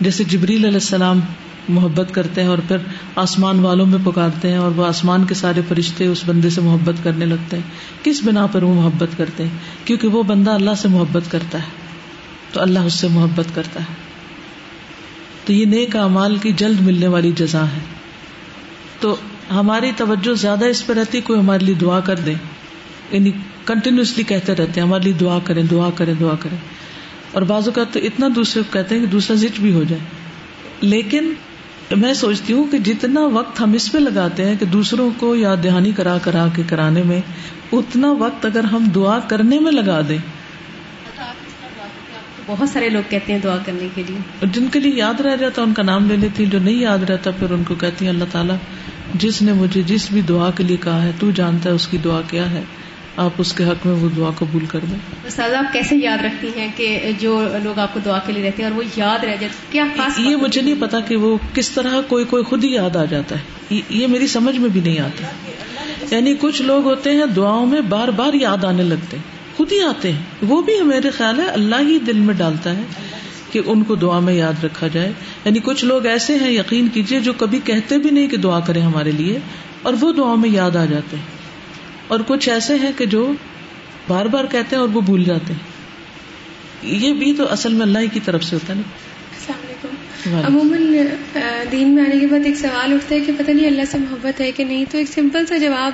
جیسے 0.00 0.24
جبریل 0.24 0.64
علیہ 0.64 0.74
السلام 0.74 1.20
محبت 1.68 2.08
کرتے 2.12 2.40
ہیں 2.40 2.48
اور 2.48 2.58
پھر 2.68 2.76
آسمان 3.16 3.60
والوں 3.60 3.86
میں 3.86 3.98
پکارتے 4.04 4.50
ہیں 4.50 4.58
اور 4.58 4.70
وہ 4.70 4.86
آسمان 4.86 5.24
کے 5.24 5.34
سارے 5.34 5.60
فرشتے 5.68 6.06
اس 6.06 6.22
بندے 6.26 6.50
سے 6.50 6.60
محبت 6.60 7.04
کرنے 7.04 7.24
لگتے 7.24 7.56
ہیں۔ 7.56 8.04
کس 8.04 8.20
بنا 8.24 8.46
پر 8.46 8.62
وہ 8.62 8.74
محبت 8.74 9.08
کرتے 9.16 9.42
ہیں؟ 9.42 9.58
کیونکہ 9.84 10.08
وہ 10.08 10.22
بندہ 10.22 10.50
اللہ 10.50 10.70
سے 10.78 10.88
محبت 10.88 11.22
کرتا 11.30 11.58
ہے۔ 11.58 11.68
تو 12.52 12.60
اللہ 12.60 12.78
اس 12.78 12.94
سے 12.94 13.08
محبت 13.08 13.54
کرتا 13.54 13.80
ہے۔ 13.80 14.05
تو 15.46 15.52
یہ 15.52 15.66
نیک 15.66 15.96
امال 15.96 16.36
کی 16.36 16.52
جلد 16.52 16.80
ملنے 16.80 17.06
والی 17.06 17.32
جزا 17.36 17.64
ہے۔ 17.64 17.80
تو 19.00 19.16
ہماری 19.50 19.90
توجہ 19.96 20.34
زیادہ 20.34 20.64
اس 20.64 20.86
پہ 20.86 20.92
رہتی، 20.92 21.20
کوئی 21.20 21.40
ہمارے 21.40 21.64
لیے 21.64 21.74
دعا 21.74 22.00
کر 22.00 22.16
دے۔ 22.16 22.34
یعنی 23.10 23.30
کنٹینیوسلی 23.64 24.24
کہتے 24.24 24.54
رہتے 24.54 24.80
ہیں، 24.80 24.82
ہمارے 24.82 25.04
لیے 25.04 25.12
دعا 25.12 25.38
کریں 25.44 25.62
دعا 25.62 25.90
کریں 25.94 26.14
دعا 26.20 26.34
کریں۔ 26.40 26.58
اور 27.32 27.42
بعض 27.42 27.68
اوقات 27.68 27.92
تو 27.92 27.98
اتنا 27.98 28.28
دوسرے 28.34 28.62
کو 28.62 28.72
کہتے 28.72 28.94
ہیں 28.94 29.02
کہ 29.02 29.08
دوسرا 29.08 29.36
زچ 29.36 29.60
بھی 29.60 29.72
ہو 29.72 29.84
جائے۔ 29.88 30.02
لیکن 30.80 31.32
میں 31.96 32.14
سوچتی 32.14 32.52
ہوں 32.52 32.64
کہ 32.70 32.78
جتنا 32.78 33.20
وقت 33.20 33.60
ہم 33.60 33.72
اس 33.72 33.92
پہ 33.92 33.98
لگاتے 33.98 34.44
ہیں 34.44 34.56
کہ 34.60 34.66
دوسروں 34.66 35.10
کو 35.16 35.36
یاد 35.36 35.56
دہانی 35.64 35.92
کرا 35.92 36.18
کرا 36.22 36.46
کے 36.56 36.62
کرانے 36.68 37.02
میں، 37.02 37.20
اتنا 37.72 38.12
وقت 38.12 38.46
اگر 38.46 38.64
ہم 38.64 38.88
دعا 38.94 39.18
کرنے 39.18 39.58
میں 39.58 39.72
لگا 39.72 40.00
دیں 40.08 40.18
بہت 42.46 42.68
سارے 42.68 42.88
لوگ 42.88 43.02
کہتے 43.08 43.32
ہیں 43.32 43.40
دعا 43.40 43.56
کرنے 43.66 43.88
کے 43.94 44.02
لیے۔ 44.08 44.46
جن 44.52 44.66
کے 44.72 44.80
لیے 44.80 44.92
یاد 44.94 45.20
رہ 45.20 45.36
جاتا 45.36 45.62
ان 45.62 45.74
کا 45.74 45.82
نام 45.82 46.08
لے 46.08 46.16
لیتی 46.16 46.46
جو 46.46 46.58
نہیں 46.58 46.80
یاد 46.80 47.10
رہتا 47.10 47.30
پھر 47.30 47.50
ان 47.50 47.62
کو 47.64 47.74
کہتی 47.74 48.04
ہیں 48.04 48.12
اللہ 48.12 48.24
تعالیٰ 48.32 48.56
جس 49.14 49.42
نے 49.42 49.52
مجھے 49.52 49.82
جس 49.82 50.10
بھی 50.10 50.20
دعا 50.20 50.50
کے 50.50 50.62
لیے 50.62 50.76
کہا 50.76 51.02
ہے 51.02 51.10
تو 51.20 51.30
جانتا 51.30 51.70
ہے 51.70 51.74
اس 51.74 51.86
کی 51.88 51.98
دعا 51.98 52.20
کیا 52.30 52.50
ہے۔ 52.50 52.62
آپ 53.16 53.30
اس 53.38 53.52
کے 53.52 53.64
حق 53.64 53.86
میں 53.86 53.94
وہ 53.94 54.08
دعا 54.16 54.30
قبول 54.38 54.66
کر 54.66 54.78
دیں۔ 54.90 54.98
استاد 55.26 55.50
آپ 55.54 55.72
کیسے 55.72 55.96
یاد 55.96 56.24
رکھتی 56.24 56.50
ہیں 56.56 56.68
کہ 56.76 57.12
جو 57.20 57.48
لوگ 57.62 57.78
آپ 57.78 57.94
کو 57.94 58.00
دعا 58.04 58.18
کے 58.18 58.32
لیے 58.32 58.46
رہتے 58.46 58.62
ہیں 58.62 58.70
اور 58.70 58.78
وہ 58.78 58.84
یاد 58.96 59.24
رہ 59.24 59.30
جاتے 59.30 59.66
کیا 59.70 59.84
خاص 59.96 60.18
یہ 60.18 60.36
مجھے 60.36 60.60
نہیں 60.62 60.74
پتا 60.80 61.00
کہ 61.00 61.16
وہ 61.16 61.38
کس 61.54 61.70
طرح 61.70 62.00
کوئی 62.08 62.24
کوئی 62.24 62.44
خود 62.44 62.64
ہی 62.64 62.74
یاد 62.74 62.96
آ 62.96 63.04
جاتا 63.04 63.34
ہے۔ 63.36 63.80
یہ 63.90 64.06
میری 64.06 64.26
سمجھ 64.26 64.58
میں 64.58 64.68
بھی 64.68 64.80
نہیں 64.80 65.00
آتا۔ 65.00 65.26
یعنی 66.14 66.34
کچھ 66.40 66.62
لوگ 66.62 66.84
ہوتے 66.84 67.10
ہیں 67.10 67.26
دعاؤں 67.26 67.66
میں 67.66 67.80
بار 67.80 68.08
بار 68.08 68.34
یاد 68.34 68.64
آنے 68.64 68.82
لگتے 68.82 69.16
ہیں۔ 69.16 69.35
خود 69.56 69.72
ہی 69.72 69.82
آتے 69.82 70.12
ہیں۔ 70.12 70.22
وہ 70.42 70.62
بھی 70.62 70.82
میرے 70.82 71.10
خیال 71.10 71.40
ہے 71.40 71.46
اللہ 71.46 71.76
ہی 71.80 71.98
دل 71.98 72.18
میں 72.18 72.34
ڈالتا 72.34 72.76
ہے 72.76 72.82
کہ 73.52 73.60
ان 73.66 73.84
کو 73.84 73.94
دعا 73.94 74.18
میں 74.18 74.34
یاد 74.34 74.64
رکھا 74.64 74.86
جائے۔ 74.88 75.12
یعنی 75.44 75.58
کچھ 75.64 75.84
لوگ 75.84 76.06
ایسے 76.06 76.36
ہیں، 76.36 76.50
یقین 76.50 76.88
کیجیے 76.88 77.20
جو 77.20 77.32
کبھی 77.32 77.60
کہتے 77.64 77.98
بھی 77.98 78.10
نہیں 78.10 78.28
کہ 78.28 78.36
دعا 78.36 78.60
کریں 78.60 78.82
ہمارے 78.82 79.10
لیے 79.10 79.38
اور 79.82 79.94
وہ 80.00 80.12
دعا 80.12 80.34
میں 80.34 80.50
یاد 80.50 80.76
آ 80.76 80.84
جاتے 80.84 81.16
ہیں۔ 81.16 81.24
اور 82.08 82.20
کچھ 82.26 82.48
ایسے 82.48 82.74
ہیں 82.74 82.90
کہ 82.96 83.06
جو 83.06 83.32
بار 84.08 84.26
بار 84.26 84.44
کہتے 84.44 84.76
ہیں 84.76 84.80
اور 84.80 84.88
وہ 84.92 85.00
بھول 85.00 85.24
جاتے 85.24 85.52
ہیں۔ 85.52 85.60
یہ 86.82 87.12
بھی 87.12 87.32
تو 87.32 87.52
اصل 87.52 87.72
میں 87.72 87.82
اللہ 87.82 87.98
ہی 87.98 88.06
کی 88.06 88.20
طرف 88.24 88.44
سے 88.44 88.56
ہوتا 88.56 88.72
ہے 88.74 88.78
نا۔ 88.78 88.90
عموماً 90.26 90.96
دین 91.72 91.88
میں 91.88 92.04
آنے 92.04 92.20
کے 92.20 92.26
بعد 92.26 92.40
ایک 92.44 92.56
سوال 92.56 92.92
اٹھتا 92.92 93.14
ہے 93.14 93.20
کہ 93.20 93.32
پتہ 93.38 93.50
نہیں 93.50 93.66
اللہ 93.66 93.82
سے 93.90 93.98
محبت 93.98 94.40
ہے 94.40 94.52
کہ 94.52 94.64
نہیں؟ 94.64 94.84
تو 94.90 94.98
ایک 94.98 95.08
سمپل 95.08 95.46
سا 95.46 95.56
جواب 95.56 95.92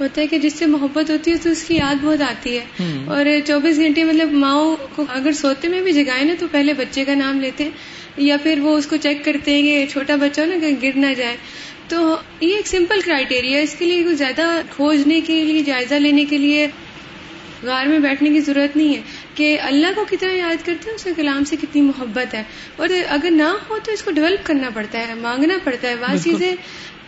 ہوتا 0.00 0.20
ہے 0.20 0.26
کہ 0.26 0.38
جس 0.38 0.52
سے 0.54 0.66
محبت 0.66 1.10
ہوتی 1.10 1.30
ہے 1.30 1.36
تو 1.42 1.50
اس 1.50 1.62
کی 1.62 1.76
یاد 1.76 1.94
بہت 2.02 2.22
آتی 2.22 2.58
ہے۔ 2.58 2.64
اور 3.06 3.24
چوبیس 3.46 3.76
گھنٹے 3.76 4.04
مطلب 4.04 4.32
ماؤں 4.32 4.76
کو 4.96 5.04
اگر 5.08 5.32
سوتے 5.32 5.68
میں 5.68 5.80
بھی 5.82 5.92
جگائے 5.92 6.24
نا 6.24 6.34
تو 6.38 6.46
پہلے 6.50 6.72
بچے 6.72 7.04
کا 7.04 7.14
نام 7.14 7.40
لیتے 7.40 7.64
ہیں۔ 7.64 7.70
یا 8.16 8.36
پھر 8.42 8.58
وہ 8.62 8.76
اس 8.78 8.86
کو 8.86 8.96
چیک 8.96 9.24
کرتے 9.24 9.54
ہیں 9.54 9.62
کہ 9.62 9.86
چھوٹا 9.92 10.16
بچہ 10.16 10.40
ہو 10.40 10.46
نا 10.46 10.54
کہ 10.60 10.76
گر 10.82 10.98
نہ 10.98 11.14
جائے۔ 11.16 11.36
تو 11.88 12.16
یہ 12.40 12.56
ایک 12.56 12.66
سمپل 12.66 13.00
کرائٹیریا 13.04 13.58
اس 13.58 13.74
کے 13.78 13.84
لیے 13.86 14.02
کچھ 14.04 14.14
زیادہ 14.14 14.60
کھوجنے 14.76 15.20
کے 15.20 15.44
لیے 15.44 15.62
جائزہ 15.62 15.94
لینے 15.94 16.24
کے 16.24 16.38
لیے 16.38 16.66
غار 17.62 17.86
میں 17.86 17.98
بیٹھنے 17.98 18.30
کی 18.30 18.40
ضرورت 18.40 18.76
نہیں 18.76 18.94
ہے 18.96 19.00
کہ 19.34 19.58
اللہ 19.62 19.86
کو 19.94 20.04
کتنا 20.10 20.32
یاد 20.32 20.66
کرتے 20.66 20.88
ہیں 20.88 20.94
اس 20.94 21.04
کے 21.04 21.10
کلام 21.16 21.44
سے 21.44 21.56
کتنی 21.56 21.82
محبت 21.82 22.34
ہے۔ 22.34 22.42
اور 22.76 22.88
اگر 23.08 23.30
نہ 23.30 23.54
ہو 23.70 23.78
تو 23.84 23.92
اس 23.92 24.02
کو 24.02 24.10
ڈیولپ 24.10 24.46
کرنا 24.46 24.70
پڑتا 24.74 24.98
ہے 25.08 25.14
مانگنا 25.14 25.54
پڑتا 25.64 25.88
ہے۔ 25.88 25.96
بعض 25.96 26.24
چیزیں 26.24 26.56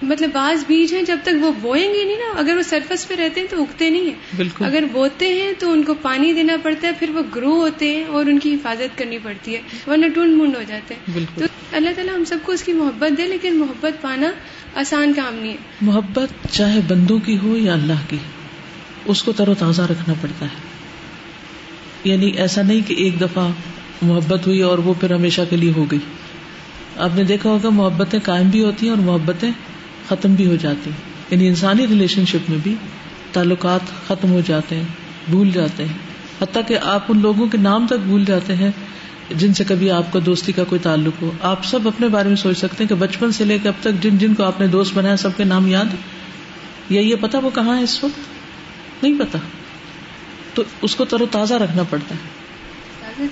مطلب 0.03 0.31
بعض 0.33 0.65
بیج 0.67 0.95
ہیں 0.95 1.03
جب 1.03 1.19
تک 1.23 1.45
وہ 1.45 1.53
بوئیں 1.61 1.95
گے 1.95 2.05
نہیں 2.05 2.17
نا 2.17 2.41
اگر 2.41 2.57
وہ 2.57 2.63
سرفس 2.63 3.09
پہ 3.09 3.15
رہتے 3.15 3.41
ہیں 3.41 3.47
تو 3.51 3.63
اگتے 3.63 3.91
نہیں 3.91 4.05
ہیں۔ 4.05 4.43
اگر 4.61 4.85
بوتے 4.93 5.33
ہیں 5.33 5.53
تو 5.59 5.73
ان 5.73 5.83
کو 5.83 5.95
پانی 5.95 6.33
دینا 6.33 6.57
پڑتا 6.63 6.89
ہے 6.89 6.93
پھر 6.99 7.11
وہ 7.11 7.23
گرو 7.37 7.51
ہوتے 7.51 7.97
ہیں 7.97 8.05
اور 8.05 8.27
ان 8.27 8.39
کی 8.39 8.55
حفاظت 8.55 8.99
کرنی 8.99 9.19
پڑتی 9.23 9.57
ہے 9.57 9.61
ورنہ 9.87 10.07
ٹونڈ 10.15 10.43
منڈ 10.43 10.57
ہو 10.57 10.63
جاتے 10.69 10.95
ہیں۔ 10.95 11.25
تو 11.39 11.45
اللہ 11.73 11.91
تعالیٰ 11.97 12.15
ہم 12.15 12.25
سب 12.25 12.37
کو 12.43 12.53
اس 12.53 12.63
کی 12.63 12.73
محبت 12.73 13.19
دے 13.19 13.27
لیکن 13.27 13.57
محبت 13.57 14.03
پانا 14.03 14.31
آسان 14.75 15.13
کام 15.13 15.35
نہیں 15.35 15.53
ہے۔ 15.53 15.57
محبت 15.81 16.47
چاہے 16.51 16.81
بندوں 16.89 17.19
کی 17.19 17.39
ہو 17.43 17.57
یا 17.57 17.73
اللہ 17.73 18.11
کی۔ 18.11 18.17
اس 19.05 19.23
کو 19.23 19.33
تر 19.33 19.49
و 19.49 19.55
تازہ 19.55 19.83
رکھنا 19.83 20.15
پڑتا 20.21 20.47
ہے۔ 20.47 20.73
یعنی 22.05 22.27
ایسا 22.27 22.63
نہیں 22.63 22.81
کہ 22.89 22.95
ایک 22.95 23.21
دفعہ 23.21 23.49
محبت 24.03 24.47
ہوئی 24.47 24.63
اور 24.63 24.79
وہ 24.79 24.95
پھر 25.01 25.13
ہمیشہ 25.13 25.41
کے 25.51 25.57
لیے 25.57 25.73
ہو 25.77 25.85
گئی۔ 25.91 25.99
آپ 26.97 27.11
نے 27.15 27.25
دیکھا 27.25 27.51
ہوگا 27.51 27.69
محبتیں 27.69 28.19
قائم 28.23 28.49
بھی 28.49 28.65
ہوتی 28.65 28.89
ہیں 28.89 28.95
اور 28.95 29.03
محبتیں 29.03 29.51
ختم 30.09 30.35
بھی 30.35 30.47
ہو 30.47 30.57
جاتی 30.57 30.91
ہیں۔ 30.91 31.13
یعنی 31.31 31.49
انسانی 31.49 31.87
ریلیشن 31.87 32.27
شپ 32.27 32.51
میں 32.51 32.59
بھی 32.63 32.75
تعلقات 33.33 33.81
ختم 34.09 34.31
ہو 34.31 34.41
جاتے 34.47 34.77
ہیں، 34.77 34.85
بھول 35.29 35.51
جاتے 35.51 35.85
ہیں۔ 35.85 35.93
حتیٰ 36.43 36.63
کہ 36.69 36.79
آپ 36.83 37.05
ان 37.09 37.21
لوگوں 37.21 37.49
کے 37.49 37.59
نام 37.59 37.87
تک 37.87 37.99
بھول 38.05 38.25
جاتے 38.25 38.57
ہیں 38.57 38.71
جن 39.31 39.55
سے 39.55 39.65
کبھی 39.65 39.91
آپ 39.91 40.13
کو 40.13 40.21
دوستی 40.21 40.53
کا 40.53 40.65
کوئی 40.65 40.79
تعلق 40.79 41.23
ہو۔ 41.23 41.31
آپ 41.43 41.65
سب 41.65 41.89
اپنے 41.89 42.09
بارے 42.09 42.29
میں 42.29 42.37
سوچ 42.37 42.59
سکتے 42.59 42.77
ہیں 42.81 42.89
کہ 42.89 42.95
بچپن 42.95 43.33
سے 43.33 43.45
لے 43.45 43.59
کے 43.63 43.69
اب 43.69 43.75
تک 43.81 44.03
جن 44.03 44.19
جن 44.19 44.35
کو 44.35 44.43
آپ 44.43 44.61
نے 44.61 44.67
دوست 44.67 44.95
بنایا 44.95 45.17
سب 45.17 45.37
کے 45.37 45.45
نام 45.45 45.67
یاد 45.67 45.85
یا 46.91 47.01
یہ 47.01 47.15
پتا 47.21 47.39
وہ 47.39 47.51
کہاں 47.55 47.79
ہے 47.79 47.83
اس 47.83 48.05
وقت؟ 48.05 48.42
نہیں 49.03 49.19
پتا۔ 49.19 49.39
تو 50.55 50.63
اس 50.83 50.97
کو 50.97 51.05
تر 51.05 51.21
و 51.21 51.27
تازہ 51.27 51.55
رکھنا 51.55 51.83
پڑتا 51.83 52.15
ہے۔ 52.15 52.43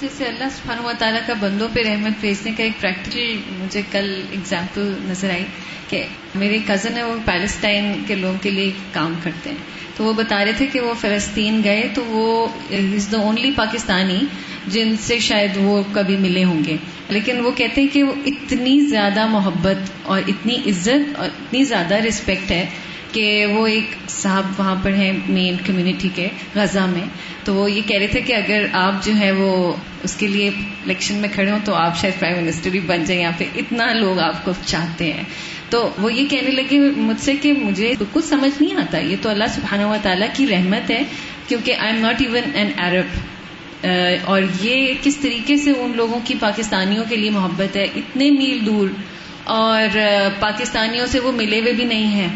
جیسے 0.00 0.24
اللہ 0.24 0.44
سبحانہ 0.44 0.86
و 0.86 0.92
تعالیٰ 0.98 1.20
کا 1.26 1.34
بندوں 1.40 1.68
پہ 1.72 1.80
رحمت 1.80 2.12
بھیجنے 2.20 2.52
کا 2.56 2.62
ایک 2.62 2.80
پریکٹیکل 2.80 3.38
مجھے 3.58 3.82
کل 3.90 4.22
اگزامپل 4.32 4.94
نظر 5.02 5.30
آئی 5.30 5.44
کہ 5.88 6.04
میری 6.34 6.58
کزن 6.66 6.96
ہے 6.96 7.02
وہ 7.02 7.14
پیلسٹائن 7.24 8.02
کے 8.06 8.14
لوگوں 8.14 8.36
کے 8.42 8.50
لیے 8.50 8.70
کام 8.92 9.14
کرتے 9.22 9.50
ہیں۔ 9.50 9.56
تو 9.96 10.04
وہ 10.04 10.12
بتا 10.12 10.44
رہے 10.44 10.52
تھے 10.52 10.66
کہ 10.66 10.80
وہ 10.80 10.94
فلسطین 11.00 11.60
گئے 11.64 11.88
تو 11.94 12.04
وہ 12.04 12.48
از 12.70 13.12
دا 13.12 13.18
اونلی 13.18 13.50
پاکستانی 13.56 14.20
جن 14.66 14.96
سے 15.00 15.18
شاید 15.18 15.50
وہ 15.56 15.82
کبھی 15.92 16.16
ملے 16.16 16.44
ہوں 16.44 16.62
گے۔ 16.66 16.76
لیکن 17.08 17.40
وہ 17.40 17.50
کہتے 17.50 17.80
ہیں 17.80 17.88
کہ 17.92 18.02
وہ 18.02 18.12
اتنی 18.26 18.80
زیادہ 18.80 19.26
محبت 19.26 19.90
اور 20.02 20.20
اتنی 20.28 20.54
عزت 20.66 21.18
اور 21.18 21.26
اتنی 21.26 21.64
زیادہ 21.64 21.94
رسپیکٹ 21.94 22.50
ہے 22.50 22.66
کہ 23.12 23.46
وہ 23.46 23.66
ایک 23.66 24.11
صاحب 24.11 24.46
وہاں 24.58 24.74
پر 24.82 24.94
ہیں 24.94 25.12
مین 25.28 25.56
کمیونٹی 25.66 26.08
کے 26.14 26.28
غزہ 26.54 26.86
میں، 26.88 27.04
تو 27.44 27.54
وہ 27.54 27.70
یہ 27.70 27.80
کہہ 27.86 27.98
رہے 27.98 28.06
تھے 28.06 28.20
کہ 28.20 28.32
اگر 28.32 28.66
آپ 28.72 29.04
جو 29.04 29.12
ہے 29.20 29.32
وہ 29.32 29.72
اس 30.02 30.16
کے 30.16 30.26
لیے 30.26 30.48
الیکشن 30.48 31.14
میں 31.14 31.28
کھڑے 31.32 31.50
ہوں 31.50 31.58
تو 31.64 31.74
آپ 31.74 32.00
شاید 32.00 32.20
پرائم 32.20 32.44
منسٹر 32.44 32.70
بھی 32.70 32.80
بن 32.80 33.04
جائیں، 33.04 33.22
یہاں 33.22 33.32
پہ 33.38 33.44
اتنا 33.56 33.92
لوگ 33.92 34.18
آپ 34.18 34.44
کو 34.44 34.52
چاہتے 34.66 35.12
ہیں۔ 35.12 35.24
تو 35.70 35.90
وہ 35.98 36.12
یہ 36.12 36.26
کہنے 36.26 36.50
لگے 36.50 36.78
مجھ 36.96 37.20
سے 37.20 37.32
کہ 37.42 37.52
مجھے 37.52 37.94
کچھ 38.12 38.24
سمجھ 38.24 38.62
نہیں 38.62 38.76
آتا، 38.76 38.98
یہ 38.98 39.16
تو 39.22 39.28
اللہ 39.28 39.44
سبحانہ 39.54 39.84
و 39.84 39.96
تعالیٰ 40.02 40.28
کی 40.32 40.46
رحمت 40.50 40.90
ہے 40.90 41.02
کیونکہ 41.48 41.74
I 41.74 41.92
am 41.92 42.00
not 42.00 42.20
even 42.20 42.50
an 42.54 42.70
Arab 42.78 43.18
اور 44.24 44.42
یہ 44.61 44.94
کس 45.02 45.16
طریقے 45.16 45.56
سے 45.56 45.70
ان 45.70 45.92
لوگوں 45.96 46.20
کی 46.24 46.34
پاکستانیوں 46.40 47.04
کے 47.08 47.16
لیے 47.16 47.30
محبت 47.30 47.76
ہے؟ 47.76 47.84
اتنے 47.84 48.30
میل 48.30 48.66
دور۔ 48.66 48.88
اور 49.44 49.98
پاکستانیوں 50.40 51.06
سے 51.06 51.20
وہ 51.20 51.32
ملے 51.32 51.61
ہوئے 51.61 51.72
بھی 51.72 51.84
نہیں 51.84 52.06
ہیں۔ 52.06 52.28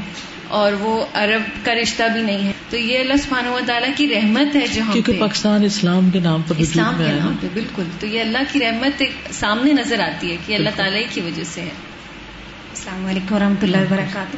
اور 0.55 0.73
وہ 0.73 1.07
عرب 1.15 1.65
کا 1.65 1.75
رشتہ 1.75 2.03
بھی 2.13 2.23
نہیں 2.23 2.47
ہے۔ 2.47 2.53
تو 2.71 2.77
یہ 2.77 2.99
اللہ 2.99 3.15
سبحانہ 3.15 3.49
و 3.49 3.61
تعالیٰ 3.67 3.89
کی 3.97 4.09
رحمت 4.09 4.57
ہے 4.57 4.67
جو 4.75 4.83
ہم 4.83 4.93
کیونکہ 4.93 5.21
پاکستان 5.21 5.65
اسلام 5.65 6.11
کے 6.11 6.21
نام 6.21 6.43
پر 6.49 6.55
اسلام 6.59 6.95
کے 6.99 7.13
نام 7.13 7.37
پہ 7.41 7.47
بالکل۔ 7.53 7.83
تو 8.01 8.07
یہ 8.07 8.21
اللہ 8.21 8.39
کی 8.53 8.61
رحمت 8.61 9.03
ایک 9.03 9.13
سامنے 9.31 9.73
نظر 9.73 10.01
آتی 10.01 10.31
ہے 10.31 10.37
کہ 10.47 10.55
اللہ 10.55 10.71
تعالیٰ 10.77 11.03
کی 11.11 11.21
وجہ 11.21 11.43
سے 11.45 11.61
ہے۔ 11.61 11.69
السلام 11.69 13.07
علیکم 13.07 13.35
ورحمۃ 13.35 13.63
اللہ 13.63 13.77
وبرکاتہ۔ 13.77 14.37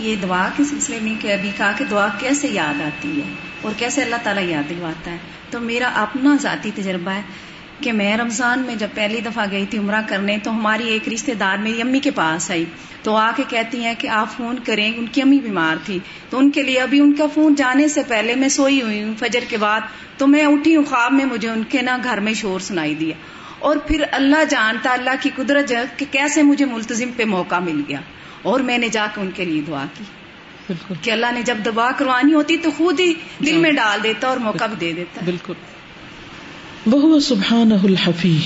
یہ 0.00 0.16
دعا 0.16 0.48
کے 0.56 0.64
سلسلے 0.64 0.98
میں 1.02 1.14
کہ 1.20 1.32
ابھی 1.32 1.50
کہا 1.56 1.72
کہ 1.78 1.84
دعا 1.84 2.08
کیسے 2.18 2.48
یاد 2.48 2.80
آتی 2.80 3.16
ہے 3.16 3.34
اور 3.62 3.72
کیسے 3.76 4.02
اللہ 4.02 4.16
تعالیٰ 4.22 4.48
یاد 4.48 4.70
دلواتا 4.70 5.10
ہے۔ 5.10 5.16
تو 5.50 5.60
میرا 5.60 5.88
اپنا 5.94 6.36
ذاتی 6.42 6.70
تجربہ 6.74 7.10
ہے۔ 7.10 7.22
کہ 7.80 7.92
میں 7.92 8.16
رمضان 8.16 8.60
میں 8.60 8.74
جب 8.74 8.88
پہلی 8.94 9.20
دفعہ 9.20 9.46
گئی 9.50 9.66
تھی 9.66 9.78
عمرہ 9.78 10.02
کرنے 10.06 10.38
تو 10.42 10.50
ہماری 10.50 10.88
ایک 10.88 11.08
رشتے 11.08 11.34
دار 11.34 11.58
میری 11.58 11.82
امی 11.82 12.00
کے 12.00 12.10
پاس 12.10 12.50
آئی۔ 12.50 12.64
تو 13.02 13.16
آ 13.16 13.30
کے 13.36 13.42
کہتی 13.48 13.84
ہیں 13.84 13.94
کہ 13.98 14.08
آپ 14.08 14.36
فون 14.36 14.56
کریں 14.64 14.92
ان 14.96 15.06
کی 15.06 15.22
امی 15.22 15.38
بیمار 15.40 15.76
تھی۔ 15.84 15.98
تو 16.30 16.38
ان 16.38 16.50
کے 16.50 16.62
لیے 16.62 16.80
ابھی 16.80 17.00
ان 17.00 17.12
کا 17.12 17.24
فون 17.34 17.54
جانے 17.54 17.88
سے 17.88 18.02
پہلے 18.08 18.34
میں 18.34 18.48
سوئی 18.48 18.82
ہوئی 18.82 19.02
ہوں 19.02 19.14
فجر 19.18 19.40
کے 19.48 19.56
بعد۔ 19.56 19.80
تو 20.16 20.26
میں 20.26 20.44
اٹھی 20.44 20.76
ہوں 20.76 20.84
خواب 20.84 21.12
میں 21.12 21.24
مجھے 21.24 21.48
ان 21.50 21.62
کے 21.68 21.82
نا 21.82 21.98
گھر 22.04 22.20
میں 22.20 22.34
شور 22.34 22.60
سنائی 22.60 22.94
دیا۔ 22.94 23.14
اور 23.58 23.76
پھر 23.76 24.04
اللہ 24.12 24.44
جانتا 24.50 24.92
اللہ 24.92 25.10
کی 25.20 25.30
قدرت 25.34 25.72
کہ 25.96 26.06
کیسے 26.10 26.42
مجھے 26.42 26.64
ملتظم 26.64 27.10
پہ 27.16 27.24
موقع 27.24 27.58
مل 27.58 27.82
گیا۔ 27.88 28.00
اور 28.42 28.60
میں 28.60 28.78
نے 28.78 28.88
جا 28.88 29.06
کے 29.14 29.20
ان 29.20 29.30
کے 29.34 29.44
لیے 29.44 29.62
دعا 29.66 29.84
کی۔ 29.98 30.04
کہ 31.02 31.10
اللہ 31.10 31.26
نے 31.34 31.42
جب 31.42 31.56
دعا 31.64 31.90
کروانی 31.98 32.34
ہوتی 32.34 32.56
تو 32.56 32.70
خود 32.76 33.00
ہی 33.00 33.14
دل 33.46 33.56
میں 33.56 33.72
ڈال 33.72 34.02
دیتا 34.02 34.28
اور 34.28 34.36
موقع 34.36 34.66
بھی 34.66 34.76
دے 34.80 34.92
دیتا۔ 34.92 35.20
بالکل۔ 35.24 35.52
وہ 36.92 37.20
سبحان 37.20 37.72
الحفی 37.72 38.38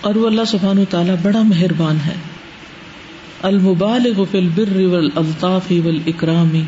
اور 0.00 0.14
وہ 0.14 0.26
اللہ 0.26 0.44
سبحان 0.46 0.84
تعالیٰ 0.90 1.14
بڑا 1.22 1.42
مہربان 1.42 1.96
ہے۔ 2.06 2.14
المبالغ 3.42 4.24
في 4.30 4.38
البر 4.38 4.80
والالطاف 4.80 5.72
والاکرام 5.84 6.62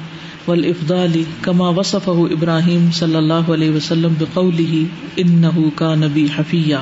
والافضال 0.47 1.22
كما 1.41 1.68
وصفه 1.68 2.27
ابراہیم 2.31 2.91
صلی 2.93 3.16
اللہ 3.16 3.49
علیہ 3.49 3.70
وسلم 3.70 4.14
بقوله 4.18 4.83
انه 5.16 5.68
كان 5.77 6.01
بي 6.12 6.27
حفيا 6.39 6.81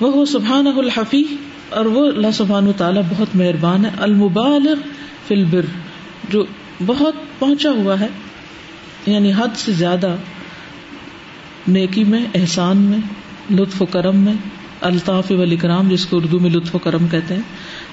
وہ 0.00 0.24
سبحانہ 0.24 0.68
الحفی 0.68 1.24
اور 1.70 1.84
وہ 1.84 2.06
اللہ 2.06 2.34
سبحانہ 2.34 2.70
تعالیٰ 2.76 3.02
بہت 3.08 3.36
مہربان 3.36 3.84
ہے۔ 3.84 3.90
المبالغ 3.98 4.74
فی 5.28 5.34
البر، 5.34 5.64
جو 6.30 6.44
بہت 6.86 7.14
پہنچا 7.38 7.70
ہوا 7.70 8.00
ہے 8.00 8.08
یعنی 9.06 9.32
حد 9.32 9.56
سے 9.56 9.72
زیادہ 9.72 10.16
نیکی 11.68 12.04
میں، 12.04 12.26
احسان 12.34 12.76
میں، 12.76 12.98
لطف 13.50 13.82
و 13.82 13.86
کرم 13.86 14.16
میں، 14.16 14.32
الطاف 14.80 15.30
والاکرام 15.30 15.88
جس 15.88 16.06
کو 16.06 16.16
اردو 16.16 16.40
میں 16.40 16.50
لطف 16.50 16.74
و 16.74 16.78
کرم 16.78 17.08
کہتے 17.08 17.34
ہیں، 17.34 17.42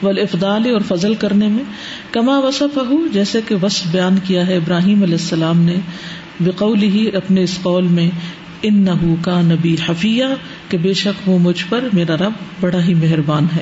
والافضال 0.04 0.72
اور 0.72 0.82
فضل 0.88 1.16
کرنے 1.16 1.48
میں، 1.48 1.64
کما 2.12 2.40
وصف 2.40 2.80
جیسے 3.14 3.42
کہ 3.48 3.56
وصف 3.56 3.92
بیان 3.92 4.16
کیا 4.24 4.48
ہے 4.48 4.58
ابراہیم 4.58 5.04
علیہ 5.04 5.14
السلام 5.14 5.62
نے 5.62 5.76
بقول 6.40 6.82
ہی 6.82 7.16
اپنے 7.16 7.44
اس 7.44 7.60
قول 7.62 7.88
میں 7.88 8.10
ان 8.62 8.82
نہ 8.82 8.92
کا 9.22 9.42
نبی 9.42 9.76
حفیہ، 9.90 10.26
کہ 10.70 10.78
بے 10.78 10.94
شک 10.94 11.30
وہ 11.30 11.40
مجھ 11.40 11.66
پر 11.70 11.88
میرا 11.94 12.16
رب 12.16 12.32
بڑا 12.62 12.84
ہی 12.84 12.94
مہربان 12.94 13.48
ہے۔ 13.56 13.62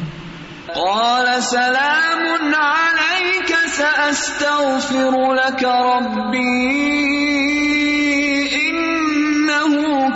قال 0.68 1.42
سلام 1.42 2.56
عليك 2.56 3.54
سأستغفر 3.78 5.36
لك 5.36 5.64
ربي 5.64 7.71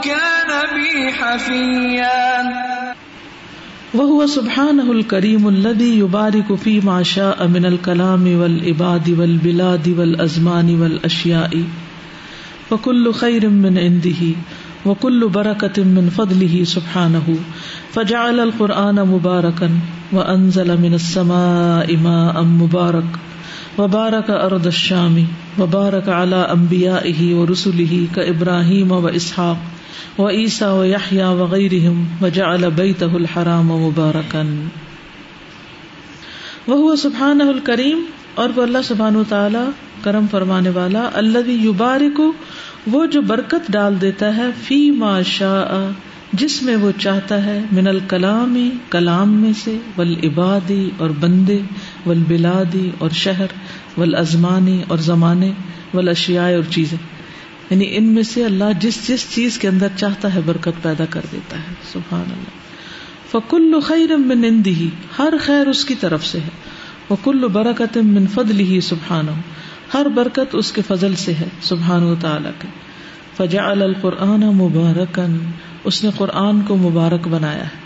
كان 0.06 0.49
بي 0.76 1.12
حفيا. 1.12 2.26
وهو 3.93 4.26
سبحانه 4.26 4.91
الكريم 4.91 5.47
الذي 5.47 5.99
يبارك 5.99 6.56
فيما 6.56 7.03
شاء 7.03 7.47
من 7.47 7.66
الكلام 7.66 8.39
والعباد 8.39 9.10
والبلاد 9.20 9.88
والأزمان 9.99 10.82
والأشياء 10.82 11.64
وكل 12.72 13.14
خير 13.14 13.49
من 13.49 13.78
عنده 13.78 14.22
وكل 14.86 15.30
بركة 15.30 15.84
من 15.84 16.10
فضله 16.10 16.64
سبحانه. 16.64 17.36
فجعل 17.93 18.39
القرآن 18.39 18.95
مباركا 18.95 19.70
وأنزل 20.12 20.82
من 20.82 20.93
السماء 20.93 21.97
ماء 21.97 22.43
مبارك 22.43 23.10
وبارك 23.78 24.30
أرض 24.30 24.68
الشام. 24.68 25.26
وبارك 25.60 26.10
على 26.10 26.36
أنبيائه 26.36 27.36
ورسله 27.36 28.08
كإبراهيم 28.16 28.91
وإسحاق 28.91 29.58
وإيسى 30.18 30.66
ويحيى 30.66 31.24
وغيرهم 31.24 32.04
وجعل 32.22 32.70
بيته 32.76 33.16
الحرام 33.16 33.68
مباركا. 33.68 34.44
وهو 36.68 36.96
سبحانه 36.96 37.50
الكريم 37.50 38.02
اور 38.36 38.50
وہ 38.56 38.64
اللہ 38.64 38.78
سبحانہ 38.84 39.18
تعالی 39.30 39.70
کرم 40.04 40.26
فرمانے 40.32 40.70
والا 40.70 41.10
اللہ 41.14 41.50
یبارک 41.50 42.22
وہ 42.88 43.06
جو 43.06 43.22
برکت 43.22 43.72
ڈال 43.72 44.02
دیتا 44.02 44.38
ہے، 44.38 44.46
فی 44.64 44.92
ما 44.92 45.22
شاء، 45.22 45.92
جس 46.34 46.64
میں 46.64 46.76
وہ 46.76 46.92
چاہتا 47.00 47.46
ہے، 47.46 47.62
من 47.72 47.88
الکلامی 47.88 48.70
کلام 48.90 49.34
میں 49.34 49.52
سے 49.64 49.78
ول 49.98 50.16
عبادی 50.24 50.90
اور 50.98 51.10
بندے 51.10 51.60
ول 52.06 52.24
بلادی 52.28 52.90
اور 52.98 53.10
شہر 53.10 53.46
ول 53.98 54.16
ازمانی 54.16 54.84
اور 54.88 54.98
زمانے 54.98 55.52
ول 55.94 56.10
اشیاء 56.10 56.56
اور 56.56 56.72
چیزیں۔ 56.72 57.14
یعنی 57.70 57.86
ان 57.91 58.03
میں 58.03 58.24
سے 58.24 58.45
اللہ 58.45 58.63
جس 58.80 59.07
جس 59.07 59.26
چیز 59.36 59.57
کے 59.57 59.68
اندر 59.68 59.88
چاہتا 59.95 60.36
ہے 60.36 60.39
برکت 60.45 60.84
پیدا 60.84 61.05
کر 61.09 61.22
دیتا 61.32 61.57
ہے، 61.57 61.74
سبحان 61.93 62.24
اللہ۔ 62.28 62.66
فکل 63.32 63.80
خیر 63.84 64.16
من 64.16 64.43
اندی 64.43 64.89
ہر 65.20 65.34
خیر 65.41 65.68
اس 65.68 65.86
کی 65.86 65.95
طرف 65.95 66.26
سے 66.26 66.39
ہے۔ 66.39 66.49
وکل 67.09 67.47
برکت 67.47 67.97
من 67.97 68.28
فضل 68.28 68.59
ہی 68.59 68.82
سبحان 68.82 69.26
ہر 69.93 70.07
برکت 70.16 70.55
اس 70.55 70.72
کے 70.72 70.82
فضل 70.88 71.16
سے 71.16 71.34
ہے 71.34 71.47
سبحان 71.61 72.03
و 72.03 72.16
تعالی 72.22 72.49
کے۔ 72.59 72.68
فجا 73.38 73.68
القرآن 73.68 74.39
مبارکن 74.39 75.38
اس 75.84 76.03
نے 76.03 76.09
قرآن 76.18 76.61
کو 76.61 76.76
مبارک 76.76 77.28
بنایا 77.28 77.63
ہے۔ 77.63 77.86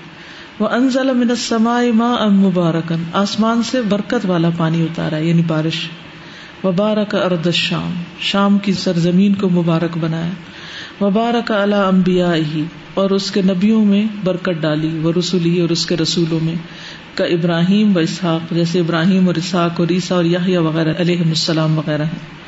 وہ 0.60 0.68
انزل 0.68 1.14
من 1.14 1.30
السماء 1.30 1.82
ماء 1.94 2.26
مبارکن 2.26 3.04
آسمان 3.14 3.64
سے 3.64 3.82
برکت 3.82 4.26
والا 4.26 4.50
پانی 4.58 4.82
اتارا 4.82 5.16
ہے 5.16 5.26
یعنی 5.26 5.42
بارش۔ 5.42 5.90
وبارک 6.64 7.16
ارد 7.16 7.46
الشام، 7.46 7.94
شام 8.20 8.58
کی 8.58 8.74
سرزمین 8.74 9.34
کو 9.34 9.50
مبارک 9.50 9.98
بنایا۔ 9.98 10.30
وبارک 11.04 11.52
علی 11.52 11.76
انبیاء 11.76 12.36
ہی 12.36 12.64
اور 12.94 13.10
اس 13.10 13.32
کے 13.32 13.42
نبیوں 13.42 13.86
میں 13.86 14.06
برکت 14.24 14.62
ڈالی 14.62 15.00
وہ 15.04 15.12
رسولی، 15.20 15.62
اور 15.62 15.70
اس 15.70 15.86
کے 15.86 15.98
رسولوں 15.98 16.40
میں۔ 16.42 16.56
کا 17.16 17.24
ابراہیم 17.24 17.96
و 17.96 18.00
اسحاق، 18.00 18.52
جیسے 18.52 18.80
ابراہیم 18.80 19.28
اور 19.28 19.36
اسحاق 19.36 19.80
اور 19.80 19.88
عیسیٰ 19.90 20.18
اور 20.18 20.26
یحییٰ 20.26 20.62
وغیرہ، 20.62 20.94
علیہ 20.98 21.20
السلام 21.20 21.78
وغیرہ 21.78 22.04
ہیں۔ 22.04 22.40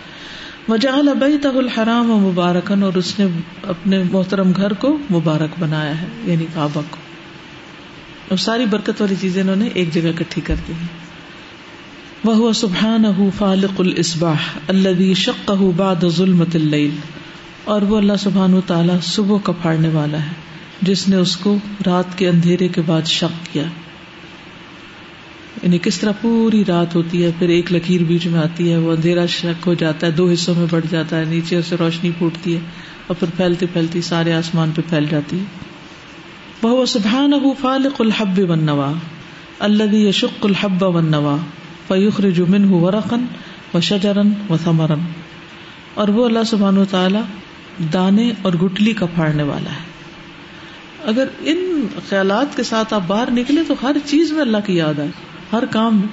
وجعل 0.69 1.09
بیتہ 1.19 1.47
الحرام 1.47 2.11
و 2.11 2.19
مبارکن 2.19 2.83
اور 2.83 2.93
اس 2.93 3.19
نے 3.19 3.25
اپنے 3.67 4.03
محترم 4.11 4.51
گھر 4.55 4.73
کو 4.73 4.97
مبارک 5.11 5.59
بنایا 5.59 6.01
ہے 6.01 6.07
یعنی 6.23 6.45
کعبہ 6.53 6.81
کو۔ 6.89 6.97
اور 8.29 8.37
ساری 8.37 8.65
برکت 8.65 9.01
والی 9.01 9.15
چیزیں 9.21 9.41
انہوں 9.41 9.55
نے 9.55 9.69
ایک 9.73 9.93
جگہ 9.93 10.07
اکٹھی 10.07 10.41
کر 10.41 10.55
دی 10.67 10.73
وہ 12.23 12.53
سبحان 12.53 13.05
فالق 13.37 13.79
الاسباح 13.79 14.57
الذي 14.67 15.13
شقه 15.13 15.71
بعد 15.75 16.03
ظلمت 16.07 16.55
اللیل 16.55 16.89
اور 17.63 17.81
وہ 17.81 17.97
اللہ 17.97 18.13
سبحان 18.19 18.59
تعالیٰ 18.67 19.01
صبح 19.01 19.37
کا 19.43 19.51
پھاڑنے 19.51 19.89
والا 19.89 20.17
ہے، 20.17 20.31
جس 20.81 21.09
نے 21.09 21.15
اس 21.15 21.37
کو 21.37 21.57
رات 21.85 22.17
کے 22.17 22.29
اندھیرے 22.29 22.67
کے 22.67 22.81
بعد 22.85 23.01
شک 23.01 23.53
کیا۔ 23.53 23.63
یعنی 25.63 25.77
کس 25.77 25.99
طرح 25.99 26.11
پوری 26.21 26.65
رات 26.65 26.95
ہوتی 26.95 27.23
ہے، 27.23 27.31
پھر 27.39 27.49
ایک 27.49 27.73
لکیر 27.73 28.03
بیچ 28.03 28.27
میں 28.27 28.39
آتی 28.39 28.71
ہے، 28.71 28.77
وہ 28.77 28.91
اندھیرا 28.91 29.25
شک 29.25 29.67
ہو 29.67 29.73
جاتا 29.73 30.07
ہے، 30.07 30.11
دو 30.11 30.29
حصوں 30.33 30.55
میں 30.55 30.65
بڑھ 30.71 30.85
جاتا 30.89 31.19
ہے، 31.19 31.25
نیچے 31.25 31.61
سے 31.61 31.75
روشنی 31.79 32.11
پھوٹتی 32.17 32.55
ہے 32.55 32.59
اور 33.07 33.15
پھر 33.19 33.27
پھیلتی 33.37 33.65
پھیلتی 33.73 34.01
سارے 34.01 34.33
آسمان 34.33 34.71
پہ 34.75 34.81
پھیل 34.89 35.05
جاتی 35.09 35.39
ہے۔ 35.39 35.43
وہ 36.61 36.85
سبحان 36.85 37.33
فالق 37.61 38.01
الحب 38.01 38.39
ون 38.49 38.63
نوا 38.63 38.91
اللہ 39.59 39.95
یشق 39.95 40.45
الحب 40.45 40.83
ون 40.83 41.11
نوا 41.91 41.99
فیخر 41.99 42.29
جمن 42.29 42.63
ہو 42.63 42.79
ورقن 42.79 43.25
و 43.73 43.79
شجرن 43.79 44.31
و 44.49 44.55
ثمرن 44.63 44.99
اور 45.93 46.07
وہ 46.07 46.25
اللہ 46.25 46.43
سبحان 46.45 46.77
و 46.77 46.85
تعالی 46.85 47.19
دانے 47.93 48.31
اور 48.41 48.53
گٹلی 48.53 48.93
کا 48.93 49.05
پھاڑنے 49.05 49.43
والا 49.43 49.69
ہے۔ 49.69 49.91
اگر 51.05 51.27
ان 51.39 51.87
خیالات 52.09 52.57
کے 52.57 52.63
ساتھ 52.63 52.93
آپ 52.93 53.01
باہر 53.07 53.31
نکلے 53.31 53.61
تو 53.67 53.73
ہر 53.83 53.95
چیز 54.05 54.31
میں 54.31 54.41
اللہ 54.41 54.57
کی 54.65 54.75
یاد 54.75 54.99
آئے، 54.99 55.09
ہر 55.53 55.63
کام 55.65 55.97
میں۔ 55.97 56.07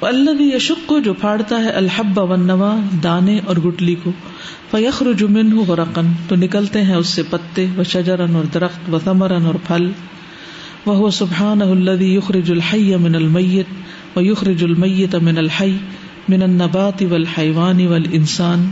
اللہ 0.00 0.42
یشق 0.42 0.86
کو 0.86 0.98
جو 0.98 1.14
پھاڑتا 1.14 1.56
ہے 1.56 1.70
الحب 1.70 2.18
و 2.18 2.36
نوا 2.36 2.80
دانے 3.02 3.40
اور 3.46 3.56
گٹلی 3.56 3.94
کو۔ 3.94 4.12
فیخر 4.70 5.12
جمن 5.12 5.52
ہو 5.52 5.76
رقن 5.76 6.06
تو 6.28 6.36
نکلتے 6.36 6.82
ہیں 6.82 6.94
اس 6.94 7.06
سے 7.06 7.22
پتے 7.30 7.66
و 7.78 7.82
شجرن 7.82 8.36
اور 8.36 8.44
درخت 8.44 8.94
و 8.94 8.98
ثمرن 9.04 9.46
اور 9.46 9.54
پھل۔ 9.66 9.90
وہ 10.86 11.10
سبحان 11.10 11.62
الذي 11.62 12.14
يخرج 12.14 12.50
الحي 12.50 12.94
من 12.94 13.14
المیت۔ 13.14 13.66
یخرج 14.22 14.64
المیت 14.64 15.14
من 15.14 15.38
الحي 15.38 15.76
من 16.28 16.42
النبات 16.42 17.02
والحيوان 17.10 17.86
والانسان۔ 17.86 18.70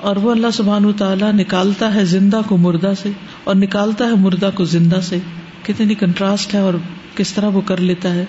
اور 0.00 0.16
وہ 0.16 0.30
اللہ 0.30 0.46
سبحان 0.52 0.92
تعالیٰ 0.92 1.32
نکالتا 1.32 1.94
ہے 1.94 2.04
زندہ 2.04 2.40
کو 2.48 2.56
مردہ 2.56 2.92
سے 3.02 3.10
اور 3.44 3.54
نکالتا 3.54 4.04
ہے 4.04 4.14
مردہ 4.14 4.50
کو 4.54 4.64
زندہ 4.64 5.00
سے۔ 5.02 5.18
کتنی 5.62 5.94
کنٹراسٹ 5.94 6.54
ہے 6.54 6.58
اور 6.58 6.74
کس 7.16 7.32
طرح 7.32 7.46
وہ 7.46 7.60
کر 7.60 7.76
لیتا 7.76 8.14
ہے۔ 8.14 8.24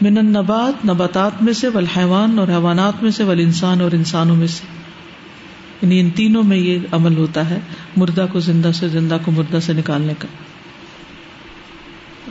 من 0.00 0.18
النبات، 0.18 0.84
نباتات 0.84 1.42
میں 1.42 1.52
سے، 1.52 1.68
والحیوان 1.68 2.38
اور 2.38 2.48
حیوانات 2.48 3.02
میں 3.02 3.10
سے، 3.10 3.24
والانسان 3.24 3.80
اور 3.80 3.92
انسانوں 3.92 4.36
میں 4.36 4.46
سے۔ 4.46 4.66
یعنی 5.82 6.00
ان 6.00 6.10
تینوں 6.10 6.42
میں 6.42 6.56
یہ 6.56 6.78
عمل 6.92 7.16
ہوتا 7.16 7.50
ہے، 7.50 7.58
مردہ 7.96 8.26
کو 8.32 8.40
زندہ 8.40 8.70
سے، 8.74 8.88
زندہ 8.88 9.16
کو 9.24 9.30
مردہ 9.30 9.58
سے 9.60 9.72
نکالنے 9.72 10.12
کا۔ 10.18 10.28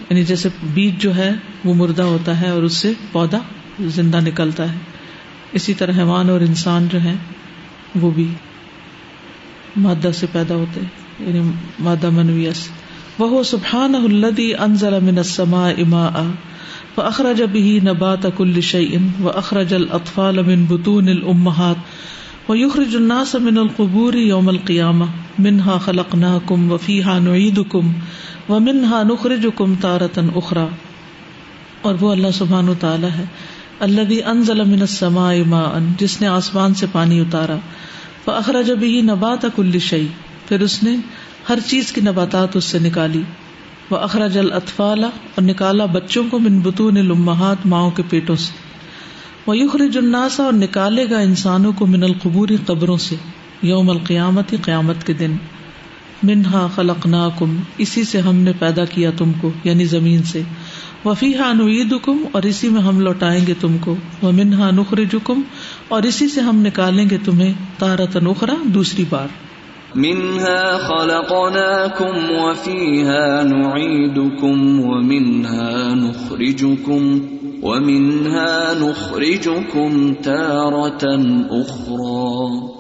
یعنی 0.10 0.24
جیسے 0.24 0.50
بیج 0.74 1.02
جو 1.02 1.16
ہے 1.16 1.32
وہ 1.66 1.74
مردہ 1.74 2.02
ہوتا 2.02 2.42
ہے 2.42 2.50
اور 2.50 2.64
اس 2.64 2.74
سے 2.74 2.94
پودا 3.12 3.38
زندہ 3.80 4.18
نکلتا 4.18 4.72
ہے۔ 4.72 4.78
اسی 5.54 5.74
طرح 5.74 5.92
حیوان 5.98 6.30
اور 6.30 6.42
انسان 6.42 6.88
جو 6.92 7.02
ہے 7.04 7.14
وہ 7.96 8.12
بھی 8.12 8.28
مادہ 9.78 10.12
سے 10.14 10.28
پیدا 10.32 10.56
ہوتے 10.56 10.82
یعنی 11.20 11.52
مادہ 11.80 12.10
منویس۔ 12.10 12.70
وہ 13.20 13.44
سبحان 13.44 13.96
الدی 13.96 14.56
انزل 14.56 15.00
من 15.00 15.18
السماء 15.18 15.72
ماء 15.88 16.22
فاخرج 16.96 17.42
به 17.42 17.78
نبات 17.84 18.28
كل 18.38 18.62
شيء 18.62 18.98
واخرج 19.22 19.74
الاطفال 19.74 20.46
من 20.46 20.66
بطون 20.66 21.08
الامهات 21.08 21.76
ويخرج 22.50 22.96
الناس 22.96 23.36
من 23.36 23.58
القبور 23.58 24.14
يوم 24.14 24.50
القيامه 24.50 25.06
منها 25.40 25.78
خلقناكم 25.78 26.72
وفيها 26.72 27.20
نعيدكم 27.20 27.92
ومنها 28.50 29.04
نخرجكم 29.04 29.74
تارة 29.82 30.28
اخرى 30.36 30.66
اور 31.82 31.96
وہ 32.00 32.12
اللہ 32.12 32.28
سبحان 32.34 32.70
و 32.70 32.74
تعالی 32.80 33.08
ہے 33.18 33.24
اللہ 33.80 34.26
انزل 34.26 34.64
من 34.64 34.82
السماء 34.82 35.34
ماء، 35.48 35.80
جس 35.98 36.22
نے 36.22 36.28
آسمان 36.28 36.74
سے 36.74 36.86
پانی 36.92 37.20
اتارا۔ 37.20 37.56
فاخرج 38.26 38.72
به 38.72 39.02
نبات 39.02 39.46
كل 39.56 39.80
شيء 39.80 40.08
پھر 40.48 40.60
اس 40.60 40.84
نے 40.84 40.96
ہر 41.50 41.60
چیز 41.66 41.92
کی 41.92 42.02
نباتات 42.02 42.56
اس 42.56 42.66
سے 42.66 42.80
نکالی۔ 42.80 43.22
وہ 43.90 43.98
اخراج 43.98 44.38
الطفال 44.38 45.04
اور 45.04 45.42
نکالا 45.42 45.86
بچوں 45.86 46.24
کو 46.32 46.40
من 46.40 46.60
بتون 46.60 46.98
الامہات، 46.98 47.66
ماؤں 47.66 47.92
کے 47.92 48.04
پیٹوں 48.10 48.36
سے۔ 48.36 48.52
وہ 49.48 49.58
یخرج 49.58 49.98
الناس، 49.98 50.40
اور 50.40 50.54
نکالے 50.54 51.10
گا 51.10 51.20
انسانوں 51.20 51.72
کو 51.72 51.88
من 51.88 52.04
القبوری 52.04 52.58
قبروں 52.66 52.98
سے۔ 52.98 53.16
یوم 53.64 53.90
القیامت، 53.90 54.54
قیامت 54.62 55.08
کے 55.08 55.14
دن۔ 55.14 55.32
منہا 56.24 56.68
خلقناکم، 56.76 57.56
اسی 57.78 58.04
سے 58.04 58.20
ہم 58.20 58.36
نے 58.36 58.52
پیدا 58.60 58.86
کیا 58.86 59.12
تم 59.18 59.32
کو 59.42 59.52
یعنی 59.64 59.86
زمین 59.86 60.24
سے۔ 60.24 60.42
وفیحا 61.06 61.54
نعیدکم، 61.54 62.18
اور 62.32 62.44
اسی 62.44 62.70
میں 62.70 62.82
ہم 62.82 63.00
لوٹائیں 63.00 63.48
گے 63.48 63.54
تم 63.62 63.78
کو۔ 63.78 63.96
وہ 64.22 64.32
منہا 64.32 64.72
نخرجکم، 64.72 65.42
اور 65.88 66.04
اسی 66.04 66.28
سے 66.28 66.42
ہم 66.42 66.62
نکالیں 66.62 67.10
گے 67.10 67.18
تمہیں 67.26 67.54
تارت 67.78 68.18
نخرا 68.18 68.54
دوسری 68.66 69.04
بار۔ 69.10 69.28
منها 69.96 70.78
خلقناكم 70.88 72.32
وفيها 72.32 73.42
نعيدكم 73.44 74.80
ومنها 74.80 75.94
نخرجكم 75.94 77.20
ومنها 77.64 78.74
نخرجكم 78.78 80.14
تارة 80.14 81.24
أخرى 81.62 82.73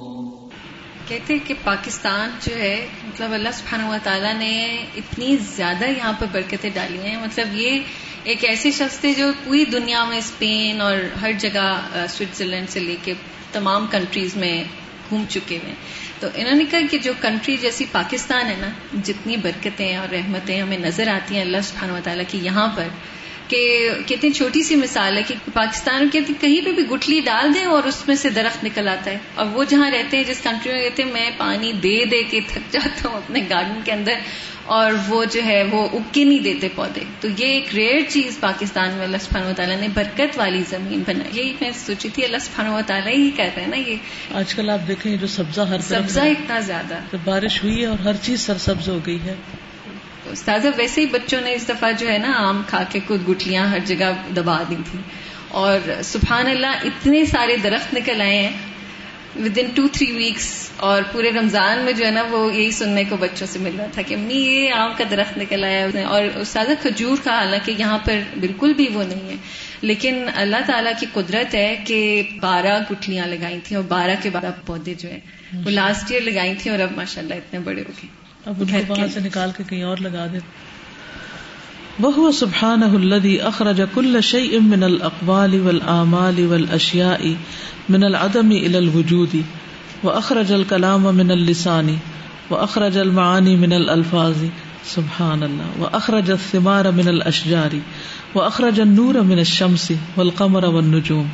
کہتے 1.13 1.33
ہیں 1.33 1.47
کہ 1.47 1.53
پاکستان 1.63 2.29
جو 2.41 2.55
ہے 2.55 2.85
مطلب 3.03 3.33
اللہ 3.33 3.49
سبحانہ 3.53 3.85
و 3.85 3.97
تعالیٰ 4.03 4.33
نے 4.33 4.51
اتنی 4.95 5.37
زیادہ 5.55 5.85
یہاں 5.85 6.13
پہ 6.19 6.25
برکتیں 6.31 6.69
ڈالی 6.73 6.99
ہیں۔ 7.03 7.17
مطلب 7.17 7.53
یہ 7.53 7.79
ایک 8.23 8.45
ایسے 8.45 8.71
شخص 8.71 8.99
تھے 8.99 9.13
جو 9.13 9.31
پوری 9.43 9.65
دنیا 9.65 10.03
میں 10.05 10.17
اسپین 10.17 10.81
اور 10.81 10.97
ہر 11.21 11.31
جگہ 11.39 11.65
سوئٹزرلینڈ 12.09 12.69
سے 12.69 12.79
لے 12.79 12.95
کے 13.03 13.13
تمام 13.51 13.87
کنٹریز 13.91 14.35
میں 14.35 14.63
گھوم 15.09 15.25
چکے 15.29 15.57
ہوئے 15.63 15.73
تو 16.19 16.27
انہوں 16.35 16.55
نے 16.55 16.65
کہا 16.71 16.79
کہ 16.91 16.97
جو 16.97 17.13
کنٹری 17.21 17.57
جیسی 17.57 17.85
پاکستان 17.91 18.45
ہے 18.45 18.55
نا، 18.59 18.69
جتنی 19.03 19.37
برکتیں 19.37 19.95
اور 19.95 20.13
رحمتیں 20.13 20.61
ہمیں 20.61 20.77
نظر 20.77 21.07
آتی 21.07 21.35
ہیں 21.35 21.41
اللہ 21.41 21.61
سبحانہ 21.63 21.91
و 21.91 21.99
تعالیٰ 22.03 22.25
کی 22.27 22.39
یہاں 22.41 22.67
پر 22.75 22.87
کہ 23.53 23.89
کتنی 24.07 24.31
چھوٹی 24.31 24.63
سی 24.63 24.75
مثال 24.75 25.17
ہے 25.17 25.23
کہ 25.23 25.35
پاکستان 25.53 26.09
کے 26.11 26.19
کہیں 26.41 26.65
پہ 26.65 26.71
بھی 26.71 26.83
گٹلی 26.83 27.19
ڈال 27.19 27.53
دیں 27.53 27.65
اور 27.65 27.83
اس 27.83 28.07
میں 28.07 28.15
سے 28.15 28.29
درخت 28.29 28.63
نکل 28.63 28.87
آتا 28.87 29.11
ہے۔ 29.11 29.17
اور 29.35 29.45
وہ 29.45 29.63
جہاں 29.63 29.91
رہتے 29.91 30.17
ہیں 30.17 30.23
جس 30.23 30.41
کنٹری 30.41 30.73
میں 30.73 30.81
رہتے 30.83 31.03
ہیں 31.03 31.11
میں 31.11 31.29
پانی 31.37 31.71
دے 31.71 32.05
دے 32.05 32.23
کے 32.23 32.39
تھک 32.47 32.73
جاتا 32.73 33.09
ہوں 33.09 33.17
اپنے 33.17 33.39
گارڈن 33.49 33.79
کے 33.85 33.91
اندر 33.91 34.13
اور 34.65 34.91
وہ 35.07 35.25
جو 35.25 35.43
ہے 35.43 35.63
وہ 35.71 35.87
اگ 35.93 35.97
کے 36.11 36.23
نہیں 36.23 36.39
دیتے 36.39 36.67
پودے۔ 36.75 36.99
تو 37.21 37.27
یہ 37.27 37.45
ایک 37.45 37.75
ریئر 37.75 37.99
چیز 38.09 38.39
پاکستان 38.39 38.93
میں 38.93 39.05
اللہ 39.05 39.17
سبحانہ 39.17 39.47
و 39.47 39.53
تعالیٰ 39.57 39.79
نے 39.79 39.87
برکت 39.93 40.37
والی 40.37 40.63
زمین 40.69 41.03
بنائی۔ 41.07 41.39
یہی 41.39 41.53
میں 41.61 41.71
سوچی 41.85 42.09
تھی 42.09 42.25
اللہ 42.25 42.37
سبحانہ 42.37 42.69
و 42.69 42.79
تعالیٰ 42.87 43.13
ہی 43.13 43.29
کہتے 43.29 43.61
ہیں 43.61 43.67
نا 43.67 43.75
یہ۔ 43.75 43.95
آج 44.33 44.55
کل 44.55 44.69
آپ 44.69 44.87
دیکھیں 44.87 45.17
جو 45.17 45.27
سبزہ 45.27 45.61
ہر 45.61 45.79
سبزہ 45.81 46.19
اتنا 46.19 46.59
زیادہ۔ 46.59 46.99
بارش 47.23 47.63
ہوئی 47.63 47.81
ہے 47.81 47.85
اور 47.85 47.99
ہر 47.99 48.15
چیز 48.21 48.41
سر 48.41 48.57
سبز 48.57 48.89
ہو 48.89 48.99
گئی 49.05 49.19
ہے۔ 49.21 49.35
استاذہ، 50.31 50.67
ویسے 50.77 51.01
ہی 51.01 51.05
بچوں 51.05 51.41
نے 51.41 51.53
اس 51.53 51.69
دفعہ 51.69 51.91
جو 51.91 52.07
ہے 52.11 52.17
نا 52.17 52.33
آم 52.35 52.61
کھا 52.67 52.83
کے 52.91 52.99
کچھ 53.07 53.29
گٹلیاں 53.29 53.67
ہر 53.67 53.79
جگہ 53.85 54.11
دبا 54.35 54.63
دی 54.69 54.75
تھی 54.91 54.99
اور 55.47 56.01
سبحان 56.03 56.47
اللہ، 56.47 56.75
اتنے 56.83 57.25
سارے 57.25 57.57
درخت 57.57 57.93
نکل 57.93 58.21
آئے 58.21 58.37
ہیں۔ 58.37 58.51
With 59.35 59.57
in 59.57 59.67
two 59.75 59.87
three 59.87 60.11
weeks 60.11 60.69
اور 60.77 61.01
پورے 61.11 61.31
رمضان 61.31 61.79
میں 61.79 61.93
جو 61.93 62.05
ہے 62.05 62.11
نا 62.11 62.23
وہ 62.31 62.55
یہی 62.55 62.71
سننے 62.71 63.03
کو 63.09 63.17
بچوں 63.17 63.47
سے 63.47 63.59
مل 63.59 63.71
رہا 63.77 63.85
تھا 63.93 64.01
کہ 64.01 64.13
امی، 64.13 64.33
یہ 64.33 64.73
آم 64.73 64.91
کا 64.97 65.03
درخت 65.11 65.37
نکل 65.37 65.63
آیا 65.63 65.87
اور 66.07 66.23
استاد 66.35 66.65
کھجور 66.81 67.17
کا، 67.23 67.31
حالانکہ 67.31 67.73
یہاں 67.77 67.97
پر 67.97 68.19
بالکل 68.39 68.73
بھی 68.73 68.87
وہ 68.93 69.03
نہیں 69.03 69.29
ہے۔ 69.29 69.35
لیکن 69.81 70.25
اللہ 70.35 70.57
تعالیٰ 70.65 70.91
کی 70.99 71.05
قدرت 71.13 71.55
ہے 71.55 71.83
کہ 71.87 72.23
بارہ 72.41 72.83
گٹھلیاں 72.91 73.27
لگائی 73.27 73.59
تھیں 73.63 73.77
اور 73.77 73.85
بارہ 73.87 74.15
کے 74.21 74.29
بارہ 74.29 74.51
پودے 74.65 74.93
جو 74.93 75.09
ہیں 75.09 75.19
وہ 75.65 75.69
لاسٹ 75.69 76.11
ایئر 76.11 76.21
لگائی 76.21 76.53
تھیں 76.59 76.71
اور 76.71 76.79
اب 76.79 76.91
ماشاء 76.95 77.21
اللہ 77.21 77.33
اتنے 77.33 77.59
بڑے 77.59 77.81
ہو 77.81 77.91
گئے۔ 78.03 78.22
اب 78.45 78.53
ان 78.59 78.81
کو 78.87 78.93
وہاں 78.93 79.07
سے 79.13 79.19
نکال 79.19 79.51
کے 79.57 79.63
کہیں 79.69 79.83
اور 79.83 79.97
لگا 79.97 80.27
دے۔ 80.33 80.39
وہ 81.99 82.31
سبحان 82.31 82.83
الذي 82.83 83.41
اخرج 83.41 83.81
كل 83.93 84.21
شيء 84.21 84.59
من 84.61 84.83
الاقوال 84.83 85.59
والاعمال 85.59 86.45
والاشياء 86.45 87.31
من 87.89 88.03
العدم 88.03 88.49
الى 88.49 88.77
الوجود 88.77 89.35
واخرج 90.03 90.53
الكلام 90.53 91.01
من 91.01 91.31
اللسان 91.31 91.95
واخرج 92.49 92.97
المعاني 92.97 93.55
من 93.55 93.73
الالفاظ 93.73 94.43
سبحان 94.83 95.43
اللہ 95.43 95.79
واخرج 95.79 96.31
الثمار 96.31 96.85
من 96.85 97.07
الاشجار 97.07 97.75
واخرج 98.35 98.81
النور 98.81 99.15
من 99.15 99.37
الشمس 99.37 99.91
والقمر 100.17 100.63
والنجوم۔ 100.63 101.25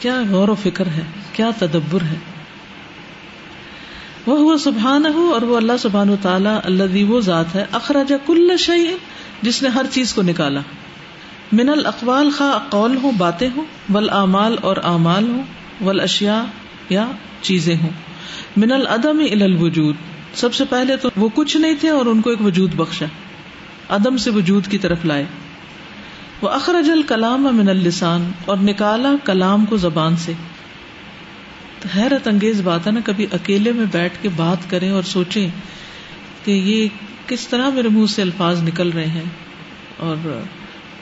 کیا 0.00 0.22
غور 0.30 0.48
و 0.48 0.54
فکر 0.54 0.86
ہے 0.86 1.02
کیا 1.32 1.50
تدبر 1.58 2.00
ہے۔ 2.02 2.33
وہ 4.26 4.38
ہوا 4.38 4.56
سبحان 4.56 5.06
ہو 5.06 5.30
اور 5.34 5.42
وہ 5.42 5.56
اللہ 5.56 5.72
سبحان 5.78 6.10
و 6.10 6.16
تعالیٰ 6.22 6.58
اللہ 6.64 7.04
وہ 7.04 7.20
ذات 7.20 7.54
ہے 7.54 7.64
اخراج 7.72 8.12
کل 8.26 8.56
شعی 8.58 8.86
جس 9.42 9.62
نے 9.62 9.68
ہر 9.68 9.86
چیز 9.90 10.14
کو 10.14 10.22
نکالا۔ 10.22 10.60
من 11.52 11.68
الاقوال 11.68 12.30
خواہ 12.30 12.70
قول 12.70 12.96
ہو 13.02 13.10
باتیں 13.18 13.50
ہوں 13.56 13.64
ول 13.94 14.10
اعمال 14.10 14.56
اور 14.60 14.76
اعمال 14.76 15.28
ہوں 15.28 15.42
ول 15.84 16.00
اشیا 16.00 16.44
یا 16.88 17.06
چیزیں 17.42 17.76
ہوں۔ 17.82 17.90
من 18.56 18.72
العدم 18.72 19.18
الى 19.18 19.42
الوجود۔ 19.42 19.94
سب 20.34 20.54
سے 20.54 20.64
پہلے 20.64 20.96
تو 20.96 21.08
وہ 21.16 21.28
کچھ 21.34 21.56
نہیں 21.56 21.74
تھے 21.80 21.88
اور 21.88 22.06
ان 22.06 22.20
کو 22.20 22.30
ایک 22.30 22.40
وجود 22.42 22.74
بخشا 22.74 23.06
عدم 23.88 24.16
سے 24.16 24.30
وجود 24.30 24.66
کی 24.66 24.78
طرف 24.78 24.98
لائے۔ 25.04 25.24
وہ 26.42 26.48
اخرج 26.48 26.90
الکلام 26.90 27.42
من 27.42 27.68
السان 27.68 28.32
اور 28.44 28.56
نکالا 28.56 29.12
کلام 29.24 29.64
کو 29.64 29.76
زبان 29.76 30.16
سے۔ 30.16 30.32
حیرت 31.96 32.28
انگیز 32.28 32.60
بات 32.60 32.86
ہے 32.86 32.92
نا، 32.92 33.00
کبھی 33.04 33.26
اکیلے 33.32 33.72
میں 33.72 33.86
بیٹھ 33.92 34.12
کے 34.22 34.28
بات 34.36 34.70
کریں 34.70 34.90
اور 34.90 35.02
سوچیں 35.02 35.48
کہ 36.44 36.50
یہ 36.50 36.88
کس 37.26 37.48
طرح 37.48 37.68
میرے 37.68 37.88
منہ 37.88 38.06
سے 38.06 38.22
الفاظ 38.22 38.62
نکل 38.62 38.90
رہے 38.90 39.06
ہیں 39.06 39.24
اور 39.96 40.42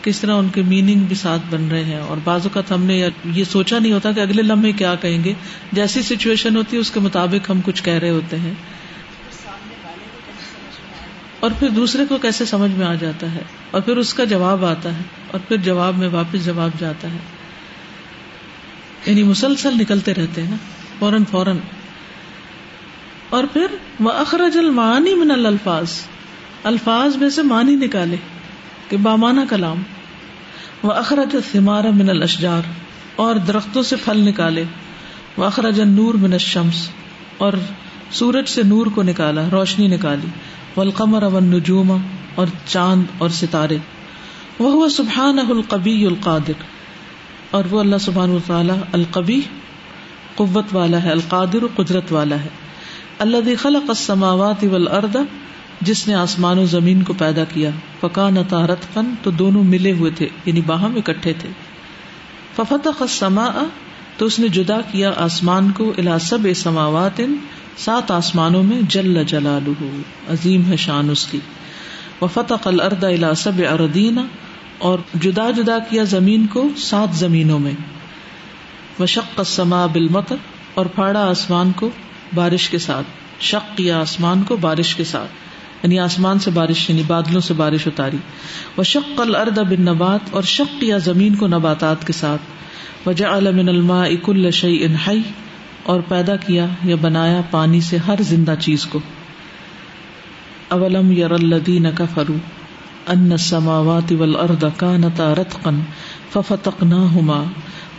کس 0.03 0.21
طرح 0.21 0.35
ان 0.35 0.49
کے 0.49 0.63
میننگ 0.63 1.01
بھی 1.01 1.17
ساتھ 1.17 1.43
بن 1.51 1.69
رہے 1.69 1.85
ہیں۔ 1.85 1.99
اور 1.99 2.17
بعض 2.25 2.41
اوقات 2.43 2.71
ہم 2.71 2.85
نے 2.85 3.09
یہ 3.25 3.45
سوچا 3.45 3.79
نہیں 3.79 3.93
ہوتا 3.93 4.13
کہ 4.13 4.21
اگلے 4.21 4.43
لمحے 4.43 4.73
کیا 4.73 4.95
کہیں 4.95 5.25
گے۔ 5.25 5.33
جیسی 5.73 6.03
سچویشن 6.03 6.57
ہوتی 6.57 6.77
ہے، 6.77 6.81
اس 6.81 6.91
کے 6.91 7.01
مطابق 7.01 7.51
ہم 7.51 7.61
کچھ 7.65 7.83
کہہ 7.83 7.93
رہے 7.93 8.11
ہوتے 8.11 8.39
ہیں۔ 8.39 8.55
اور 11.41 11.51
پھر 11.59 11.69
دوسرے 11.69 12.07
کو 12.09 12.19
کیسے 12.19 12.45
سمجھ 12.45 12.71
میں 12.71 12.87
آ 12.87 12.95
جاتا 12.95 13.35
ہے؟ 13.35 13.43
اور 13.71 13.81
پھر 13.81 13.97
اس 13.97 14.15
کا 14.15 14.25
جواب 14.25 14.65
آتا 14.65 14.97
ہے۔ 14.97 15.03
اور 15.31 15.41
پھر 15.49 15.57
جواب 15.57 15.99
میں 15.99 16.09
واپس 16.09 16.45
جواب 16.45 16.71
جاتا 16.79 17.09
ہے۔ 17.13 17.42
یعنی 19.07 19.23
مسلسل 19.23 19.81
نکلتے 19.81 20.15
رہتے 20.15 20.43
ہیں 20.43 20.51
نا، 20.51 20.57
فوراً 20.99 21.25
فوراً۔ 21.25 21.57
اور 23.31 23.45
پھر 23.53 23.67
وہ 24.01 24.11
اخرج 24.11 24.59
المعانی 24.59 25.15
من 25.15 25.31
الفاظ 25.31 25.93
الفاظ 26.65 27.17
میں 27.17 27.31
سے 27.31 27.43
معنی 27.43 27.77
نکالے 27.77 28.17
کہ 28.89 28.97
بامانا 28.97 29.45
کلام۔ 29.51 29.83
وہ 30.83 30.93
اخرج 30.93 31.37
ثمار 31.53 31.85
من 31.85 32.11
الاشجار 32.11 32.63
اور 33.17 33.37
درختوں 33.37 33.83
سے 33.83 33.97
پھل 34.05 34.19
نکالے۔ 34.19 34.65
وہ 35.37 35.45
اخرج 35.45 35.81
نور 35.81 36.15
من 36.15 36.33
الشمس، 36.33 36.89
اور 37.39 37.53
سورج 38.11 38.49
سے 38.49 38.63
نور 38.63 38.87
کو 38.87 39.03
نکالا، 39.03 39.43
روشنی 39.53 39.87
نکالی۔ 39.87 40.27
والقمر 40.77 41.23
والنجوم، 41.23 41.97
اور 42.35 42.47
چاند 42.67 43.05
اور 43.19 43.29
ستارے۔ 43.29 43.77
وہ 44.59 44.89
سبحان 44.89 45.39
القبی 45.39 46.07
القادر۔ 46.07 46.72
اور 47.53 47.65
وہ 47.71 47.81
اللہ 47.81 47.97
سبحان 48.01 48.39
تعالیٰ 48.47 48.77
القبی 48.93 49.41
قوت 50.35 50.65
والا 50.73 51.03
ہے، 51.03 51.11
القادر 51.11 51.59
قدرت 51.77 52.13
والا 52.13 52.37
ہے۔ 52.37 52.49
اللہ 53.19 53.37
خلق 53.63 53.91
السماوات 53.91 54.65
والارض، 54.65 55.17
جس 55.81 56.09
نے 56.09 56.15
آسمان 56.15 56.59
و 56.59 56.67
زمین 56.67 57.03
کو 57.03 57.13
پیدا 57.19 57.45
کیا۔ 57.45 57.71
پکا 58.01 58.31
نتارت 58.31 58.95
فن 58.95 59.15
تو 59.23 59.31
دونوں 59.31 59.65
ملے 59.65 59.93
ہوئے 59.93 60.11
تھے 60.11 60.29
یعنی 60.47 60.61
باہم 60.61 60.97
اکٹھے 60.97 61.33
تھے۔ 61.39 61.49
ففتح 62.57 62.91
السماء، 63.01 63.63
تو 64.17 64.27
اس 64.27 64.39
نے 64.39 64.49
جدا 64.49 64.81
کیا 64.81 65.13
آسمان 65.17 65.71
کو 65.71 65.93
الا 65.99 66.19
سب 66.19 66.39
سماوات، 66.57 67.23
سات 67.77 68.11
آسمانوں 68.11 68.63
میں، 68.63 68.83
جل 68.89 69.25
جلال 69.25 69.73
عظیم 70.29 70.63
ہے 70.69 70.77
شان 70.77 71.11
اس 71.11 71.27
کی۔ 71.27 71.39
وفتح 72.23 72.55
الارض 72.65 73.05
الا 73.05 73.35
سب 73.35 73.53
اردین 73.71 74.19
اور 74.83 74.99
جدا 75.21 75.51
جدا 75.51 75.79
کیا 75.79 76.05
زمین 76.05 76.47
کو 76.47 76.69
سات 76.77 77.09
زمینوں 77.15 77.59
میں۔ 77.59 77.73
وشق 79.01 79.39
السماء 79.39 79.87
بالمطر 79.87 80.37
اور 80.75 80.87
پھاڑا 80.87 81.21
آسمان 81.21 81.73
کو 81.77 81.91
بارش 82.35 82.71
کے 82.71 82.79
ساتھ۔ 82.79 83.07
شق 83.41 83.77
کیا 83.77 84.01
آسمان 84.01 84.43
کو 84.43 84.57
بارش 84.57 84.95
کے 84.95 85.05
ساتھ۔ 85.05 85.31
یعنی 85.83 85.99
آسمان 85.99 86.39
سے 86.39 86.51
بارش 86.51 86.91
یعنی 86.91 87.03
بادلوں 87.07 87.41
سے 87.41 87.55
بارش 87.55 87.87
اتاری۔ 87.87 88.17
وہ 88.77 88.83
شق 88.83 89.21
الرد 89.21 89.59
بن 89.59 89.83
نبات 89.83 90.21
اور 90.31 90.43
شق 90.43 90.85
یا 90.85 90.99
زمین 90.99 91.35
کو 91.35 91.47
نباتات 91.47 92.07
کے 92.07 92.13
ساتھ۔ 92.13 92.43
وجہ 93.09 93.27
من 93.27 93.69
الماء 93.69 94.07
اک 94.07 94.31
شعی 94.53 94.85
انہائی 94.85 95.23
اور 95.83 96.01
پیدا 96.09 96.37
کیا 96.37 96.67
یا 96.85 96.97
بنایا 97.01 97.41
پانی 97.51 97.81
سے 97.81 97.97
ہر 97.97 98.15
زندہ 98.21 98.55
چیز 98.61 98.85
کو۔ 98.85 99.01
اولم 100.69 101.13
یر 101.13 101.31
الدین 101.31 101.87
کفرو 101.95 102.35
ان 103.09 103.37
سماوات 103.37 104.13
والارض 104.13 104.65
كانتا 104.79 105.33
رتقا 105.35 105.71
ففتقناهما 106.33 107.45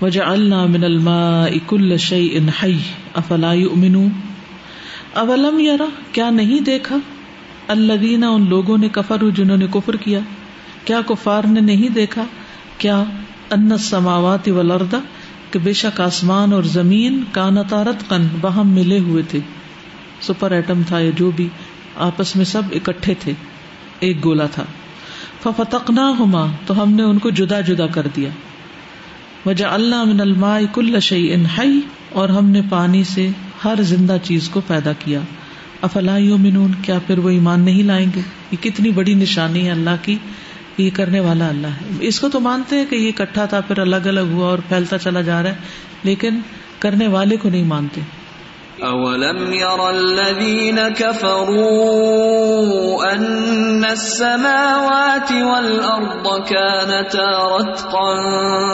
وجعلنا 0.02 0.66
من 0.66 0.84
الماء 0.84 1.58
كل 1.68 2.00
شيء 2.00 2.50
حي. 2.62 2.78
افلا 3.14 3.54
يؤمنون؟ 3.54 4.10
اولم 5.14 5.60
یرا 5.60 5.86
کیا 6.12 6.30
نہیں 6.30 6.60
دیکھا؟ 6.60 6.98
الذین 7.68 8.24
ان 8.24 8.50
لوگوں 8.50 8.78
نے 8.78 8.88
کفر 8.90 9.30
جنہوں 9.36 9.58
نے 9.58 9.68
کفر 9.72 9.96
کیا. 9.96 10.20
کیا 10.86 11.02
کفار 11.08 11.44
نے 11.44 11.62
نہیں 11.62 11.90
دیکھا؟ 11.90 12.24
کیا؟ 12.78 13.04
ان 13.52 13.78
سماوات 13.78 14.48
والارض 14.48 14.96
کہ 15.52 15.60
بے 15.60 15.74
شک 15.74 16.02
آسمان 16.02 16.54
اور 16.54 16.64
زمین 16.64 17.24
کانتارت 17.32 18.08
قن 18.08 18.28
باہم 18.42 18.70
ملے 18.70 19.00
ہوئے 19.00 19.24
تھے. 19.30 19.40
سپر 20.22 20.52
ایٹم 20.52 20.82
تھا 20.88 21.00
یا 21.00 21.12
جو 21.18 21.32
بھی، 21.32 21.48
آپس 21.96 22.36
میں 22.36 22.46
سب 22.46 22.62
اکٹھے 22.72 23.14
تھے. 23.20 23.34
ایک 24.00 24.24
گولا 24.26 24.46
تھا. 24.46 24.64
ففتقنا 25.44 26.14
ہما 26.20 26.46
تو 26.66 26.84
ہم 26.84 26.94
نے 26.94 27.04
ان 27.04 27.20
کو 27.20 27.30
جدا 27.30 27.62
جدا 27.62 27.88
کر 27.88 28.08
دیا۔ 28.16 28.30
وجہ 29.46 29.66
اللہ 29.66 30.04
من 30.04 30.22
الماء 30.22 30.60
کل 30.74 31.00
شعی 31.00 31.34
ان 31.34 31.46
اور 32.12 32.30
ہم 32.30 32.50
نے 32.50 32.62
پانی 32.70 33.04
سے 33.04 33.30
ہر 33.66 33.76
زندہ 33.80 34.18
چیز 34.24 34.50
کو 34.50 34.62
پیدا 34.68 34.92
کیا۔ 35.00 35.20
افلا 35.82 36.18
یومنون 36.18 36.72
کیا 36.82 37.00
پھر 37.08 37.18
وہ 37.18 37.30
ایمان 37.30 37.60
نہیں 37.60 37.84
لائیں 37.84 38.08
گے؟ 38.16 38.22
یہ 38.52 38.64
کتنی 38.64 38.90
بڑی 38.90 39.14
نشانی 39.14 39.66
ہے 39.66 39.72
اللہ 39.72 39.96
کی۔ 40.02 40.18
یہ 40.78 40.90
کرنے 40.94 41.20
والا 41.20 41.48
اللہ 41.48 41.68
ہے۔ 41.68 41.86
اس 42.00 42.20
کو 42.20 42.30
تو 42.30 42.40
مانتے 42.40 42.76
ہیں 42.78 42.86
کہ 42.90 42.96
یہ 42.96 43.12
اکٹھا 43.20 43.46
تھا، 43.46 43.62
پھر 43.62 43.80
الگ 43.80 43.96
الگ 43.96 44.20
ہوا 44.20 44.50
اور 44.50 44.58
پھیلتا 44.68 44.98
چلا 44.98 45.22
جا 45.22 45.44
رہا 45.44 45.50
ہے، 45.50 45.56
لیکن 46.04 46.40
کرنے 46.80 47.08
والے 47.08 47.38
کو 47.38 47.50
نہیں 47.50 47.64
مانتے۔ 47.64 48.02
اولم 48.82 49.54
ير 49.54 49.90
الذين 49.90 50.90
كفروا 50.90 51.64
ان 53.14 53.86
السماوات 53.86 55.32
والارض 55.32 56.46
كانتا 56.46 57.58
رتقا 57.58 58.16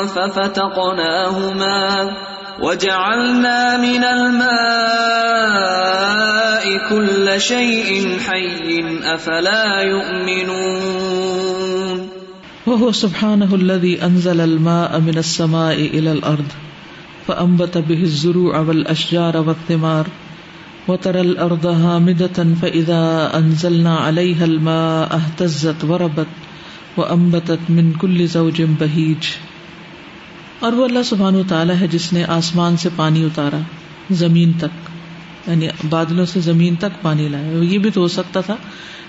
ففتقناهما 0.05 2.11
وجعلنا 2.61 3.77
من 3.77 4.03
الماء 4.03 4.49
كل 6.89 7.41
شيء 7.41 8.19
حي 8.19 8.79
افلا 9.03 9.81
يؤمنون 9.81 11.29
وهو 12.67 12.91
سبحانه 12.91 13.55
الذي 13.55 14.03
انزل 14.03 14.41
الماء 14.41 14.99
من 14.99 15.17
السماء 15.17 15.75
الى 15.75 16.11
الارض 16.11 16.45
فانبت 17.29 17.77
به 17.87 18.01
الزروع 18.01 18.57
والاشجار 18.57 19.35
والثمار 19.35 20.03
وترى 20.87 21.19
الارض 21.19 21.65
هامده 21.65 22.43
فاذا 22.59 23.29
انزلنا 23.33 23.95
عليها 23.95 24.43
الماء 24.43 25.17
اهتزت 25.17 25.85
وربت 25.85 26.49
وانبتت 26.97 27.69
من 27.69 27.91
كل 27.91 28.27
زوج 28.27 28.61
بهيج۔ 28.61 29.25
اور 30.59 30.73
وہ 30.73 30.85
اللہ 30.85 31.03
سبحان 31.05 31.35
و 31.35 31.43
تعالیٰ 31.47 31.75
ہے 31.81 31.87
جس 31.87 32.13
نے 32.13 32.23
آسمان 32.23 32.77
سے 32.77 32.89
پانی 32.95 33.23
اتارا، 33.23 33.59
زمین 34.11 34.51
تک 34.51 34.89
یعنی 35.49 35.67
بادلوں 35.89 36.25
سے 36.25 36.39
زمین 36.39 36.75
تک 36.75 37.01
پانی 37.01 37.27
لایا۔ 37.27 37.63
یہ 37.63 37.77
بھی 37.77 37.89
تو 37.89 38.01
ہو 38.01 38.07
سکتا 38.07 38.41
تھا 38.41 38.55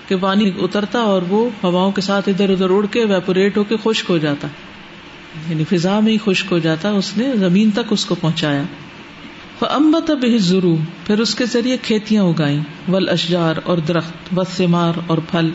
کہ 0.09 0.17
پانی 0.21 0.51
اترتا 0.59 0.99
اور 0.99 1.23
وہ 1.29 1.51
ہواؤں 1.65 1.93
کے 1.93 2.01
ساتھ 2.01 2.29
ادھر 2.29 2.51
ادھر 2.51 2.71
اڑ 2.71 2.87
کے 2.87 3.05
ویپوریٹ 3.05 3.57
ہو 3.57 3.65
کے 3.65 3.77
خشک 3.85 4.11
ہو 4.11 4.19
جاتا۔ 4.19 4.49
یعنی 5.51 5.65
فضا 5.65 6.01
میں 6.01 6.13
ہی 6.13 6.19
خشک 6.25 6.53
ہو 6.53 6.59
جاتا، 6.59 6.91
اس 6.91 7.17
نے 7.17 7.33
زمین 7.37 7.71
تک 7.71 7.81
اس 7.91 8.05
کو 8.05 8.15
پہنچایا۔ 8.15 8.63
امبت 9.71 10.11
بہ 10.11 10.39
ضرو 10.39 10.77
پھر 11.07 11.19
اس 11.19 11.35
کے 11.35 11.47
ذریعے 11.47 11.77
کھیتیاں 11.83 12.23
اگائیں۔ 12.23 12.61
ول 12.89 13.09
اشجار 13.09 13.55
اور 13.65 13.79
درخت 13.79 14.39
و 14.39 14.43
سمار 14.57 14.93
اور 15.07 15.19
پھل۔ 15.31 15.51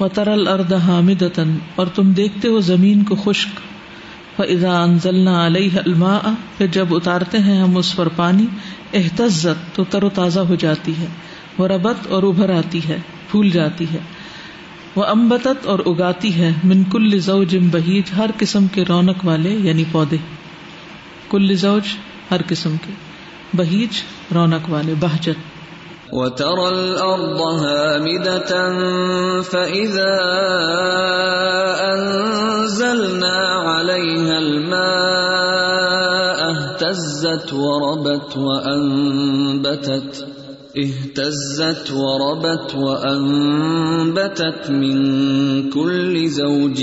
و 0.00 0.08
ترل 0.08 0.48
ارد 0.48 0.72
حامدن 0.72 1.58
اور 1.76 1.86
تم 1.86 2.12
دیکھتے 2.12 2.48
ہو 2.48 2.60
زمین 2.60 3.04
کو 3.04 3.14
خشک۔ 3.14 3.60
فضا 4.36 4.82
انزلنا 4.82 5.46
علیہ 5.46 5.78
الما 5.78 6.18
پھر 6.58 6.66
جب 6.66 6.86
اتارتے 6.90 7.38
ہیں 7.38 7.62
ہم 7.62 7.76
اس 7.76 7.96
پر 7.96 8.08
پانی 8.08 8.46
احتزت 8.94 9.76
تو 9.76 9.84
تر 9.84 10.02
و 10.02 10.08
تازہ 10.08 10.40
ہو 10.40 10.54
جاتی 10.54 10.92
ہے 10.92 11.06
وہ 11.58 11.68
ربت 11.68 12.06
اور 12.06 12.22
ابھر 12.22 12.50
آتی 12.50 12.80
ہے، 12.88 12.96
پھول 13.30 13.50
جاتی 13.50 13.84
ہے۔ 13.92 13.98
وہ 14.96 15.04
امبتت 15.04 15.66
اور 15.66 15.78
اگاتی 15.86 16.34
ہے 16.34 16.52
من 16.64 16.84
کل 16.84 17.18
زوج 17.18 17.56
بہیج 17.72 18.12
ہر 18.16 18.30
قسم 18.38 18.66
کے 18.66 18.84
رونق 18.88 19.16
والے 19.24 19.50
یعنی 19.50 19.84
پودے۔ 19.92 20.16
کل 21.30 21.54
زوج 21.54 21.82
ہر 22.30 22.40
قسم 22.48 22.76
کے 22.86 22.92
بہیج، 23.56 24.02
رونق 24.34 24.70
والے 24.70 24.94
بہجت 25.00 25.54
وترى 26.12 26.64
الأرض 26.66 27.40
هامدة 27.64 28.68
فإذا 29.50 30.10
أنزلنا 31.94 33.36
عليها 33.76 34.36
الماء 34.36 34.84
اهتزت 36.46 37.54
وربت 37.54 38.38
وأنبتت۔ 38.38 40.24
اهتزت 40.76 41.90
وربت 41.92 42.74
وأنبتت 42.74 44.70
من 44.70 44.96
كل 45.70 46.28
زوج 46.28 46.80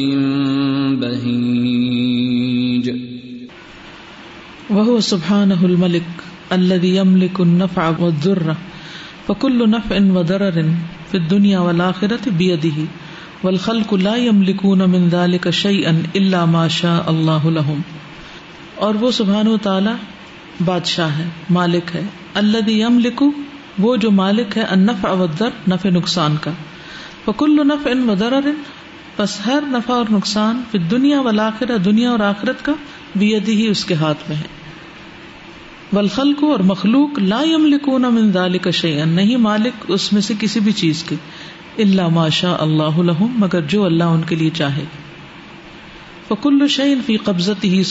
بهيج. 1.00 2.92
وهو 4.70 5.00
سبحانه 5.00 5.66
الملك 5.66 6.08
الذي 6.52 6.96
يملك 6.96 7.42
النفع 7.42 7.89
والضر 8.00 8.52
فکل 9.28 9.70
نف 9.70 9.92
ان 9.92 10.12
و 10.12 10.24
درر 10.24 10.62
فی 11.12 11.18
دنیا 11.20 11.62
والآخرت 11.62 12.28
بیدہ 12.38 12.80
والخلق 13.44 13.94
لا 13.94 14.16
یملکون 14.16 14.80
من 14.80 15.10
ذلك 15.12 15.52
شیئا 15.52 15.94
الا 16.14 16.46
ما 16.46 16.68
شاء 16.68 17.00
اللہ 17.06 17.46
لهم. 17.46 17.80
اور 18.76 18.96
وہ 18.96 19.12
سبحان 19.12 19.48
و 19.48 19.58
تعالی 19.58 19.96
بادشاہ 20.66 21.18
ہے، 21.18 21.26
مالک 21.50 21.96
ہے 21.96 22.02
اللہ 22.34 22.70
یملک 22.70 23.24
وہ 23.80 23.95
جو 23.95 24.11
مالک 24.11 24.57
ہے 24.57 24.61
النفع 24.61 25.09
والضر 25.09 25.49
نفع 25.67 25.89
نقصان 25.89 26.36
کا۔ 26.41 26.51
فکل 27.26 27.67
نف 27.67 27.88
ان 27.91 28.09
و 28.09 28.15
درر 28.15 28.51
پس 29.15 29.39
ہر 29.45 29.63
نفع 29.67 29.93
اور 29.93 30.05
نقصان 30.11 30.61
فی 30.72 30.78
دنیا 30.78 31.22
والآخرت 31.22 31.86
دنیا 31.86 32.11
اور 32.11 32.19
آخرت 32.19 32.65
کا 32.65 32.72
بیدہ 33.15 33.51
ہی 33.51 33.67
اس 33.67 33.86
کے 33.86 33.93
ہاتھ 33.93 34.17
میں 34.30 34.38
ہے۔ 34.38 34.61
والخلق 35.93 36.43
اور 36.43 36.59
مخلوق 36.59 37.19
لا 37.19 37.41
يملكون 37.43 38.01
من 38.01 38.32
ذلك 38.32 38.67
شيئا 38.74 39.05
نہیں 39.05 39.38
مالک 39.38 39.86
اس 39.88 40.13
میں 40.13 40.22
سے 40.22 40.34
کسی 40.39 40.59
بھی 40.59 40.72
چیز 40.72 41.03
کے، 41.03 41.15
الا 41.78 42.07
ما 42.07 42.30
شاء 42.30 42.55
اللہ 42.59 42.97
لهم 42.97 43.34
مگر 43.38 43.61
جو 43.61 43.86
اللہ 43.86 44.03
ان 44.03 44.22
کے 44.22 44.36
لیے 44.36 44.49
چاہے۔ 44.53 44.84
فكل 46.28 46.67
شيء 46.67 46.95
في 47.05 47.17
قبضته 47.17 47.82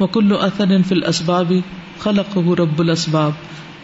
وكل 0.00 0.32
اثر 0.40 0.82
في 0.88 0.94
الاسباب 0.94 1.52
خلقه 1.98 2.54
رب 2.54 2.80
الاسباب، 2.80 3.30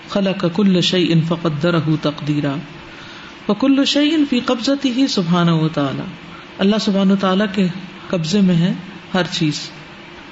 خلق 0.09 0.47
كل 0.53 0.81
شيء 0.81 1.15
فقدره 1.29 1.95
تقديرا 2.03 2.57
وكل 3.49 3.85
شيء 3.85 4.17
في 4.31 4.41
قبضته 4.41 5.07
سبحانه 5.07 5.57
وتعالى 5.61 6.03
اللہ 6.59 6.77
سبحانہ 6.81 7.13
وتعالی 7.13 7.45
کے 7.55 7.67
قبضے 8.09 8.41
میں 8.41 8.55
ہے 8.55 8.73
ہر 9.15 9.23
چیز۔ 9.31 9.71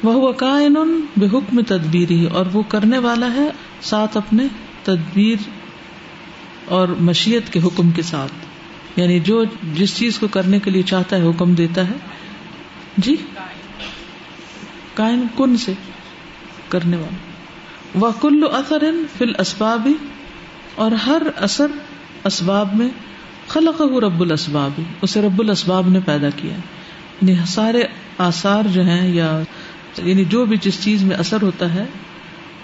وہ 0.03 0.33
کائن 0.33 0.77
بے 1.17 1.27
حکم 1.27 1.61
تدبیری 1.61 2.27
اور 2.27 2.47
وہ 2.53 2.63
کرنے 2.69 2.99
والا 2.99 3.33
ہے 3.33 3.49
ساتھ 3.83 4.17
اپنے 4.17 4.47
تدبیر 4.85 5.37
اور 6.65 6.89
مشیت 6.89 7.53
کے 7.53 7.61
حکم 7.61 7.91
کے 7.91 8.03
ساتھ۔ 8.03 8.48
یعنی 8.97 9.21
جو 9.21 9.45
جس 9.75 9.97
چیز 9.97 10.19
کو 10.19 10.29
کرنے 10.29 10.59
کے 10.59 10.71
لیے 10.71 10.83
چاہتا 10.83 11.17
ہے 11.17 11.23
حکم 11.23 11.55
دیتا 11.55 11.87
ہے۔ 11.89 11.93
جی؟ 12.97 13.17
کائن 14.95 15.27
کن 15.37 15.57
سے 15.57 15.73
کرنے 16.69 16.97
والا۔ 16.97 17.19
وہ 17.95 18.55
اثر 18.55 18.83
فل 19.19 19.33
اسبابی 19.39 19.93
اور 20.75 20.93
ہر 20.93 21.23
اثر 21.37 21.67
اسباب 22.25 22.75
میں 22.75 22.89
خلق 23.49 23.83
رب 23.83 24.21
الاسباب۔ 24.21 24.81
اسے 25.03 25.23
رب 25.23 25.41
الاسباب 25.41 25.89
نے 25.89 26.01
پیدا 26.05 26.31
کیا 26.37 26.53
یعنی 26.53 27.35
سارے 27.47 27.83
آثار 28.19 28.63
جو 28.73 28.83
ہیں 28.83 29.15
یا 29.15 29.41
یعنی 29.99 30.25
جو 30.25 30.45
بھی 30.45 30.57
جس 30.61 30.85
چیز 30.85 31.03
میں 31.03 31.17
اثر 31.17 31.43
ہوتا 31.43 31.75
ہے، 31.75 31.85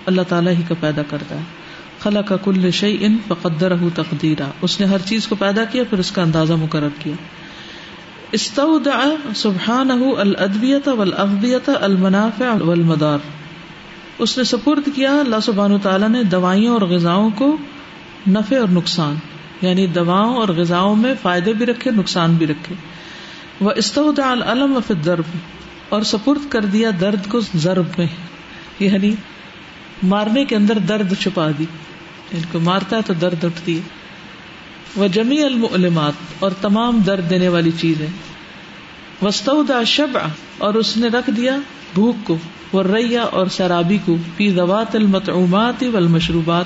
اللہ 0.06 0.22
تعالیٰ 0.22 0.52
ہی 0.52 0.62
کا 0.68 0.74
پیدا 0.80 1.02
کرتا 1.02 1.34
ہے۔ 1.34 1.63
خلا 2.04 2.22
کا 2.22 2.36
کل 2.36 2.70
شعی 2.70 2.96
ان 3.00 3.16
فقدر 3.28 3.72
تقدیرا۔ 3.94 4.44
اس 4.62 4.80
نے 4.80 4.86
ہر 4.86 4.98
چیز 4.98 5.26
کو 5.26 5.34
پیدا 5.34 5.64
کیا، 5.64 5.84
پھر 5.90 5.98
اس 5.98 6.10
کا 6.10 6.22
اندازہ 6.22 6.52
مقرر 6.52 6.88
کیا۔ 6.98 7.14
استودع 8.32 9.08
سبحان 9.36 9.90
الدبیت 9.90 10.88
ولابیت 10.88 11.70
المنافع 11.80 12.54
والمدار۔ 12.64 13.18
اس 14.18 14.38
نے 14.38 14.44
سپرد 14.44 14.88
کیا، 14.94 15.10
اللہ 15.10 15.36
سبحان 15.42 15.78
تعالیٰ 15.78 16.08
نے 16.08 16.22
دوائیوں 16.22 16.72
اور 16.72 16.82
غذاؤں 16.82 17.30
کو 17.30 17.56
نفع 18.28 18.56
اور 18.60 18.68
نقصان۔ 18.68 19.14
یعنی 19.62 19.86
دواؤں 19.86 20.36
اور 20.36 20.48
غذاؤں 20.48 20.96
میں 20.96 21.14
فائدے 21.22 21.52
بھی 21.52 21.66
رکھے، 21.66 21.90
نقصان 21.90 22.34
بھی 22.34 22.46
رکھے۔ 22.46 22.74
وہ 23.60 23.70
استعدا 23.76 24.30
العلم 24.30 24.76
و 24.76 24.92
درب 24.92 25.24
اور 25.88 26.02
سپرد 26.02 26.52
کر 26.52 26.64
دیا 26.64 26.90
درد 27.00 27.26
کو 27.28 27.40
ضرب 27.54 27.84
میں۔ 27.98 28.06
یعنی 28.80 29.14
مارنے 30.02 30.44
کے 30.44 30.56
اندر 30.56 30.78
درد 30.78 31.12
چھپا 31.20 31.50
دی۔ 31.58 31.64
ان 32.30 32.40
کو 32.52 32.60
مارتا 32.60 32.96
ہے 32.96 33.02
تو 33.06 33.14
درد 33.14 33.44
اٹھتی 33.44 33.76
ہے۔ 33.76 33.82
وہ 34.96 35.08
جمی 35.08 35.42
المعلمات 35.42 36.12
اور 36.38 36.50
تمام 36.50 37.00
درد 37.06 37.30
دینے 37.30 37.48
والی 37.48 37.70
چیزیں۔ 37.80 38.06
وسطا 39.22 39.84
شب 39.84 40.18
اور 40.58 40.74
اس 40.74 40.96
نے 40.96 41.08
رکھ 41.08 41.30
دیا 41.36 41.56
بھوک 41.94 42.16
کو۔ 42.24 42.36
وہ 42.72 42.82
ریا 42.82 43.22
اور 43.22 43.46
سرابی 43.46 43.98
کو۔ 44.04 44.16
پی 44.36 44.50
دوات 44.50 44.96
المتعومات 44.96 45.84
والمشروبات۔ 45.92 46.64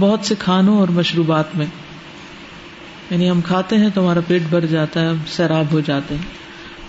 بہت 0.00 0.20
سے 0.22 0.34
کھانوں 0.38 0.78
اور 0.78 0.88
مشروبات 0.88 1.56
میں۔ 1.56 1.66
یعنی 3.10 3.30
ہم 3.30 3.40
کھاتے 3.40 3.76
ہیں 3.76 3.88
تو 3.94 4.00
ہمارا 4.00 4.20
پیٹ 4.26 4.42
بھر 4.42 4.66
جاتا 4.66 5.00
ہے 5.00 5.10
سیراب 5.28 5.64
ہو 5.72 5.80
جاتے 5.80 6.14
ہیں۔ 6.14 6.22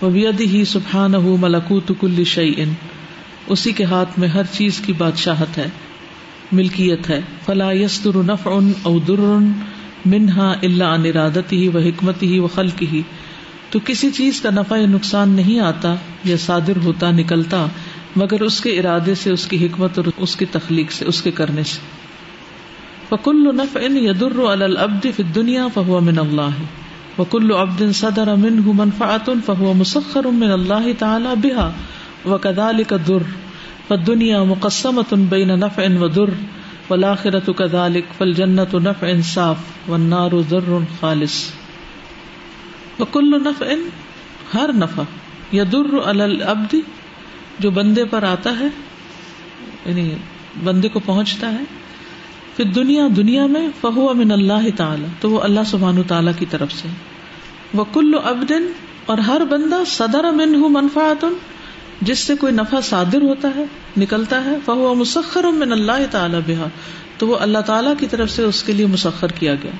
وہ 0.00 0.10
بیدی 0.10 0.46
ہی 0.46 0.64
سبحان 0.64 1.14
ہو 1.14 1.36
ملکوت 1.36 1.92
کل 2.00 2.24
شعی 2.24 2.64
اسی 3.46 3.72
کے 3.72 3.84
ہاتھ 3.84 4.18
میں 4.18 4.28
ہر 4.28 4.42
چیز 4.52 4.80
کی 4.86 4.92
بادشاہت 4.92 5.58
ہے۔ 5.58 5.68
ملکیت 6.52 7.10
ہے۔ 7.10 7.20
فلا 7.46 7.72
یستر 7.72 8.16
نف 8.16 8.48
ان 8.48 8.72
او 8.82 8.98
در 8.98 9.20
منہا 10.06 10.54
اللہ 10.62 10.84
ان 10.84 11.06
ارادت 11.06 11.52
ہی 11.52 11.68
و 11.68 11.78
حکمت 11.78 12.22
ہی 12.22 12.38
و 12.38 12.46
خلق 12.46 12.82
ہی 12.92 13.02
تو 13.70 13.78
کسی 13.84 14.10
چیز 14.10 14.40
کا 14.40 14.50
نفع 14.50 14.76
یا 14.76 14.86
نقصان 14.86 15.28
نہیں 15.28 15.60
آتا 15.60 15.94
یا 16.24 16.36
صادر 16.36 16.72
ہوتا، 16.84 17.10
نکلتا، 17.10 17.66
مگر 18.16 18.40
اس 18.40 18.60
کے 18.60 18.70
ارادے 18.78 19.14
سے، 19.14 19.30
اس 19.30 19.46
کی 19.46 19.66
حکمت 19.66 19.98
اور 19.98 20.06
اس 20.16 20.36
کی 20.36 20.44
تخلیق 20.44 20.92
سے، 20.92 21.04
اس 21.04 21.22
کے 21.22 21.30
کرنے 21.30 21.64
سے۔ 21.64 21.78
فکل 23.08 23.56
نف 23.56 23.76
ان 23.80 23.96
یدر 23.96 24.38
العبد 24.38 25.06
فی 25.16 25.22
دنیا 25.22 25.68
فہو 25.74 26.00
من 26.00 26.18
اللہ۔ 26.18 27.20
وکل 27.20 27.52
عبد 27.52 27.82
صدر 27.94 28.34
من 28.34 28.60
منفعت 28.74 29.30
فہو 29.46 29.72
مسخر 29.74 30.26
من 30.26 30.50
اللہ 30.50 30.88
تعالی 30.98 32.82
بها 33.90 34.00
وكذلك 34.00 34.06
الدر 34.06 34.16
فالدنيا 34.16 34.44
مقسمة 34.44 35.26
بين 35.28 35.50
نفع 35.50 35.88
ودر 36.00 36.30
والآخرة 36.90 37.52
كذلك، 37.52 38.04
فالجنة 38.18 38.78
نفع 38.84 39.06
صاف 39.24 39.56
والنار 39.88 40.30
ذر 40.50 40.78
خالص. 41.00 41.50
وكل 42.98 43.38
نفع، 43.44 43.66
ہر 44.54 44.70
نفع 44.74 45.02
یدر 45.52 45.94
العبد 46.04 46.74
جو 47.58 47.70
بندے 47.70 48.04
پر 48.04 48.22
آتا 48.22 48.58
ہے 48.60 48.68
یعنی 49.86 50.14
بندے 50.64 50.88
کو 50.88 51.00
پہنچتا 51.04 51.52
ہے 51.52 51.62
پھر 52.56 52.64
دنیا 52.64 53.08
دنیا 53.16 53.46
میں، 53.46 53.68
فہو 53.80 54.14
من 54.14 54.30
اللہ 54.30 54.76
تعالیٰ، 54.76 55.08
تو 55.20 55.30
وہ 55.30 55.40
اللہ 55.40 55.60
سبحان 55.66 56.02
تعالیٰ 56.02 56.32
کی 56.38 56.46
طرف 56.50 56.72
سے۔ 56.72 56.88
وہ 57.74 57.84
کل 57.92 58.14
ابدن 58.24 58.66
اور 59.06 59.18
ہر 59.18 59.42
بندہ 59.50 59.84
صدر 59.86 60.24
امن 60.24 60.54
ہوں 60.54 60.98
جس 62.00 62.18
سے 62.18 62.36
کوئی 62.36 62.52
نفع 62.52 62.80
صادر 62.80 63.22
ہوتا 63.22 63.48
ہے، 63.56 63.64
نکلتا 63.96 64.44
ہے، 64.44 64.56
فہو 64.64 64.94
مسخر 64.94 65.44
من 65.44 65.72
اللہ 65.72 66.06
تعالیٰ 66.10 66.40
بحا 66.46 66.66
تو 67.18 67.28
وہ 67.28 67.38
اللہ 67.38 67.58
تعالیٰ 67.58 67.94
کی 67.98 68.06
طرف 68.10 68.30
سے 68.30 68.42
اس 68.42 68.62
کے 68.62 68.72
لیے 68.72 68.86
مسخر 68.86 69.32
کیا 69.32 69.54
گیا۔ 69.54 69.72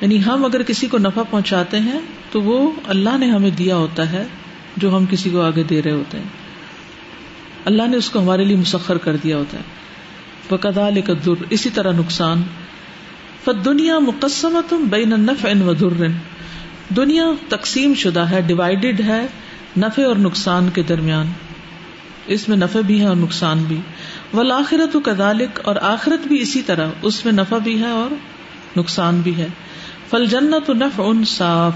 یعنی 0.00 0.24
ہم 0.24 0.44
اگر 0.44 0.62
کسی 0.62 0.86
کو 0.86 0.98
نفع 0.98 1.22
پہنچاتے 1.30 1.78
ہیں، 1.78 2.00
تو 2.32 2.42
وہ 2.42 2.70
اللہ 2.86 3.18
نے 3.18 3.30
ہمیں 3.30 3.50
دیا 3.50 3.76
ہوتا 3.76 4.12
ہے، 4.12 4.24
جو 4.76 4.96
ہم 4.96 5.06
کسی 5.10 5.30
کو 5.30 5.40
آگے 5.40 5.62
دے 5.62 5.82
رہے 5.82 5.90
ہوتے 5.90 6.18
ہیں۔ 6.18 6.24
اللہ 7.64 7.82
نے 7.82 7.96
اس 7.96 8.10
کو 8.10 8.18
ہمارے 8.18 8.44
لیے 8.44 8.56
مسخر 8.56 8.98
کر 8.98 9.16
دیا 9.16 9.36
ہوتا 9.36 9.58
ہے۔ 9.58 9.80
کدال 10.60 11.00
در 11.26 11.44
اسی 11.50 11.70
طرح 11.70 11.92
نقصان۔ 11.92 12.42
دنیا 13.64 13.98
مقصمت 13.98 14.74
بین 14.74 15.10
نفع 15.10 15.48
و 15.66 15.72
در 15.74 16.06
دنیا 16.96 17.24
تقسیم 17.48 17.94
شدہ 17.94 18.20
ہے 18.20 18.40
ڈیوائڈیڈ 18.40 19.00
ہے۔ 19.00 19.26
نفع 19.76 20.02
اور 20.02 20.16
نقصان 20.16 20.68
کے 20.70 20.82
درمیان۔ 20.82 21.26
اس 22.26 22.48
میں 22.48 22.56
نفع 22.56 22.80
بھی 22.80 23.00
ہے 23.00 23.06
اور 23.06 23.16
نقصان 23.16 23.58
بھی۔ 23.58 23.80
والآخرت 24.34 24.96
کذالک، 25.04 25.60
اور 25.64 25.76
آخرت 25.82 26.26
بھی 26.26 26.42
اسی 26.42 26.62
طرح، 26.62 26.88
اس 27.02 27.24
میں 27.24 27.32
نفع 27.32 27.58
بھی 27.58 27.80
ہے 27.80 27.90
اور 27.90 28.14
نقصان 28.78 29.20
بھی 29.20 29.36
ہے۔ 29.36 29.46
فل 30.10 30.26
جنت 30.26 30.70
نف 30.70 31.00
ان 31.04 31.24
صاف۔ 31.24 31.72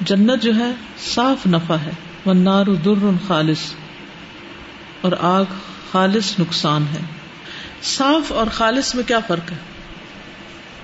جنت 0.00 0.42
جو 0.42 0.54
ہے، 0.54 0.70
صاف 0.98 1.46
نفع 1.46 1.74
ہے۔ 1.74 1.90
ونار 2.26 2.66
در 2.66 3.10
خالص۔ 3.26 3.58
اور 5.00 5.12
آگ 5.20 5.44
خالص 5.92 6.38
نقصان 6.38 6.84
ہے۔ 6.94 7.00
صاف 7.82 8.32
اور 8.32 8.46
خالص 8.52 8.94
میں 8.94 9.04
کیا 9.04 9.20
فرق 9.20 9.52
ہے؟ 9.52 9.56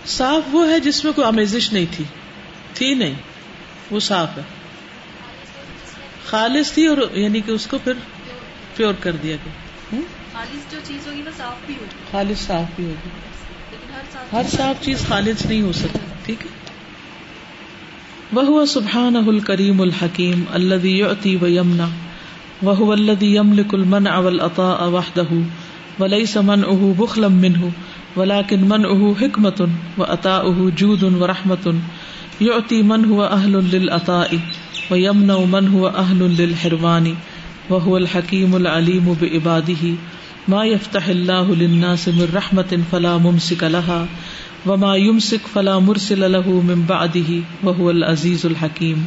صاف 0.06 0.42
وہ 0.52 0.68
ہے 0.68 0.80
جس 0.80 1.04
میں 1.04 1.12
کوئی 1.12 1.26
آمیزش 1.26 1.72
نہیں 1.72 1.86
تھی۔ 1.90 2.04
تھی 2.74 2.94
نہیں۔ 2.94 3.14
وہ 3.90 4.00
صاف 4.00 4.38
ہے۔ 4.38 4.42
خالص 6.26 6.72
تھی 6.72 6.86
اور 6.86 6.96
یعنی 7.12 7.40
کہ 7.40 7.50
اس 7.50 7.66
کو 7.66 7.78
پھر 7.84 7.92
پیور 8.76 8.94
کر 9.00 9.12
دیا 9.22 9.36
گیا۔ 9.36 9.52
خالص 10.32 10.72
جو 10.72 10.78
چیز 10.84 11.06
ہوگی 11.06 11.22
وہ 11.22 11.30
صاف 11.38 11.66
بھی 11.66 11.74
ہوگی۔ 11.74 12.04
خالص 12.10 12.46
صاف 12.46 12.76
بھی 12.76 12.84
ہوگی۔ 12.84 13.08
لیکن 13.70 14.36
ہر 14.36 14.42
صاف 14.56 14.84
چیز 14.84 15.06
خالص 15.08 15.46
نہیں 15.46 15.62
ہو 15.62 15.72
سکتی 15.72 15.98
ٹھیک 16.24 16.36
ہے؟ 16.40 16.66
وہ 18.32 18.66
سبحان 18.66 19.16
الکریم 19.16 19.80
الحکیم 19.80 20.44
اللہ 20.52 20.86
یعطی 20.86 21.36
و 21.42 21.46
یمنا 21.46 21.88
وہ 22.62 22.92
الذي 22.92 23.36
يملك 23.36 23.74
المنع 23.74 24.18
والعطاء 24.18 24.86
وحده 24.86 25.40
وليس 25.98 26.36
منعه 26.36 26.92
بخلا 26.96 27.28
منه 27.28 27.68
ولكن 28.16 28.60
منعه 28.60 29.12
حكمة 29.22 29.66
وعطاؤه 29.98 30.70
جود 30.70 31.02
ورحمة 31.02 31.70
يعطي 32.40 32.82
من 32.82 33.04
هو 33.04 33.26
أهل 33.36 33.76
للعطاء۔ 33.76 34.34
ويمنع 34.90 35.38
من 35.50 35.68
هو 35.68 35.88
أهل 35.88 36.42
للحرمان 36.42 37.14
وهو 37.70 37.96
الحكيم 37.96 38.54
العليم 38.54 39.12
بعباده 39.20 39.94
ما 40.48 40.64
يفتح 40.64 41.08
الله 41.08 41.54
للناس 41.54 42.08
من 42.08 42.26
رحمة 42.34 42.76
فلا 42.90 43.16
ممسك 43.16 43.64
لها 43.64 44.04
وما 44.66 44.96
يمسك 44.96 45.46
فلا 45.52 45.78
مرسل 45.78 46.32
له 46.32 46.60
من 46.64 46.80
بعده 46.80 47.40
وهو 47.64 47.88
العزيز 47.88 48.44
الحكيم 48.44 49.02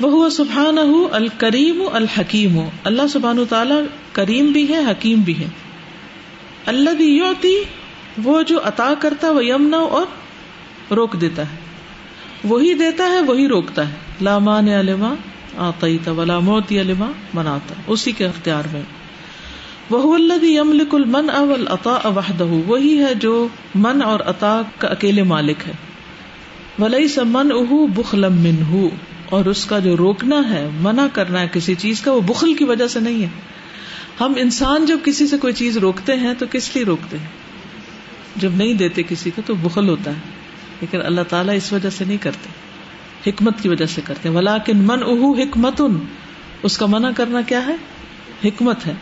وہ 0.00 0.28
سبحان 0.30 0.78
الکریم 1.12 1.82
الحکیم 1.92 2.60
اللہ 2.84 3.02
سبحان 3.12 3.38
تعالیٰ 3.48 3.80
کریم 4.12 4.46
بھی 4.46 4.68
ہے، 4.68 4.78
حکیم 4.78 5.20
بھی 5.20 5.38
ہے۔ 5.38 5.46
اللہ 6.66 6.90
بھی 6.90 7.16
یوتی 7.16 7.62
وہ 8.24 8.42
جو 8.42 8.60
عطا 8.64 8.94
کرتا 8.98 9.30
وہ 9.30 9.44
یمنا 9.44 9.76
اور 9.76 10.06
روک 10.94 11.20
دیتا 11.20 11.42
ہے۔ 11.42 11.56
وہی 12.44 12.74
دیتا 12.74 13.04
ہے، 13.04 13.20
وہی 13.20 13.48
روکتا 13.48 13.88
ہے۔ 13.88 13.94
لامان 14.22 14.68
علما 14.68 15.14
آتا 15.56 16.10
ولا 16.10 16.38
موتی 16.38 16.80
علما 16.80 17.12
مناتا 17.34 17.74
اسی 17.86 18.12
کے 18.12 18.26
اختیار 18.26 18.62
میں۔ 18.72 18.82
وہ 19.90 20.14
اللہ 20.14 20.44
یملک 20.44 20.94
المن 20.94 21.30
اول 21.30 21.68
عطا 21.68 22.08
وحدہ۔ 22.08 22.44
وہی 22.44 22.98
ہے 22.98 23.14
جو 23.14 23.48
من 23.74 24.02
اور 24.02 24.20
عطا 24.20 24.62
کا 24.78 24.88
اکیلے 24.88 25.22
مالک 25.22 25.56
ہے۔ 25.66 25.72
ولی 26.78 27.08
سمن 27.08 27.52
اہ 27.52 27.86
بخلم 27.86 28.32
من 28.32 28.88
اور 29.28 29.44
اس 29.44 29.64
کا 29.64 29.78
جو 29.78 29.96
روکنا 29.96 30.50
ہے، 30.50 30.68
منع 30.80 31.06
کرنا 31.12 31.40
ہے 31.40 31.48
کسی 31.52 31.74
چیز 31.74 32.00
کا، 32.00 32.12
وہ 32.12 32.20
بخل 32.20 32.54
کی 32.54 32.64
وجہ 32.64 32.86
سے 32.86 33.00
نہیں 33.00 33.22
ہے۔ 33.22 33.28
ہم 34.20 34.32
انسان 34.36 34.86
جب 34.86 34.98
کسی 35.04 35.26
سے 35.26 35.38
کوئی 35.38 35.52
چیز 35.52 35.76
روکتے 35.76 36.16
ہیں، 36.16 36.34
تو 36.38 36.46
کس 36.50 36.76
لیے 36.76 36.84
روکتے 36.84 37.18
ہیں؟ 37.18 37.26
جب 38.36 38.50
نہیں 38.54 38.74
دیتے 38.74 39.02
کسی 39.08 39.30
کو، 39.30 39.42
تو 39.46 39.54
بخل 39.54 39.88
ہوتا 39.88 40.10
ہے۔ 40.10 40.20
لیکن 40.80 40.98
اللہ 41.02 41.20
تعالیٰ 41.28 41.56
اس 41.56 41.72
وجہ 41.72 41.90
سے 41.90 42.04
نہیں 42.04 42.16
کرتے۔ 42.16 42.71
حکمت 43.26 43.60
کی 43.62 43.68
وجہ 43.68 43.86
سے 43.86 44.00
کرتے 44.04 44.28
ہیں۔ 44.28 44.36
ولاکن 44.36 44.78
من 44.78 45.02
اہ 45.02 45.42
حکمت 45.42 45.80
ان 45.80 45.98
اس 46.62 46.78
کا 46.78 46.86
منع 46.86 47.10
کرنا 47.16 47.40
کیا 47.40 47.66
ہے؟ 47.66 47.76
حکمت 48.44 48.86
ہے۔ 48.86 48.92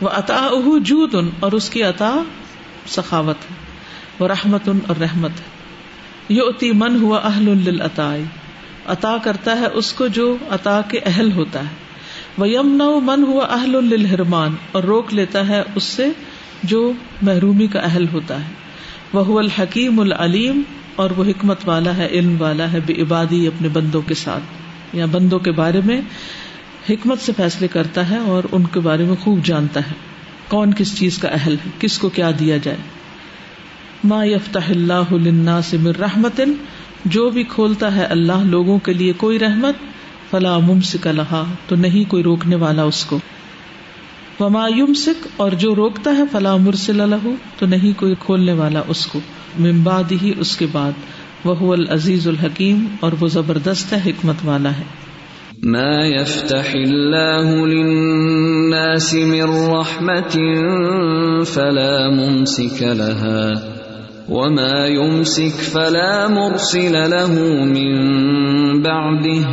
وہ 0.00 0.08
عطا 0.08 0.34
اہ 0.34 0.78
جود۔ 0.78 1.14
ان 1.14 1.28
اور 1.40 1.52
اس 1.52 1.70
کی 1.70 1.82
عطا 1.82 2.14
سخاوت 2.86 3.36
ہے۔ 3.50 3.54
وہ 4.18 4.28
رحمت 4.28 4.68
ان 4.68 4.78
اور 4.86 4.96
رحمت 4.96 5.30
ہے۔ 5.30 5.54
یہ 6.28 6.42
اتی 6.42 6.72
من 6.72 7.02
ہوا 7.02 7.18
اہل 7.18 7.68
العطائی 7.68 8.24
عطا 8.86 9.16
کرتا 9.24 9.60
ہے 9.60 9.66
اس 9.74 9.92
کو 9.92 10.06
جو 10.06 10.36
عطا 10.50 10.80
کے 10.88 10.98
اہل 11.06 11.32
ہوتا 11.32 11.60
ہے۔ 11.60 11.74
وہ 12.38 12.48
یم 12.48 12.82
من 13.04 13.24
ہوا 13.26 13.44
اہل 13.44 13.76
الحرمان 13.76 14.54
اور 14.72 14.82
روک 14.82 15.14
لیتا 15.14 15.48
ہے 15.48 15.62
اس 15.74 15.84
سے 15.84 16.06
جو 16.62 16.92
محرومی 17.22 17.66
کا 17.66 17.78
اہل 17.78 18.06
ہوتا 18.12 18.48
ہے۔ 18.48 18.52
وہ 19.12 19.38
الحکیم 19.38 20.00
العلیم۔ 20.00 20.62
اور 20.96 21.10
وہ 21.10 21.24
حکمت 21.24 21.58
والا 21.66 21.96
ہے، 21.96 22.06
علم 22.06 22.36
والا 22.38 22.72
ہے، 22.72 22.78
بے 22.86 22.94
عبادی 23.02 23.46
اپنے 23.46 23.68
بندوں 23.68 24.02
کے 24.02 24.14
ساتھ۔ 24.14 24.42
یا 24.96 25.06
بندوں 25.06 25.38
کے 25.38 25.52
بارے 25.52 25.80
میں 25.84 26.00
حکمت 26.90 27.18
سے 27.20 27.32
فیصلے 27.36 27.68
کرتا 27.68 28.10
ہے 28.10 28.16
اور 28.16 28.42
ان 28.52 28.64
کے 28.72 28.80
بارے 28.80 29.04
میں 29.04 29.16
خوب 29.16 29.44
جانتا 29.44 29.80
ہے۔ 29.80 29.92
کون 30.48 30.74
کس 30.74 30.98
چیز 30.98 31.18
کا 31.18 31.28
اہل 31.28 31.52
ہے؟ 31.52 31.70
کس 31.78 31.98
کو 31.98 32.08
کیا 32.08 32.30
دیا 32.40 32.56
جائے؟ 32.56 32.76
ما 34.04 34.24
یفتح 34.24 34.68
اللہ 34.68 35.60
سے 35.64 35.76
مر 35.76 35.98
رحمت 35.98 36.40
جو 37.04 37.30
بھی 37.30 37.42
کھولتا 37.42 37.96
ہے 37.96 38.04
اللہ 38.04 38.44
لوگوں 38.44 38.78
کے 38.78 38.92
لیے 38.92 39.12
کوئی 39.12 39.38
رحمت، 39.38 39.74
فلا 40.30 40.58
ممسک 40.58 41.06
لہا 41.06 41.44
تو 41.68 41.76
نہیں 41.76 42.10
کوئی 42.10 42.22
روکنے 42.22 42.56
والا 42.56 42.82
اس 42.82 43.04
کو۔ 43.04 43.18
وما 44.40 44.68
یمسک 44.76 45.28
اور 45.36 45.52
جو 45.52 45.74
روکتا 45.74 46.16
ہے، 46.16 46.22
فلا 46.32 46.56
مرسل 46.56 46.96
لہو 46.96 47.32
تو 47.58 47.66
نہیں 47.66 47.98
کوئی 47.98 48.14
کھولنے 48.18 48.52
والا 48.52 48.82
اس 48.88 49.06
کو۔ 49.06 49.20
ممباد 49.58 50.12
ہی 50.22 50.32
اس 50.40 50.56
کے 50.56 50.66
بعد۔ 50.72 50.92
وہ 51.44 51.72
العزیز 51.72 52.28
الحکیم 52.28 52.86
اور 53.00 53.12
وہ 53.20 53.28
زبردست 53.28 53.92
ہے، 53.92 54.00
حکمت 54.06 54.34
والا 54.44 54.70
ہے۔ 54.70 54.82
ما 55.62 56.06
يفتح 56.06 56.70
الله 56.74 57.64
للناس 57.64 59.14
من 59.14 59.50
رحمة 59.50 60.40
فلا 61.44 62.10
ممسك 62.10 62.82
لها۔ 62.82 63.52
وما 64.28 64.86
يمسك، 64.86 65.72
فلا 65.72 66.28
مرسل 66.28 66.92
له 66.92 67.64
من 67.64 68.82
بعده۔ 68.82 69.50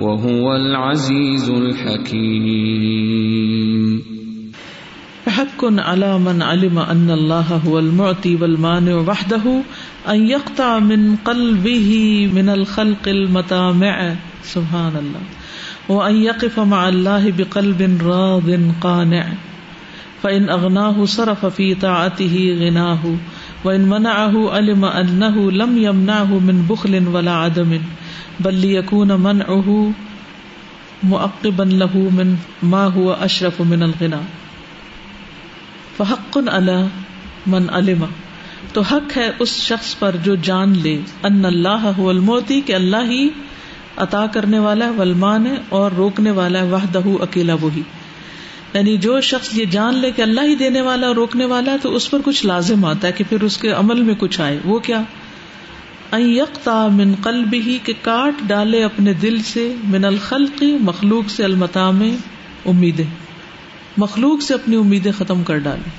وهو 0.00 0.50
العزيز 0.50 1.50
الحكيم۔ 1.50 3.55
حق 5.36 5.64
على 5.64 6.18
من 6.18 6.42
علم 6.42 6.78
أن 6.78 7.10
الله 7.10 7.60
هو 7.66 7.78
المعطي 7.78 8.36
والمانع 8.36 8.94
وحده 8.94 9.60
أن 10.08 10.26
يقطع 10.26 10.78
من 10.78 11.16
قلبه 11.16 11.90
من 12.34 12.48
الخلق 12.48 13.08
المتامع. 13.08 14.14
سبحان 14.44 14.96
الله. 14.96 15.24
وأن 15.88 16.16
يقف 16.16 16.60
مع 16.60 16.88
الله 16.88 17.30
بقلب 17.30 17.98
راض 18.02 18.48
قانع. 18.80 19.26
فإن 20.22 20.48
أغناه 20.48 21.04
صرف 21.04 21.46
في 21.46 21.74
طاعته 21.74 22.56
غناه. 22.60 23.04
وإن 23.64 23.88
منعه 23.88 24.50
علم 24.50 24.84
أنه 24.84 25.52
لم 25.52 25.78
يمنعه 25.78 26.38
من 26.38 26.66
بخل 26.70 27.08
ولا 27.08 27.32
عدم. 27.32 27.80
بل 28.40 28.54
ليكون 28.54 29.20
منعه 29.20 29.92
مؤقبا 31.02 31.62
له 31.62 31.96
من 31.96 32.36
ما 32.62 32.84
هو 32.86 33.12
أشرف 33.12 33.62
من 33.62 33.82
الغنى 33.82 34.45
فحق 35.96 36.38
على 36.52 36.82
من 37.46 37.66
علم. 37.70 38.04
تو 38.72 38.80
حق 38.80 39.16
ہے 39.16 39.30
اس 39.38 39.48
شخص 39.48 39.98
پر 39.98 40.16
جو 40.22 40.34
جان 40.34 40.78
لے. 40.78 41.00
ان 41.22 41.44
اللہ 41.44 41.90
هو 41.98 42.08
الموتی 42.08 42.60
کہ 42.60 42.72
اللہ 42.72 43.04
ہی 43.04 43.28
عطا 43.96 44.26
کرنے 44.26 44.58
والا 44.58 44.84
ہے 44.84 44.90
والمان 44.90 45.46
اور 45.68 45.90
روکنے 45.96 46.30
والا 46.30 46.58
ہے، 46.58 46.70
وحدہ، 46.70 47.22
اکیلا 47.22 47.54
وہی. 47.54 47.82
یعنی 48.74 48.96
جو 48.96 49.20
شخص 49.20 49.48
یہ 49.52 49.64
جان 49.64 49.94
لے 49.94 50.10
کہ 50.10 50.22
اللہ 50.22 50.40
ہی 50.40 50.54
دینے 50.54 50.80
والا 50.80 51.06
اور 51.06 51.16
روکنے 51.16 51.44
والا 51.44 51.72
ہے، 51.72 51.76
تو 51.82 51.96
اس 51.96 52.10
پر 52.10 52.18
کچھ 52.24 52.46
لازم 52.46 52.84
آتا 52.84 53.08
ہے 53.08 53.12
کہ 53.12 53.24
پھر 53.28 53.42
اس 53.42 53.56
کے 53.56 53.68
عمل 53.68 54.02
میں 54.02 54.14
کچھ 54.18 54.40
آئے. 54.40 54.58
وہ 54.64 54.78
کیا؟ 54.78 55.02
یکتا 56.12 56.88
من 56.88 57.14
قلب 57.22 57.52
ہی 57.52 57.78
کہ 57.82 57.92
کاٹ 58.02 58.32
ڈالے 58.46 58.84
اپنے 58.84 59.12
دل 59.12 59.42
سے، 59.42 59.74
من 59.84 60.04
الخلقی 60.04 60.76
مخلوق 60.80 61.30
سے 61.30 61.44
المتا 61.44 61.90
میں 61.90 62.16
امیدیں. 62.66 63.25
مخلوق 63.96 64.42
سے 64.42 64.54
اپنی 64.54 64.76
امیدیں 64.76 65.12
ختم 65.18 65.44
کر 65.44 65.58
ڈالے 65.58 65.90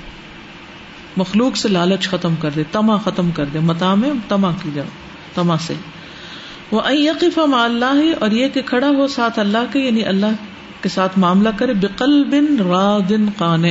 مخلوق 1.16 1.56
سے 1.56 1.68
لالچ 1.68 2.08
ختم 2.08 2.34
کر 2.36 2.50
دے 2.56 2.62
تما 2.72 2.96
ختم 2.96 3.30
کر 3.30 3.44
دے 3.44 3.58
متا 3.58 3.94
میں 3.94 4.10
تما 4.28 4.50
کی 4.62 4.70
جاؤ 4.74 4.86
تما 5.34 5.56
سے۔ 5.58 5.74
وہ 6.70 6.94
یقف 6.94 7.38
اللہ 7.52 8.02
اور 8.18 8.30
یہ 8.30 8.48
کہ 8.48 8.62
کھڑا 8.62 8.88
ہو 8.88 9.06
ساتھ 9.06 9.38
اللہ 9.38 9.72
کے 9.72 9.78
یعنی 9.78 10.04
اللہ 10.04 10.26
کے 10.80 10.88
ساتھ 10.88 11.18
معاملہ 11.18 11.48
کرے 11.56 11.72
بکل 11.72 12.24
بن 12.24 12.66
را 12.66 12.98
دن 13.08 13.26
قان 13.38 13.64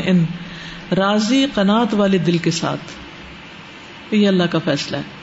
راضی 0.97 1.45
قنات 1.53 1.93
والے 1.93 2.17
دل 2.17 2.37
کے 2.37 2.51
ساتھ۔ 2.51 2.81
یہ 4.13 4.27
اللہ 4.27 4.43
کا 4.43 4.59
فیصلہ 4.65 4.97
ہے۔ 4.97 5.17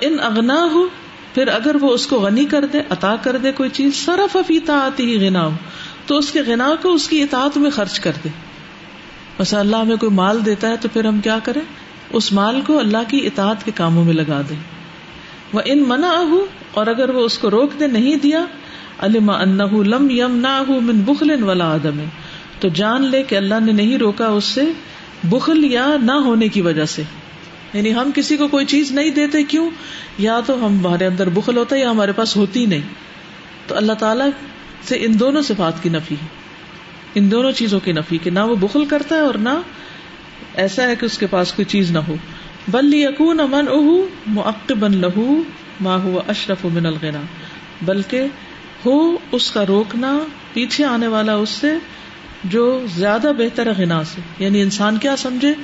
ان 0.00 0.16
اگنا 0.22 0.68
ہو 0.72 0.88
پھر 1.34 1.48
اگر 1.48 1.76
وہ 1.80 1.90
اس 1.90 2.06
کو 2.06 2.16
غنی 2.16 2.44
کر 2.44 2.64
دے، 2.66 2.78
عطا 2.90 3.16
کر 3.22 3.36
دے 3.36 3.52
کوئی 3.52 3.70
چیز 3.70 3.94
سرف 3.94 4.36
افیتا 4.36 4.74
آتی 4.74 5.04
ہی 5.04 5.28
گنا 5.28 5.44
ہو 5.44 5.50
تو 6.06 6.18
اس 6.18 6.32
کے 6.32 6.42
گنا 6.48 6.74
کو 6.82 6.92
اس 6.92 7.08
کی 7.08 7.22
اطاعت 7.22 7.56
میں 7.56 7.70
خرچ 7.70 8.00
کر 8.00 8.12
دے۔ 8.24 8.28
بس 9.38 9.54
اللہ 9.54 9.76
ہمیں 9.76 9.96
کوئی 9.96 10.12
مال 10.12 10.46
دیتا 10.46 10.68
ہے 10.68 10.76
تو 10.76 10.88
پھر 10.92 11.04
ہم 11.04 11.20
کیا 11.20 11.38
کریں؟ 11.44 11.60
اس 12.10 12.32
مال 12.32 12.60
کو 12.66 12.78
اللہ 12.78 12.98
کی 13.08 13.26
اطاعت 13.26 13.64
کے 13.64 13.70
کاموں 13.74 14.04
میں 14.04 14.14
لگا 14.14 14.40
دیں۔ 14.48 14.56
وہ 15.52 15.60
ان 15.64 15.84
منع 15.88 16.16
ہو 16.16 16.46
اور 16.70 16.86
اگر 16.86 17.10
وہ 17.10 17.20
اس 17.20 17.38
کو 17.38 17.50
روک 17.50 17.80
دے، 17.80 17.86
نہیں 17.86 18.16
دیا، 18.16 18.44
علم 18.98 19.30
انہ 19.30 19.62
لم 19.62 20.10
یم 20.10 20.36
نہ 20.36 20.62
من 20.68 21.00
بخل 21.00 21.42
ولا 21.42 21.74
آدم 21.74 22.04
تو 22.60 22.68
جان 22.68 23.02
لے 23.02 23.22
کہ 23.22 23.34
اللہ 23.34 23.54
نے 23.64 23.72
نہیں 23.72 23.98
روکا 23.98 24.26
اس 24.26 24.44
سے 24.44 24.62
بخل 25.24 25.64
یا 25.64 25.86
نہ 26.02 26.12
ہونے 26.12 26.48
کی 26.48 26.60
وجہ 26.60 26.84
سے۔ 26.84 27.02
یعنی 27.72 27.94
ہم 27.94 28.10
کسی 28.14 28.36
کو 28.36 28.48
کوئی 28.48 28.66
چیز 28.66 28.92
نہیں 28.92 29.10
دیتے، 29.10 29.42
کیوں؟ 29.42 29.70
یا 30.18 30.40
تو 30.46 30.66
ہمارے 30.66 31.06
اندر 31.06 31.28
بخل 31.28 31.56
ہوتا 31.56 31.76
ہے 31.76 31.80
یا 31.80 31.90
ہمارے 31.90 32.12
پاس 32.12 32.36
ہوتی 32.36 32.66
نہیں۔ 32.66 32.80
تو 33.66 33.76
اللہ 33.76 33.92
تعالی 33.92 34.24
سے 34.88 34.96
ان 35.00 35.20
دونوں 35.20 35.42
صفات 35.42 35.82
کی 35.82 35.88
نفی 35.88 36.14
ہے۔ 36.14 36.26
ان 37.14 37.30
دونوں 37.30 37.52
چیزوں 37.52 37.80
کی 37.80 37.92
نفی 37.92 38.18
کہ 38.18 38.30
نہ 38.30 38.38
وہ 38.38 38.54
بخل 38.54 38.84
کرتا 38.84 39.14
ہے 39.14 39.20
اور 39.20 39.34
نہ 39.34 39.48
ایسا 40.54 40.86
ہے 40.86 40.96
کہ 40.96 41.06
اس 41.06 41.18
کے 41.18 41.26
پاس 41.26 41.52
کوئی 41.52 41.66
چیز 41.66 41.90
نہ 41.90 41.98
ہو۔ 41.98 42.14
بل 42.68 42.94
یقون 42.94 43.40
امن 43.40 43.68
اہ 43.68 44.06
معقبن 44.26 44.96
لہو 44.96 45.42
ما 45.80 46.02
ہوا 46.02 46.22
اشرف 46.28 46.64
من 46.64 46.86
الغنا۔ 46.86 47.20
بلکہ 47.82 48.22
ہو 48.86 49.16
اس 49.32 49.50
کا 49.50 49.66
روکنا 49.66 50.18
پیچھے 50.52 50.84
آنے 50.84 51.06
والا 51.06 51.34
اس 51.34 51.48
سے 51.48 51.72
جو 52.44 52.86
زیادہ 52.96 53.32
بہتر 53.38 53.66
ہے 53.66 53.82
غنا 53.82 54.04
سے۔ 54.04 54.20
یعنی 54.38 54.62
انسان 54.62 54.96
کیا 54.96 55.16
سمجھے 55.16 55.54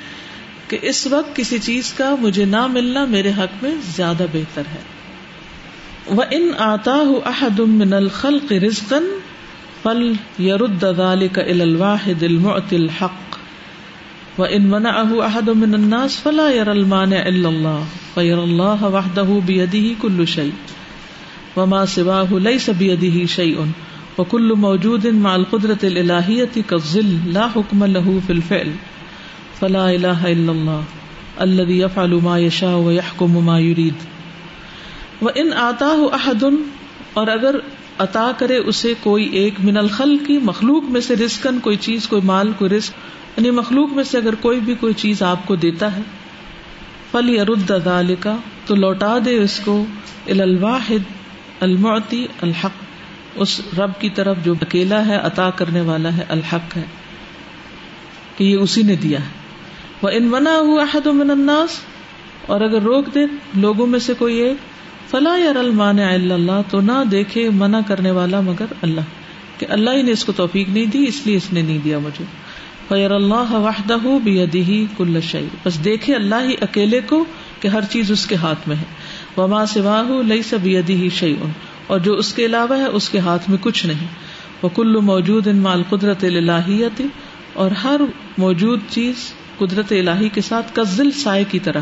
کہ 0.69 0.79
اس 0.83 1.07
وقت 1.07 1.37
کسی 1.37 1.59
چیز 1.59 1.93
کا 1.93 2.15
مجھے 2.21 2.45
نہ 2.45 2.67
ملنا 2.67 3.05
میرے 3.05 3.31
حق 3.31 3.65
میں 3.65 3.75
زیادہ 3.97 4.27
بہتر 4.33 4.63
ہے۔ 4.75 5.00
وہ 6.07 6.23
ان 6.23 6.55
آتا 6.59 7.29
احد 7.29 7.61
من 7.61 7.93
الخلق 7.93 8.53
رزقن 8.53 9.03
فل 9.83 10.15
یرد 10.39 10.85
ذلك 10.85 11.39
الى 11.39 11.65
الواحد 11.65 12.23
المعطي 12.23 12.77
الحق. 12.77 13.31
وان 14.39 14.71
منعه 14.71 15.27
احد 15.27 15.51
من 15.51 15.75
الناس 15.75 16.17
فلا 16.17 16.51
يرى 16.51 16.73
المانع 16.73 17.29
الا 17.29 17.49
الله. 17.49 17.85
فيرى 18.15 18.45
الله 18.45 18.89
وحده 18.89 19.43
بيده 19.47 19.95
كل 20.03 20.29
شيء. 20.29 20.53
وما 21.57 21.85
سواه 21.85 22.29
ليس 22.33 22.71
بيده 22.71 23.27
شيء. 23.27 23.67
وكل 24.19 24.55
موجود 24.55 25.07
مع 25.07 25.37
القدرة 25.37 25.79
الإلهية 25.85 26.51
كالظل. 26.71 27.19
لا 27.27 27.49
حكم 27.49 27.85
له 27.85 28.21
في 28.27 28.33
الفعل. 28.33 28.73
فلا 29.61 29.95
إله 29.95 30.33
إلا 30.33 30.53
الله. 30.53 30.85
الذي 31.41 31.79
يفعل 31.79 32.11
ما 32.11 32.39
يشاء 32.39 32.77
ويحكم 32.77 33.47
ما 33.47 33.61
يريد. 33.61 33.95
وہ 35.21 35.29
وإن 35.29 35.53
آتاه 35.53 36.03
أحد 36.13 36.45
اور 37.15 37.27
اگر 37.27 37.55
عطا 37.99 38.31
کرے 38.39 38.57
اسے 38.57 38.95
کوئی 39.03 39.25
ایک 39.25 39.55
من 39.59 39.77
الخل 39.77 40.19
کی 40.19 40.39
مخلوق 40.39 40.85
میں 40.85 41.01
سے 41.01 41.17
رسکن 41.17 41.59
کوئی 41.59 41.77
چیز، 41.77 42.09
کوئی 42.09 42.23
مال، 42.23 42.53
کوئی 42.59 42.71
رسک 42.71 42.93
یعنی 43.37 43.51
مخلوق 43.51 43.93
میں 43.93 44.05
سے 44.05 44.19
اگر 44.19 44.35
کوئی 44.35 44.61
بھی 44.61 44.75
کوئی 44.75 44.95
چیز 44.95 45.23
آپ 45.23 45.47
کو 45.47 45.57
دیتا 45.57 45.97
ہے 45.97 46.03
فل 47.11 47.41
ارد 47.41 47.73
کا 48.21 48.37
تو 48.67 48.75
لوٹا 48.75 49.19
دے 49.25 49.43
اس 49.43 49.61
کو 49.65 49.85
الواحد 50.29 51.13
المعتی 51.61 52.27
الحق۔ 52.43 52.71
اس 53.35 53.61
رب 53.79 53.91
کی 53.99 54.11
طرف 54.11 54.37
جو 54.45 54.55
اکیلا 54.61 55.07
ہے، 55.07 55.17
عطا 55.17 55.51
کرنے 55.51 55.81
والا 55.81 56.17
ہے، 56.17 56.25
الحق 56.29 56.77
ہے۔ 56.77 56.83
کہ 58.37 58.45
یہ 58.45 58.57
اسی 58.57 58.83
نے 58.83 58.97
دیا 58.97 59.19
ہے۔ 59.21 59.29
وہ 60.03 60.09
ان 60.09 60.27
منا 60.27 60.59
ہوا 60.59 60.85
حد 60.95 61.07
من 61.07 61.31
الناس، 61.31 61.71
اور 62.47 62.61
اگر 62.61 62.83
روک 62.83 63.15
دے، 63.15 63.21
لوگوں 63.55 63.87
میں 63.87 63.99
سے 63.99 64.15
کوئی 64.15 64.37
ایک 64.37 64.57
فلا 65.11 65.37
یار 65.37 65.57
المان 65.57 65.99
اللہ، 65.99 66.61
تو 66.71 66.81
نہ 66.81 67.05
دیکھے، 67.11 67.51
منع 67.51 67.81
کرنے 67.87 68.11
والا 68.11 68.41
مگر 68.41 68.67
اللہ۔ 68.83 69.01
کہ 69.59 69.67
اللہ 69.71 69.91
ہی 69.91 70.03
نے 70.03 70.13
اس 70.13 70.25
کو 70.25 70.33
توفیق 70.33 70.69
نہیں 70.69 70.87
دی، 70.87 71.05
اس 71.09 71.27
لیے 71.27 71.37
اس 71.37 71.53
نے 71.53 71.63
نہیں 71.63 71.79
دیا 71.85 71.99
مجھے۔ 71.99 72.25
فیر 72.89 73.11
اللہ 73.11 73.53
وحدہ 73.53 73.97
بھی 74.23 74.87
کل 74.97 75.21
شعی 75.21 75.47
بس 75.65 75.85
دیکھے 75.85 76.15
اللہ 76.15 76.35
ہی 76.35 76.55
اکیلے 76.61 77.01
کو 77.01 77.25
کہ 77.61 77.69
ہر 77.69 77.81
چیز 77.91 78.11
اس 78.11 78.27
کے 78.27 78.35
ہاتھ 78.35 78.69
میں 78.69 78.77
ہے۔ 78.77 78.85
وما 79.37 79.67
سواہ 79.67 80.27
لئی 80.27 80.43
سب 80.43 80.59
ہی 80.89 81.09
شعی 81.15 81.35
اور 81.87 81.99
جو 81.99 82.15
اس 82.15 82.35
کے 82.35 82.47
علاوہ 82.47 82.79
ہے، 82.79 82.85
اس 82.85 83.09
کے 83.09 83.19
ہاتھ 83.19 83.51
میں 83.51 83.59
کچھ 83.61 83.87
نہیں۔ 83.87 84.07
وہ 84.63 84.69
کلو 84.69 85.01
موجود 85.01 85.47
ان 85.47 85.57
مال 85.57 85.83
قدرت 85.89 86.25
الہیتی 86.25 87.07
اور 87.53 87.71
ہر 87.71 88.01
موجود 88.39 88.81
چیز 88.89 89.15
قدرت 89.59 89.93
الہی 89.93 90.29
کے 90.29 90.41
ساتھ، 90.41 90.67
کزل 90.73 91.11
سائے 91.11 91.45
کی 91.51 91.59
طرح۔ 91.59 91.81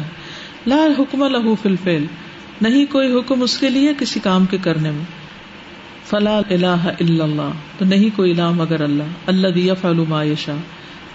لا 0.66 0.86
حکم 0.98 1.24
لہو 1.24 1.54
فل 1.62 1.74
فیل 1.84 2.06
نہیں 2.62 2.84
کوئی 2.92 3.18
حکم 3.18 3.42
اس 3.42 3.58
کے 3.58 3.68
لیے 3.68 3.92
کسی 3.98 4.20
کام 4.20 4.46
کے 4.46 4.58
کرنے 4.62 4.90
میں۔ 4.90 5.04
فلا 6.06 6.38
الہ 6.38 6.66
الا 6.66 7.24
اللہ، 7.24 7.50
تو 7.78 7.84
نہیں 7.84 8.16
کوئی 8.16 8.30
الہ 8.30 8.50
مگر 8.50 8.80
اللہ۔ 8.80 9.02
اللہ 9.26 9.48
دیا 9.48 9.74
ما 10.08 10.24
یشا 10.24 10.54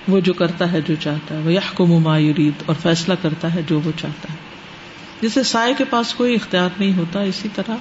وہ 0.07 0.19
جو 0.19 0.33
کرتا 0.33 0.71
ہے 0.71 0.81
جو 0.81 0.95
چاہتا 0.99 1.35
ہے۔ 1.35 1.39
وہ 1.39 1.53
یحکم 1.53 1.91
ما 1.91 2.17
یرید، 2.17 2.63
اور 2.65 2.75
فیصلہ 2.81 3.13
کرتا 3.21 3.55
ہے 3.55 3.61
جو 3.67 3.81
وہ 3.85 3.91
چاہتا 4.01 4.33
ہے۔ 4.33 4.37
جسے 5.21 5.43
سائے 5.43 5.73
کے 5.77 5.83
پاس 5.89 6.13
کوئی 6.13 6.35
اختیار 6.35 6.69
نہیں 6.79 6.97
ہوتا، 6.97 7.21
اسی 7.21 7.49
طرح 7.55 7.75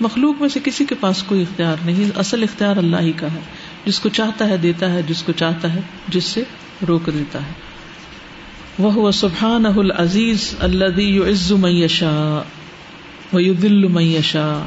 مخلوق 0.00 0.34
میں 0.40 0.48
سے 0.48 0.60
کسی 0.64 0.84
کے 0.84 0.94
پاس 1.00 1.22
کوئی 1.22 1.42
اختیار 1.42 1.76
نہیں۔ 1.84 2.18
اصل 2.18 2.42
اختیار 2.42 2.76
اللہ 2.76 2.96
ہی 2.96 3.12
کا 3.12 3.26
ہے۔ 3.32 3.40
جس 3.84 4.00
کو 4.00 4.08
چاہتا 4.08 4.48
ہے 4.48 4.56
دیتا 4.56 4.92
ہے، 4.92 5.02
جس 5.02 5.22
کو 5.22 5.32
چاہتا 5.32 5.74
ہے، 5.74 5.80
جس 6.08 6.24
سے 6.24 6.42
روک 6.88 7.06
دیتا 7.06 7.38
ہے۔ 7.38 7.52
وہ 8.78 9.10
سبحان 9.10 9.66
العزیز 9.66 10.54
اللہ 10.60 11.30
عز 11.30 11.52
میشا 11.52 12.42
ويذل 13.34 13.88
من 13.88 14.02
يشاء 14.02 14.66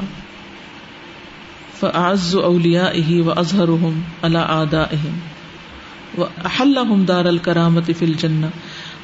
فأعز 1.80 2.36
أوليائه 2.36 3.22
وأظهرهم 3.22 4.02
على 4.24 4.38
آدائهم 4.38 5.18
وأحلهم 6.18 7.04
دار 7.04 7.28
الكرامة 7.28 7.80
في 7.80 8.04
الجنة 8.04 8.50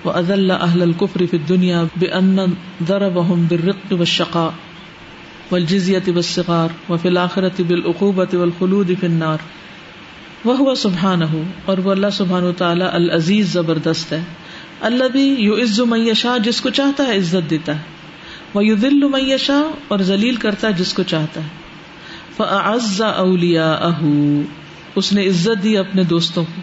وأذل 0.04 0.50
أهل 0.50 0.82
الكفر 0.82 1.26
في 1.26 1.36
الدنيا 1.36 1.88
بأن 1.96 2.54
ضربهم 2.82 3.46
بالرق 3.46 3.92
والشقاء 3.92 4.54
والجزية 5.50 6.02
بالصغار 6.08 6.70
وفي 6.88 7.08
الآخرة 7.08 7.62
بالعقوبة 7.62 8.28
والخلود 8.34 8.94
في 8.94 9.06
النار 9.06 9.40
وهو 10.44 10.74
سبحانه 10.74 11.42
اور 11.66 11.78
وہ 11.78 11.90
اللہ 11.90 12.10
سبحانہ 12.12 12.46
وتعالی 12.46 12.84
العزیز 12.84 13.52
زبردست 13.52 14.12
ہے 14.12 14.20
اللہ 14.80 15.08
بھی 15.12 15.22
یو 15.44 15.54
عز 15.54 15.80
میشا 15.88 16.36
جس 16.44 16.60
کو 16.60 16.70
چاہتا 16.70 17.06
ہے 17.06 17.16
عزت 17.16 17.50
دیتا 17.50 17.76
ہے 17.76 17.93
دل 18.62 19.08
میشا 19.08 19.62
اور 19.88 19.98
ذلیل 19.98 20.36
کرتا 20.36 20.68
ہے 20.68 20.72
جس 20.72 20.92
کو 20.92 21.02
چاہتا 21.02 21.40
ہے۔ 21.40 21.48
فعز 22.36 23.02
اولیا 23.02 23.72
اہ 23.72 24.04
اس 24.96 25.12
نے 25.12 25.26
عزت 25.26 25.62
دی 25.62 25.76
اپنے 25.76 26.02
دوستوں 26.02 26.44
کو۔ 26.44 26.60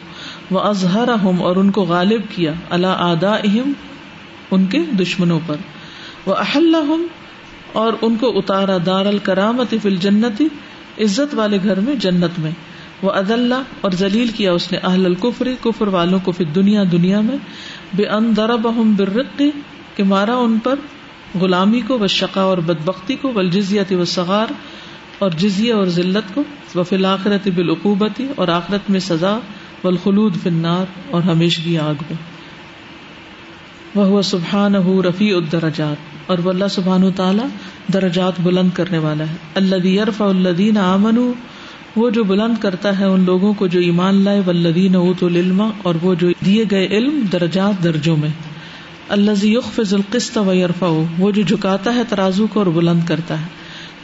وہ 0.55 0.59
اظہر 0.59 1.09
اور 1.39 1.55
ان 1.55 1.71
کو 1.71 1.81
غالب 1.81 2.21
کیا۔ 2.35 2.53
اللہ 2.69 2.87
آدا 2.87 3.35
اہم 3.35 3.73
ان 4.51 4.65
کے 4.65 4.79
دشمنوں 4.79 5.39
پر۔ 5.47 5.55
وہ 6.25 6.35
احل 6.35 6.75
اور 7.73 7.93
ان 8.01 8.15
کو 8.15 8.37
اتارا 8.37 8.77
دار 8.85 9.05
الکرامت 9.05 9.73
فل 9.81 9.95
جنتی 9.95 10.47
عزت 11.03 11.35
والے 11.35 11.57
گھر 11.63 11.79
میں، 11.79 11.95
جنت 11.95 12.39
میں۔ 12.39 12.51
وہ 13.01 13.11
عد 13.11 13.31
اللہ 13.31 13.61
اور 13.81 13.91
ذلیل 13.91 14.27
کیا 14.27 14.51
اس 14.51 14.71
نے 14.71 14.77
اہل 14.83 15.05
الکفری 15.05 15.55
کفر 15.61 15.87
والوں 15.87 16.19
کو 16.23 16.31
پھر 16.31 16.45
دنیا 16.45 16.83
دنیا 16.91 17.21
میں۔ 17.21 17.37
بے 17.93 18.07
ان 18.07 18.33
درب 18.35 18.67
برقی 18.97 19.51
کہ 19.95 20.03
مارا 20.03 20.35
ان 20.35 20.59
پر۔ 20.63 20.75
غلامی 21.39 21.81
کو 21.81 21.99
و 21.99 22.07
شقا 22.07 22.41
اور 22.41 22.57
بد 22.57 22.85
بختی 22.85 23.15
کو 23.15 23.31
ولجزیت 23.33 23.93
و 23.93 24.05
سغار 24.05 24.53
اور 25.19 25.31
جزیہ 25.37 25.73
اور 25.73 25.87
ذلت 25.87 26.35
کو، 26.35 26.43
و 26.75 26.83
فی 26.83 26.95
الآخرت 26.95 27.47
بالعقوبتی 27.55 28.27
اور 28.35 28.47
آخرت 28.47 28.89
میں 28.89 28.99
سزا، 28.99 29.39
والخلود 29.83 30.35
فی 30.43 30.49
النار 30.49 30.85
اور 31.09 31.21
ہمیشگی 31.21 31.77
آگ 31.77 31.93
میں۔ 31.93 32.41
وہ 33.95 34.21
سبحان 34.21 34.75
رفیع 34.75 35.35
الدرجات 35.35 35.95
اور 36.25 36.37
وہ 36.37 36.49
اللہ 36.49 36.67
سبحان 36.69 37.11
تعالیٰ 37.15 37.47
درجات 37.93 38.33
بلند 38.43 38.69
کرنے 38.73 38.97
والا 38.97 39.23
ہے۔ 39.23 39.35
اللہ 39.55 39.87
یرف 39.87 40.21
الدین 40.21 40.77
آمن 40.77 41.31
وہ 41.95 42.09
جو 42.09 42.23
بلند 42.23 42.61
کرتا 42.61 42.99
ہے 42.99 43.05
ان 43.05 43.23
لوگوں 43.25 43.53
کو 43.53 43.67
جو 43.67 43.79
ایمان 43.79 44.15
لائے 44.15 44.41
ولدین 44.47 44.95
اوت 44.95 45.23
العلم 45.23 45.69
اور 45.83 45.95
وہ 46.01 46.15
جو 46.15 46.27
دیے 46.45 46.65
گئے 46.71 46.87
علم 46.87 47.25
درجات 47.31 47.83
درجوں 47.83 48.17
میں۔ 48.17 48.29
اللہ 49.09 49.45
یخفض 49.45 49.93
القسط 49.93 50.37
و 50.37 50.53
یرفا 50.53 51.03
وہ 51.19 51.31
جو 51.31 51.41
جھکاتا 51.41 51.93
ہے 51.93 52.01
ترازو 52.09 52.47
کو 52.47 52.59
اور 52.59 52.67
بلند 52.67 52.99
کرتا 53.05 53.41
ہے۔ 53.41 53.45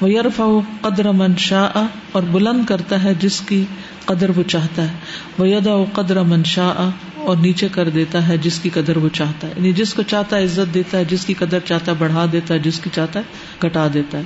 وہ 0.01 0.09
یرفا 0.09 0.45
قدر 0.81 1.11
من 1.11 1.37
شاہ 1.37 1.85
اور 2.11 2.23
بلند 2.31 2.65
کرتا 2.65 3.03
ہے 3.03 3.13
جس 3.19 3.41
کی 3.41 3.65
قدر 4.05 4.29
وہ 4.29 4.43
چاہتا 4.49 4.81
ہے۔ 4.81 4.93
وہ 5.37 5.49
یدا 5.49 5.83
قدر 5.93 6.21
من 6.21 6.43
شاہ 6.43 6.89
اور 7.15 7.37
نیچے 7.37 7.67
کر 7.71 7.89
دیتا 7.89 8.27
ہے 8.27 8.37
جس 8.37 8.59
کی 8.59 8.69
قدر 8.69 8.97
وہ 8.97 9.09
چاہتا 9.13 9.47
ہے۔ 9.47 9.53
یعنی 9.57 9.73
جس 9.73 9.93
کو 9.93 10.01
چاہتا 10.01 10.37
ہے 10.37 10.43
عزت 10.43 10.73
دیتا 10.73 10.97
ہے، 10.97 11.05
جس 11.05 11.25
کی 11.25 11.33
قدر 11.33 11.59
چاہتا 11.65 11.91
ہے 11.91 11.97
بڑھا 11.99 12.25
دیتا 12.31 12.53
ہے، 12.53 12.59
جس 12.59 12.79
کی 12.79 12.89
چاہتا 12.93 13.19
ہے 13.19 13.23
گٹا 13.67 13.87
دیتا 13.93 14.17
ہے۔ 14.17 14.23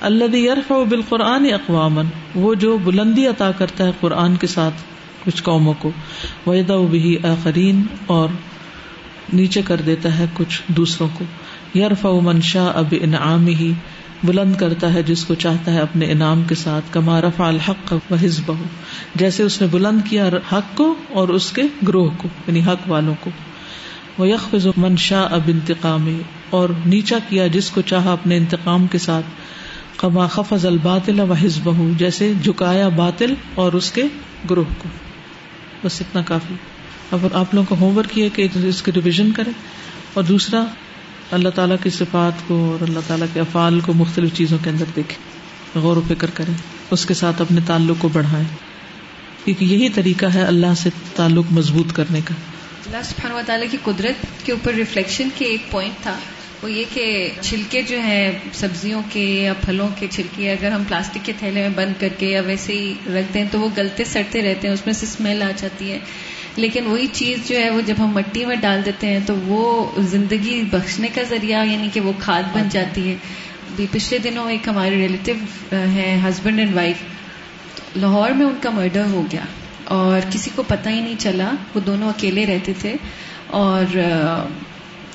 اللہ 0.00 0.36
یرفا 0.36 0.82
بالقرآن 0.88 1.44
اقوام 1.44 1.98
وہ 2.34 2.54
جو 2.54 2.78
بلندی 2.84 3.26
عطا 3.26 3.50
کرتا 3.50 3.84
ہے 3.84 3.90
قرآن 4.00 4.36
کے 4.36 4.46
ساتھ 4.46 4.74
کچھ 5.24 5.42
قوموں 5.42 5.74
کو۔ 5.78 5.90
ویدا 6.46 6.76
بھی 6.90 7.16
آخرین 7.22 7.82
اور 8.06 8.28
نیچے 9.32 9.62
کر 9.62 9.76
دیتا 9.86 10.18
ہے 10.18 10.24
کچھ 10.34 10.62
دوسروں 10.68 11.08
کو۔ 11.14 11.24
یارف 11.74 12.04
منشا 12.04 12.70
اب 12.74 12.94
انعام 13.00 13.46
ہی 13.46 13.72
بلند 14.24 14.56
کرتا 14.56 14.94
ہے 14.94 15.02
جس 15.02 15.24
کو 15.24 15.34
چاہتا 15.34 15.74
ہے 15.74 15.80
اپنے 15.80 16.10
انعام 16.10 16.42
کے 16.42 16.54
ساتھ، 16.54 16.84
کما 16.90 17.20
رفا 17.20 17.48
الحق 17.48 17.94
و 18.10 18.14
حزب 18.14 18.52
جیسے 19.14 19.42
اس 19.42 19.60
نے 19.60 19.66
بلند 19.70 20.00
کیا 20.10 20.28
حق 20.52 20.76
کو 20.76 20.94
اور 21.08 21.28
اس 21.28 21.52
کے 21.52 21.62
گروہ 21.88 22.10
کو 22.16 22.28
یعنی 22.46 22.60
حق 22.60 22.88
والوں 22.88 23.14
کو۔ 23.20 23.30
وہ 24.18 24.28
یکف 24.28 24.66
منشا 24.76 25.20
اب 25.20 25.40
انتقام 25.46 26.20
اور 26.50 26.68
نیچا 26.86 27.18
کیا 27.28 27.46
جس 27.46 27.70
کو 27.70 27.80
چاہا 27.80 28.12
اپنے 28.12 28.36
انتقام 28.36 28.86
کے 28.86 28.98
ساتھ۔ 28.98 29.26
کما 29.96 30.26
خفض 30.26 30.66
الباطل 30.66 31.20
و 31.20 31.32
حزب 31.32 31.70
جیسے 31.98 32.32
جھکایا 32.42 32.88
باطل 32.88 33.34
اور 33.54 33.72
اس 33.72 33.92
کے 33.92 34.02
گروہ 34.50 34.74
کو۔ 34.78 34.88
بس 35.84 36.00
اتنا 36.00 36.22
کافی۔ 36.22 36.54
اب 37.12 37.26
آپ 37.32 37.54
لوگوں 37.54 37.76
کا 37.76 37.80
ہوم 37.80 37.98
ورک 37.98 38.18
یہ 38.18 38.28
کہ 38.34 38.48
اس 38.54 38.82
کی 38.82 38.92
ریویژن 38.92 39.30
کریں 39.32 39.52
اور 40.14 40.24
دوسرا، 40.24 40.64
اللہ 41.30 41.48
تعالیٰ 41.48 41.76
کی 41.82 41.90
صفات 41.90 42.48
کو 42.48 42.70
اور 42.70 42.88
اللہ 42.88 42.98
تعالیٰ 43.06 43.26
کے 43.32 43.40
افعال 43.40 43.80
کو 43.80 43.92
مختلف 43.92 44.34
چیزوں 44.34 44.58
کے 44.64 44.70
اندر 44.70 44.84
دیکھیں، 44.96 45.38
غور 45.78 45.96
و 45.96 46.02
فکر 46.08 46.30
کریں، 46.30 46.54
اس 46.90 47.06
کے 47.06 47.14
ساتھ 47.14 47.42
اپنے 47.42 47.60
تعلق 47.66 47.96
کو 47.98 48.08
بڑھائیں۔ 48.08 48.44
کیونکہ 49.44 49.64
یہی 49.64 49.88
طریقہ 49.88 50.26
ہے 50.26 50.42
اللہ 50.42 50.74
سے 50.76 50.90
تعلق 51.14 51.44
مضبوط 51.50 51.92
کرنے 51.92 52.20
کا۔ 52.24 52.34
اللہ 52.86 53.02
سبحانہ 53.04 53.34
و 53.34 53.40
تعالیٰ 53.46 53.66
کی 53.70 53.76
قدرت 53.84 54.46
کے 54.46 54.52
اوپر 54.52 54.74
ریفلیکشن 54.74 55.28
کے 55.38 55.44
ایک 55.44 55.70
پوائنٹ 55.70 56.02
تھا۔ 56.02 56.18
وہ 56.62 56.72
یہ 56.72 56.84
کہ 56.94 57.30
چھلکے 57.40 57.82
جو 57.82 58.00
ہیں 58.00 58.32
سبزیوں 58.52 59.02
کے 59.12 59.20
یا 59.20 59.52
پھلوں 59.52 59.88
کے 59.98 60.06
چھلکے، 60.10 60.52
اگر 60.52 60.70
ہم 60.70 60.82
پلاسٹک 60.88 61.18
کے 61.22 61.32
تھیلے 61.38 61.60
میں 61.60 61.68
بند 61.68 62.00
کر 62.00 62.08
کے 62.18 62.26
یا 62.26 62.40
ویسے 62.40 62.72
ہی 62.72 62.94
رکھ 63.06 63.34
دیں 63.34 63.44
تو 63.52 63.60
وہ 63.60 63.68
گلتے 63.76 64.04
سڑتے 64.04 64.42
رہتے 64.42 64.66
ہیں، 64.66 64.74
اس 64.74 64.86
میں 64.86 64.94
سے 64.94 65.06
اسمیل 65.06 65.42
آ 65.42 65.50
جاتی 65.56 65.92
ہے۔ 65.92 65.98
لیکن 66.56 66.86
وہی 66.86 67.06
چیز 67.12 67.48
جو 67.48 67.56
ہے 67.56 67.70
وہ 67.70 67.80
جب 67.80 67.94
ہم 67.98 68.08
مٹی 68.08 68.44
میں 68.44 68.56
ڈال 68.56 68.84
دیتے 68.84 69.06
ہیں 69.06 69.20
تو 69.26 69.34
وہ 69.36 69.90
زندگی 69.98 70.62
بخشنے 70.70 71.08
کا 71.14 71.22
ذریعہ 71.22 71.66
یعنی 71.66 71.88
کہ 71.92 72.00
وہ 72.00 72.12
کھاد 72.18 72.42
بن 72.52 72.68
جاتی 72.70 73.08
ہے۔ 73.08 73.16
پچھلے 73.90 74.18
دنوں 74.18 74.50
ایک 74.50 74.68
ہمارے 74.68 74.96
ریلیٹو 74.96 75.32
ہیں، 75.72 76.28
ہسبینڈ 76.28 76.58
اینڈ 76.58 76.74
وائف۔ 76.74 76.96
لاہور 77.96 78.30
میں 78.30 78.46
ان 78.46 78.54
کا 78.60 78.70
مرڈر 78.70 79.04
ہو 79.04 79.22
گیا 79.32 79.44
اور 79.84 80.20
کسی 80.30 80.50
کو 80.54 80.62
پتہ 80.62 80.88
ہی 80.88 81.00
نہیں 81.00 81.14
چلا۔ 81.18 81.50
وہ 81.74 81.80
دونوں 81.80 82.08
اکیلے 82.08 82.46
رہتے 82.46 82.72
تھے 82.78 82.94
اور 83.46 84.00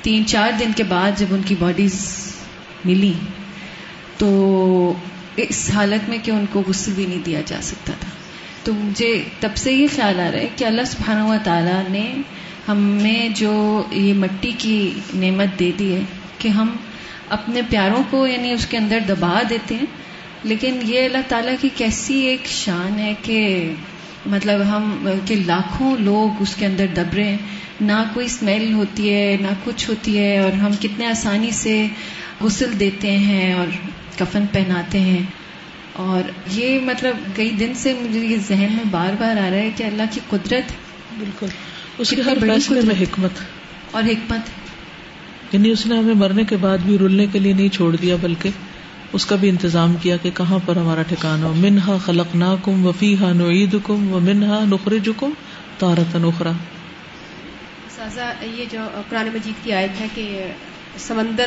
تین 0.02 0.26
چار 0.26 0.50
دن 0.60 0.72
کے 0.76 0.82
بعد 0.82 1.18
جب 1.18 1.26
ان 1.30 1.42
کی 1.46 1.54
باڈیز 1.58 2.06
ملی 2.84 3.12
تو 4.18 4.28
اس 5.36 5.70
حالت 5.74 6.08
میں 6.08 6.18
کہ 6.22 6.30
ان 6.30 6.44
کو 6.52 6.62
غسل 6.66 6.92
بھی 6.92 7.06
نہیں 7.06 7.24
دیا 7.26 7.40
جا 7.46 7.58
سکتا 7.62 7.92
تھا۔ 8.00 8.08
تو 8.64 8.72
مجھے 8.72 9.22
تب 9.40 9.48
سے 9.56 9.72
یہ 9.72 9.86
خیال 9.96 10.20
آ 10.20 10.30
رہا 10.32 10.38
ہے 10.38 10.48
کہ 10.56 10.64
اللہ 10.64 10.82
سبحانہ 10.86 11.22
و 11.22 11.36
تعالیٰ 11.44 11.88
نے 11.88 12.14
ہمیں 12.68 13.28
جو 13.28 13.82
یہ 13.92 14.14
مٹی 14.14 14.52
کی 14.58 14.90
نعمت 15.14 15.58
دے 15.58 15.70
دی 15.78 15.94
ہے 15.94 16.00
کہ 16.38 16.48
ہم 16.48 16.76
اپنے 17.28 17.60
پیاروں 17.70 18.02
کو 18.10 18.26
یعنی 18.26 18.52
اس 18.52 18.66
کے 18.66 18.76
اندر 18.76 18.98
دبا 19.08 19.42
دیتے 19.50 19.74
ہیں۔ 19.74 19.86
لیکن 20.44 20.80
یہ 20.82 21.04
اللہ 21.04 21.18
تعالیٰ 21.28 21.54
کی 21.60 21.68
کیسی 21.76 22.14
ایک 22.14 22.46
شان 22.46 22.98
ہے 22.98 23.14
کہ 23.22 23.72
مطلب 24.26 24.60
ہم 24.60 25.08
کہ 25.24 25.34
لاکھوں 25.46 25.96
لوگ 25.98 26.42
اس 26.42 26.54
کے 26.54 26.66
اندر 26.66 26.86
دب 26.94 27.14
رہے 27.14 27.28
ہیں۔ 27.28 27.38
نہ 27.80 28.04
کوئی 28.14 28.26
اسمیل 28.26 28.72
ہوتی 28.72 29.14
ہے، 29.14 29.36
نہ 29.40 29.46
کچھ 29.64 29.90
ہوتی 29.90 30.18
ہے 30.18 30.38
اور 30.38 30.52
ہم 30.52 30.70
کتنے 30.80 31.06
آسانی 31.06 31.50
سے 31.50 31.86
غسل 32.40 32.80
دیتے 32.80 33.10
ہیں 33.10 33.54
اور 33.54 33.66
کفن 34.18 34.44
پہناتے 34.52 35.00
ہیں۔ 35.00 35.22
اور 35.98 36.30
یہ 36.50 36.80
مطلب 36.80 37.16
کئی 37.36 37.50
دن 37.50 37.74
سے 37.74 37.94
مجھے 37.94 38.20
یہ 38.20 38.36
ذہن 38.48 38.66
میں 38.72 38.84
بار 38.90 39.12
بار 39.18 39.30
آ 39.30 39.50
رہا 39.50 39.56
ہے 39.56 39.70
کہ 39.76 39.82
اللہ 39.82 40.02
کی 40.10 40.20
قدرت 40.30 40.72
بالکل۔ 41.18 41.46
اس 41.98 42.10
کی 42.10 42.20
ہر 42.26 42.38
فیصلے 42.40 42.80
میں 42.80 42.94
حکمت۔ 43.00 43.30
اور 43.90 44.02
حکمت۔ 44.02 44.40
یعنی 45.52 45.70
اس 45.70 45.86
نے 45.86 45.98
ہمیں 45.98 46.14
مرنے 46.14 46.44
کے 46.44 46.56
بعد 46.56 46.78
بھی 46.78 46.98
رولنے 46.98 47.26
کے 47.32 47.38
لیے 47.38 47.52
نہیں 47.52 47.68
چھوڑ 47.68 47.96
دیا 47.96 48.16
بلکہ 48.20 48.50
اس 49.12 49.26
کا 49.26 49.36
بھی 49.36 49.48
انتظام 49.48 49.94
کیا 50.02 50.16
کہ 50.16 50.30
کہاں 50.34 50.58
پر 50.66 50.76
ہمارا 50.76 51.02
ٹھکانا 51.02 51.46
ہو۔ 51.46 51.52
منہا 51.56 51.96
خلق 52.04 52.36
نا 52.36 52.56
کم 52.64 52.86
وفی 52.86 53.16
ہا 53.20 53.32
نعید 53.32 53.76
کم 53.84 54.12
و 54.12 54.20
منہا 54.20 54.64
نخرج 54.64 55.10
کم 55.16 55.30
تارت 55.78 56.16
نخرا 56.16 56.52
یہ 58.42 58.64
جو 58.72 58.78
قرآن 59.08 59.26
مجید 59.26 59.64
کی 59.64 59.72
آیت 59.72 60.00
ہے 60.00 60.06
کہ 60.14 60.44
سمندر 60.98 61.44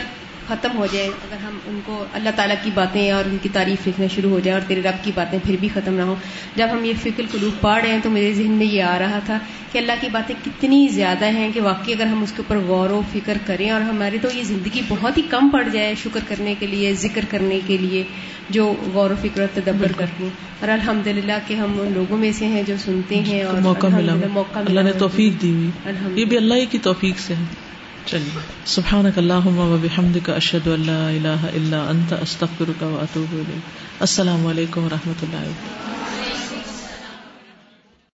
ختم 0.52 0.78
ہو 0.78 0.88
جائے 0.92 1.08
اگر 1.08 1.44
ہم 1.44 1.60
ان 1.66 1.80
کو 1.86 2.06
اللہ 2.14 2.30
تعالیٰ 2.36 2.56
کی 2.64 2.70
باتیں 2.74 3.12
اور 3.12 3.24
ان 3.26 3.38
کی 3.42 3.50
تعریف 3.54 3.88
لکھنا 3.88 4.08
شروع 4.08 4.30
ہو 4.30 4.40
جائیں 4.40 4.60
اور 4.60 4.68
تیرے 4.68 4.82
رب 4.82 5.04
کی 5.04 5.12
باتیں 5.16 5.40
پھر 5.46 5.56
بھی 5.60 5.68
ختم 5.74 5.94
نہ 5.94 6.02
ہوں۔ 6.02 6.16
جب 6.56 6.68
ہم 6.72 6.86
یہ 6.86 6.94
فکر 7.04 7.24
قلوب 7.32 7.62
پڑھ 7.62 7.84
رہے 7.84 7.92
ہیں 7.94 8.00
تو 8.04 8.10
میرے 8.10 8.34
ذہن 8.34 8.52
میں 8.52 8.66
یہ 8.66 8.84
آ 8.84 9.00
رہا 9.00 9.20
تھا 9.26 9.40
کہ 9.72 9.78
اللہ 9.78 9.92
کی 10.02 10.08
باتیں 10.12 10.36
کتنی 10.46 10.88
زیادہ 10.88 11.26
ہیں 11.26 11.52
کہ 11.54 11.62
واقعی 11.62 11.94
اگر 11.94 12.06
ہم 12.06 12.24
اس 12.24 12.32
کے 12.32 12.44
اوپر 12.48 12.58
غور 12.68 12.90
و 12.90 13.02
فکر 13.14 13.38
کریں 13.46 13.70
اور 13.70 13.82
ہماری 13.82 14.18
تو 14.22 14.28
یہ 14.34 14.44
زندگی 14.44 14.82
بہت 14.88 15.18
ہی 15.18 15.22
کم 15.30 15.50
پڑ 15.50 15.68
جائے 15.70 15.96
شکر 16.04 16.20
کرنے 16.28 16.56
کے 16.60 16.68
لیے 16.68 16.94
ذکر 16.94 17.22
کرنے 17.30 17.60
کے 17.68 17.78
لیے 17.78 18.04
جو 18.50 18.74
غور 18.94 19.12
و 19.12 19.16
فکر 19.22 19.42
اور 19.42 19.48
تدبر 19.54 19.92
کرتی 19.98 20.24
ہیں۔ 20.24 20.30
اور 20.60 20.70
الحمد 20.70 21.08
للہ 21.08 21.34
کہ 21.48 21.54
ہم 21.54 21.82
ان 21.82 21.92
لوگوں 21.94 22.18
میں 22.18 22.32
سے 22.32 22.46
ہیں 22.46 22.64
جو 22.64 22.76
سنتے 22.78 23.16
ہیں 23.16 23.44
اور 23.44 23.62
موقع 23.62 23.88
ملا۔ 23.88 24.14
موقع 24.34 24.60
اللہ 24.60 24.82
نے 24.82 24.92
توفیق 24.92 25.42
دی 25.42 25.52
ہوئی۔ 25.52 25.70
یہ 26.16 26.26
بھی 26.26 26.38
اللہ 26.38 26.54
کی 26.72 26.78
توفیق 26.78 27.20
سے 27.20 27.34
ہے۔ 27.36 27.71
چلیے۔ 28.06 28.40
سبحانك 28.66 29.18
اللهم 29.18 29.58
وبحمدك 29.58 30.30
اشهد 30.30 30.68
ان 30.68 30.82
لا 30.86 31.10
اله 31.10 31.50
الا 31.54 31.90
انت 31.90 32.14
استغفرك 32.14 32.82
واتوب 32.82 33.34
اليك 33.34 34.00
السلام 34.00 34.48
علیکم 34.48 34.84
و 34.84 34.90
رحمۃ 34.90 35.24
اللہ 35.24 35.48
وبرکاتہ 35.48 36.11